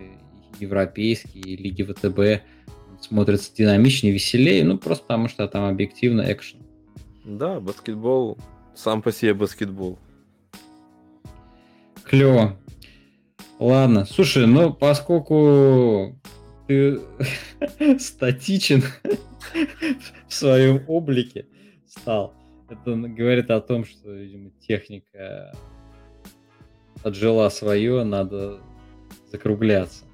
европейский, 0.60 1.56
лиги 1.56 1.84
ВТБ, 1.84 2.44
смотрится 3.00 3.56
динамичнее, 3.56 4.12
веселее, 4.12 4.66
ну, 4.66 4.78
просто 4.78 5.06
потому 5.06 5.30
что 5.30 5.48
там 5.48 5.64
объективно 5.64 6.30
экшен. 6.30 6.60
Да, 7.24 7.62
баскетбол 7.62 8.38
сам 8.76 9.02
по 9.02 9.14
себе 9.14 9.34
баскетбол. 9.34 9.98
Клево. 12.04 12.60
Ладно, 13.60 14.04
слушай, 14.04 14.46
ну, 14.46 14.74
поскольку 14.74 16.19
ты 16.70 17.00
статичен 18.00 18.84
в 20.28 20.34
своем 20.34 20.84
облике 20.88 21.48
стал. 21.88 22.36
Это 22.70 22.96
говорит 22.96 23.50
о 23.50 23.60
том, 23.60 23.86
что, 23.86 24.12
видимо, 24.12 24.52
техника 24.60 25.52
отжила 27.02 27.50
свое, 27.50 28.04
надо 28.04 28.60
закругляться. 29.32 30.06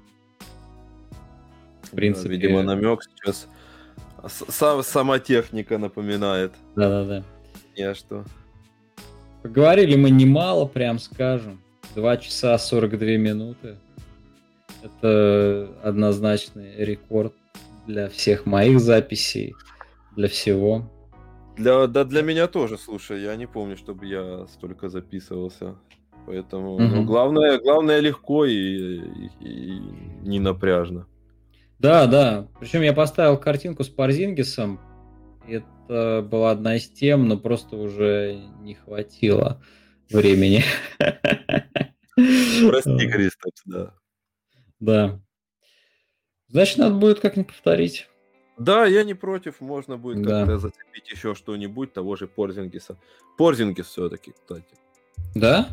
В 1.82 1.90
принципе, 1.90 2.30
да, 2.30 2.34
видимо, 2.34 2.62
намек 2.62 3.02
сейчас 3.02 3.48
сам, 4.26 4.82
сама 4.82 5.18
техника 5.18 5.76
напоминает. 5.76 6.54
Да-да-да. 6.74 7.22
Я 7.74 7.94
что? 7.94 8.24
Поговорили 9.42 9.94
мы 9.94 10.08
немало, 10.08 10.64
прям 10.64 10.98
скажем. 10.98 11.60
Два 11.94 12.16
часа 12.16 12.56
42 12.56 13.18
минуты. 13.18 13.76
Это 14.86 15.68
однозначный 15.82 16.76
рекорд 16.76 17.34
для 17.86 18.08
всех 18.08 18.46
моих 18.46 18.80
записей, 18.80 19.54
для 20.14 20.28
всего. 20.28 20.90
Для, 21.56 21.86
да, 21.86 22.04
для 22.04 22.22
меня 22.22 22.46
тоже, 22.46 22.78
слушай, 22.78 23.22
я 23.22 23.34
не 23.36 23.46
помню, 23.46 23.76
чтобы 23.76 24.06
я 24.06 24.46
столько 24.48 24.88
записывался. 24.88 25.76
Поэтому 26.26 26.74
угу. 26.74 26.82
ну, 26.82 27.04
главное, 27.04 27.58
главное 27.58 28.00
легко 28.00 28.44
и, 28.44 28.52
и, 28.52 29.30
и 29.40 29.80
не 30.22 30.40
напряжно. 30.40 31.06
Да, 31.78 32.06
да. 32.06 32.48
Причем 32.58 32.82
я 32.82 32.92
поставил 32.92 33.38
картинку 33.38 33.84
с 33.84 33.88
Парзингисом. 33.88 34.80
Это 35.46 36.26
была 36.28 36.50
одна 36.50 36.76
из 36.76 36.88
тем, 36.88 37.28
но 37.28 37.38
просто 37.38 37.76
уже 37.76 38.40
не 38.60 38.74
хватило 38.74 39.62
времени. 40.10 40.64
Прости, 42.16 43.08
Кристопс, 43.08 43.62
да. 43.66 43.94
Да. 44.80 45.20
Значит, 46.48 46.78
надо 46.78 46.94
будет 46.94 47.20
как-нибудь 47.20 47.52
повторить. 47.52 48.08
Да, 48.58 48.86
я 48.86 49.04
не 49.04 49.14
против, 49.14 49.60
можно 49.60 49.98
будет 49.98 50.22
да. 50.22 50.40
как-то 50.40 50.58
зацепить 50.58 51.10
еще 51.10 51.34
что-нибудь 51.34 51.92
того 51.92 52.16
же 52.16 52.26
Порзингиса. 52.26 52.96
Порзингис 53.36 53.86
все-таки, 53.86 54.32
кстати. 54.32 54.74
Да? 55.34 55.68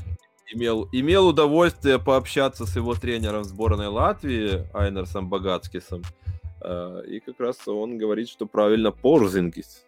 Имел, 0.51 0.89
имел 0.91 1.28
удовольствие 1.28 1.97
пообщаться 1.97 2.66
с 2.66 2.76
его 2.76 2.93
тренером 2.95 3.45
сборной 3.45 3.88
Латвии, 3.88 4.68
Айнерсом 4.74 5.30
Богатскисом. 5.30 6.04
Э, 6.62 7.01
и 7.08 7.20
как 7.22 7.39
раз 7.39 7.66
он 7.68 7.97
говорит, 7.97 8.28
что 8.28 8.45
правильно 8.45 8.91
Порзингис. 8.91 9.86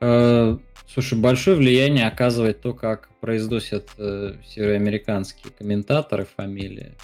Э, 0.00 0.58
слушай, 0.86 1.18
большое 1.18 1.56
влияние 1.56 2.06
оказывает 2.06 2.60
то, 2.60 2.74
как 2.74 3.08
произносят 3.20 3.88
э, 3.96 4.34
североамериканские 4.44 5.52
комментаторы 5.56 6.26
фамилии. 6.26 6.94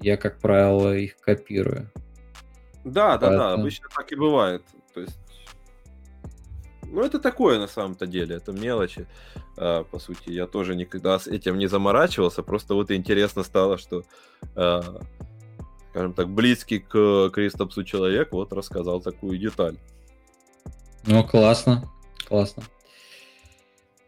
Я, 0.00 0.16
как 0.16 0.38
правило, 0.38 0.96
их 0.96 1.16
копирую. 1.18 1.90
Да, 2.84 3.18
да, 3.18 3.30
да, 3.30 3.52
обычно 3.54 3.88
так 3.94 4.12
и 4.12 4.16
бывает. 4.16 4.62
То 4.94 5.00
есть, 5.00 5.18
ну, 6.84 7.02
это 7.02 7.18
такое 7.18 7.58
на 7.58 7.66
самом-то 7.66 8.06
деле, 8.06 8.36
это 8.36 8.52
мелочи, 8.52 9.06
э, 9.56 9.84
по 9.90 9.98
сути. 9.98 10.30
Я 10.30 10.46
тоже 10.46 10.76
никогда 10.76 11.18
с 11.18 11.26
этим 11.26 11.58
не 11.58 11.66
заморачивался, 11.66 12.42
просто 12.42 12.74
вот 12.74 12.90
интересно 12.90 13.42
стало, 13.42 13.76
что, 13.76 14.04
э, 14.54 14.82
скажем 15.90 16.14
так, 16.14 16.28
близкий 16.28 16.78
к 16.78 17.30
Кристопсу 17.30 17.82
человек 17.82 18.32
вот 18.32 18.52
рассказал 18.52 19.00
такую 19.00 19.38
деталь. 19.38 19.78
Ну, 21.06 21.24
классно, 21.24 21.90
классно. 22.28 22.62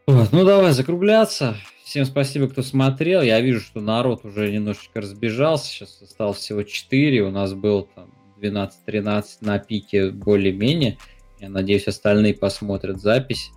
Вот, 0.07 0.33
ну, 0.33 0.45
давай 0.45 0.73
закругляться. 0.73 1.57
Всем 1.89 2.05
спасибо, 2.05 2.49
кто 2.49 2.61
смотрел. 2.61 3.23
Я 3.23 3.41
вижу, 3.41 3.61
что 3.61 3.81
народ 3.81 4.23
уже 4.23 4.53
немножечко 4.53 5.01
разбежался. 5.01 5.71
Сейчас 5.71 6.03
осталось 6.03 6.37
всего 6.37 6.63
4. 6.63 7.23
У 7.23 7.31
нас 7.31 7.55
был 7.55 7.89
там 7.95 8.13
12-13 8.43 9.25
на 9.41 9.59
пике 9.59 10.11
более-менее. 10.11 10.99
Я 11.41 11.49
надеюсь, 11.49 11.89
остальные 11.89 12.35
посмотрят 12.35 13.01
запись. 13.01 13.53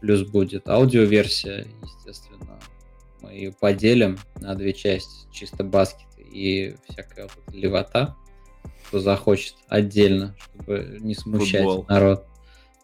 Плюс 0.00 0.22
будет 0.22 0.68
аудиоверсия, 0.68 1.66
естественно. 1.82 2.60
Мы 3.20 3.32
ее 3.32 3.52
поделим 3.52 4.18
на 4.36 4.54
две 4.54 4.72
части. 4.72 5.26
Чисто 5.32 5.64
баскет 5.64 6.06
и 6.30 6.76
всякая 6.88 7.24
вот 7.24 7.52
левота. 7.52 8.14
Кто 8.86 9.00
захочет 9.00 9.56
отдельно, 9.66 10.36
чтобы 10.54 10.98
не 11.00 11.16
смущать 11.16 11.64
Футбол. 11.64 11.86
народ 11.88 12.24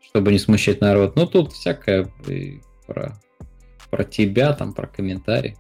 чтобы 0.01 0.33
не 0.33 0.39
смущать 0.39 0.81
народ. 0.81 1.15
Ну, 1.17 1.27
тут 1.27 1.53
всякое 1.53 2.13
про, 2.87 3.19
про 3.93 4.05
тебя, 4.05 4.55
там, 4.55 4.73
про 4.73 4.87
комментарии. 4.87 5.55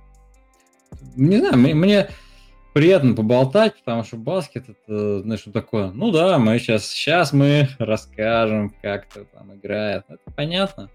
Не 1.17 1.37
знаю, 1.37 1.59
мне, 1.59 1.75
мне 1.75 2.09
приятно 2.73 3.15
поболтать, 3.15 3.77
потому 3.77 4.05
что 4.05 4.17
баскет 4.17 4.71
это, 4.71 5.21
знаешь, 5.21 5.41
что 5.41 5.53
такое. 5.53 5.91
Ну 5.91 6.11
да, 6.11 6.39
мы 6.39 6.59
сейчас, 6.59 6.87
сейчас 6.87 7.35
мы 7.35 7.69
расскажем, 7.79 8.75
как 8.81 9.07
это 9.11 9.27
там 9.27 9.55
играет. 9.55 10.05
Это 10.09 10.23
понятно, 10.35 10.89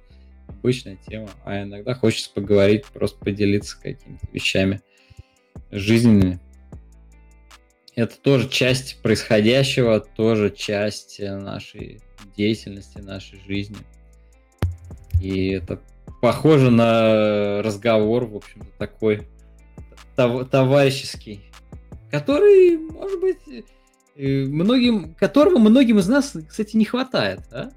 обычная 0.48 0.98
тема. 1.08 1.30
А 1.46 1.62
иногда 1.62 1.94
хочется 1.94 2.32
поговорить, 2.34 2.88
просто 2.88 3.20
поделиться 3.20 3.80
какими-то 3.80 4.28
вещами 4.32 4.82
жизненными. 5.70 6.40
Это 7.96 8.20
тоже 8.20 8.50
часть 8.50 9.00
происходящего, 9.04 10.00
тоже 10.00 10.50
часть 10.50 11.20
нашей 11.20 12.02
деятельности, 12.36 12.98
нашей 12.98 13.40
жизни. 13.46 13.78
И 15.22 15.50
это 15.50 15.80
похоже 16.22 16.72
на 16.72 17.61
разговор, 17.61 18.26
в 18.26 18.36
общем-то, 18.36 18.68
такой 18.78 19.28
товарищеский, 20.15 21.41
который, 22.11 22.78
может 22.78 23.20
быть, 23.22 23.65
э, 24.15 24.45
многим, 24.45 25.13
которого 25.13 25.59
многим 25.59 25.99
из 25.99 26.07
нас, 26.07 26.36
кстати, 26.47 26.76
не 26.76 26.86
хватает, 26.86 27.41
да? 27.51 27.72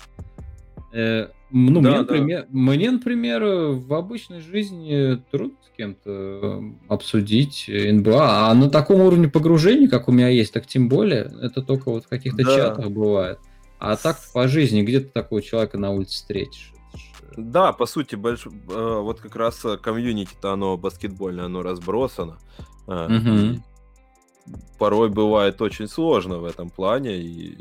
Э, 0.93 1.29
ну, 1.51 1.81
да, 1.81 1.89
мне, 1.89 1.91
да. 1.91 1.99
Например, 1.99 2.47
мне, 2.49 2.91
например, 2.91 3.45
в 3.45 3.93
обычной 3.93 4.41
жизни 4.41 5.21
трудно 5.31 5.57
с 5.63 5.77
кем-то 5.77 6.63
обсудить 6.89 7.67
НБА, 7.69 8.51
а 8.51 8.55
на 8.55 8.71
таком 8.71 9.01
уровне 9.01 9.29
погружения, 9.29 9.89
как 9.89 10.09
у 10.09 10.13
меня 10.13 10.29
есть, 10.29 10.53
так 10.53 10.67
тем 10.67 10.89
более, 10.89 11.31
это 11.43 11.63
только 11.63 11.91
вот 11.91 12.05
в 12.05 12.09
каких-то 12.09 12.45
да. 12.45 12.57
чатах 12.57 12.91
бывает. 12.91 13.39
А 13.79 13.97
так 13.97 14.19
по 14.33 14.47
жизни, 14.47 14.83
где 14.83 15.01
ты 15.01 15.09
такого 15.09 15.43
человека 15.43 15.79
на 15.79 15.91
улице 15.91 16.15
встретишь? 16.15 16.73
Да, 17.37 17.73
по 17.73 17.87
сути, 17.87 18.17
больш... 18.17 18.47
Э, 18.47 19.01
вот 19.01 19.21
как 19.21 19.37
раз 19.37 19.65
э, 19.65 19.77
комьюнити-то 19.77 20.53
оно 20.53 20.77
баскетбольное, 20.77 21.47
оно 21.47 21.63
разбросано. 21.63 22.39
Угу. 22.87 23.63
Порой 24.79 25.11
бывает 25.11 25.61
очень 25.63 25.89
сложно 25.89 26.39
в 26.39 26.45
этом 26.45 26.71
плане. 26.71 27.17
И 27.19 27.59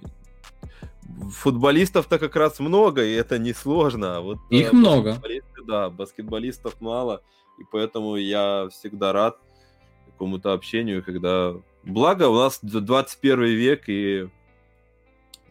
футболистов-то 1.31 2.19
как 2.19 2.35
раз 2.35 2.59
много, 2.59 3.03
и 3.03 3.11
это 3.11 3.37
не 3.37 3.53
сложно. 3.53 4.17
А 4.17 4.21
вот 4.21 4.39
Их 4.49 4.73
много. 4.73 5.21
Да, 5.67 5.89
баскетболистов 5.89 6.81
мало, 6.81 7.21
и 7.59 7.63
поэтому 7.71 8.15
я 8.15 8.69
всегда 8.71 9.13
рад 9.13 9.37
какому-то 10.07 10.53
общению, 10.53 11.03
когда... 11.03 11.53
Благо, 11.83 12.27
у 12.27 12.35
нас 12.35 12.59
21 12.61 13.43
век, 13.43 13.83
и 13.87 14.27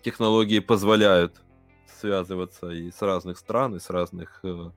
технологии 0.02 0.58
позволяют 0.58 1.40
связываться 1.98 2.70
и 2.70 2.90
с 2.90 3.02
разных 3.02 3.38
стран, 3.38 3.76
и 3.76 3.80
с 3.80 3.90
разных 3.90 4.40
э, 4.44 4.70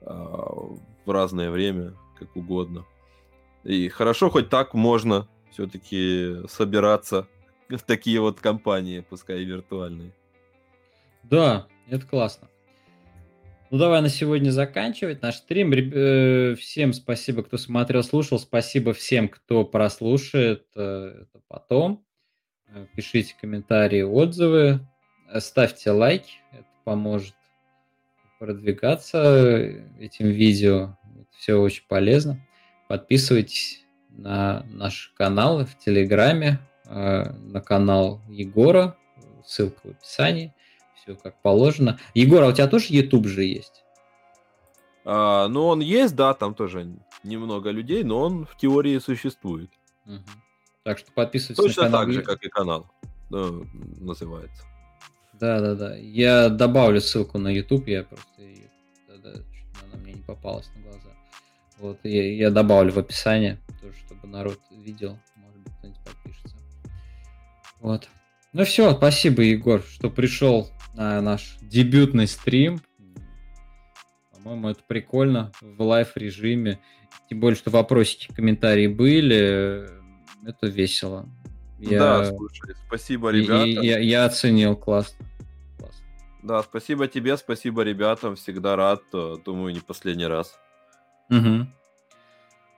э, 0.00 0.06
в 0.06 1.10
разное 1.10 1.50
время, 1.50 1.94
как 2.18 2.34
угодно. 2.36 2.84
И 3.64 3.88
хорошо, 3.88 4.30
хоть 4.30 4.48
так 4.48 4.74
можно 4.74 5.28
все-таки 5.50 6.46
собираться 6.48 7.26
в 7.68 7.80
такие 7.80 8.20
вот 8.20 8.40
компании, 8.40 9.04
пускай 9.08 9.42
и 9.42 9.44
виртуальные. 9.44 10.12
Да, 11.22 11.66
это 11.88 12.06
классно. 12.06 12.48
Ну, 13.70 13.78
давай 13.78 14.02
на 14.02 14.08
сегодня 14.08 14.50
заканчивать 14.50 15.22
наш 15.22 15.36
стрим. 15.36 15.72
Э, 15.72 16.56
всем 16.56 16.92
спасибо, 16.92 17.44
кто 17.44 17.56
смотрел, 17.56 18.02
слушал. 18.02 18.40
Спасибо 18.40 18.92
всем, 18.92 19.28
кто 19.28 19.64
прослушает 19.64 20.66
э, 20.74 21.22
это 21.22 21.40
потом. 21.46 22.04
Э, 22.66 22.86
пишите 22.96 23.36
комментарии, 23.40 24.02
отзывы, 24.02 24.80
ставьте 25.38 25.90
лайки, 25.90 26.32
это 26.52 26.66
поможет 26.84 27.34
продвигаться 28.38 29.52
этим 29.98 30.26
видео. 30.28 30.96
Все 31.36 31.54
очень 31.54 31.84
полезно. 31.88 32.40
Подписывайтесь 32.88 33.84
на 34.08 34.64
наш 34.70 35.12
канал 35.16 35.64
в 35.64 35.78
Телеграме, 35.78 36.58
э, 36.86 37.30
на 37.30 37.60
канал 37.60 38.20
Егора, 38.28 38.96
ссылка 39.44 39.80
в 39.84 39.90
описании. 39.90 40.54
Все 40.96 41.14
как 41.14 41.40
положено. 41.40 41.98
Егор, 42.14 42.42
а 42.42 42.48
у 42.48 42.52
тебя 42.52 42.66
тоже 42.66 42.86
YouTube 42.88 43.26
же 43.26 43.44
есть? 43.44 43.84
А, 45.04 45.48
ну, 45.48 45.66
он 45.66 45.80
есть, 45.80 46.14
да, 46.14 46.34
там 46.34 46.54
тоже 46.54 46.88
немного 47.22 47.70
людей, 47.70 48.02
но 48.02 48.20
он 48.20 48.46
в 48.46 48.56
теории 48.56 48.98
существует. 48.98 49.70
Угу. 50.06 50.18
Так 50.82 50.98
что 50.98 51.12
подписывайтесь 51.12 51.62
Точно 51.62 51.84
на 51.84 51.88
канал. 51.88 52.00
так 52.02 52.12
же, 52.12 52.22
как 52.22 52.42
и 52.42 52.48
канал 52.48 52.90
ну, 53.30 53.66
называется. 54.00 54.64
Да, 55.40 55.60
да, 55.60 55.74
да. 55.74 55.96
Я 55.96 56.50
добавлю 56.50 57.00
ссылку 57.00 57.38
на 57.38 57.48
YouTube, 57.48 57.88
я 57.88 58.04
просто 58.04 58.26
тогда 59.06 59.30
она 59.82 60.02
мне 60.02 60.12
не 60.14 60.22
попалась 60.22 60.68
на 60.76 60.82
глаза. 60.82 61.10
Вот, 61.78 61.98
я, 62.04 62.32
я 62.32 62.50
добавлю 62.50 62.92
в 62.92 62.98
описание, 62.98 63.58
тоже, 63.80 63.94
чтобы 64.06 64.28
народ 64.28 64.58
видел, 64.70 65.18
может 65.36 65.58
быть, 65.60 65.72
кто-нибудь 65.78 66.00
подпишется. 66.04 66.56
Вот. 67.80 68.08
Ну 68.52 68.64
все, 68.64 68.94
спасибо, 68.94 69.42
Егор, 69.42 69.82
что 69.82 70.10
пришел 70.10 70.70
на 70.94 71.22
наш 71.22 71.56
дебютный 71.62 72.26
стрим. 72.26 72.82
По-моему, 74.32 74.68
это 74.68 74.82
прикольно 74.86 75.52
в 75.62 75.82
live 75.82 76.16
режиме. 76.16 76.80
Тем 77.30 77.40
более, 77.40 77.56
что 77.56 77.70
вопросики, 77.70 78.32
комментарии 78.34 78.88
были 78.88 79.88
это 80.46 80.66
весело. 80.66 81.28
Я... 81.78 81.98
Да, 81.98 82.24
слушай, 82.26 82.74
спасибо, 82.86 83.30
ребята. 83.30 83.64
И, 83.64 83.70
и, 83.70 83.86
я, 83.86 83.98
я 83.98 84.24
оценил, 84.26 84.76
классно. 84.76 85.29
Да, 86.42 86.62
спасибо 86.62 87.06
тебе, 87.06 87.36
спасибо 87.36 87.82
ребятам, 87.82 88.36
всегда 88.36 88.76
рад, 88.76 89.02
э, 89.12 89.36
думаю, 89.44 89.74
не 89.74 89.80
последний 89.80 90.26
раз. 90.26 90.58
Угу. 91.28 91.66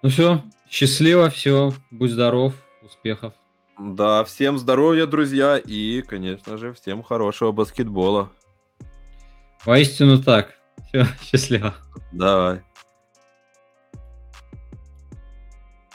Ну 0.02 0.08
все, 0.08 0.42
счастливо, 0.68 1.30
все, 1.30 1.72
будь 1.90 2.10
здоров, 2.10 2.54
успехов. 2.82 3.34
Да, 3.78 4.24
всем 4.24 4.58
здоровья, 4.58 5.06
друзья, 5.06 5.58
и, 5.58 6.02
конечно 6.02 6.58
же, 6.58 6.72
всем 6.72 7.02
хорошего 7.02 7.52
баскетбола. 7.52 8.30
Воистину 9.64 10.22
так. 10.22 10.54
Все, 10.88 11.06
счастливо. 11.22 11.74
Давай. 12.12 12.62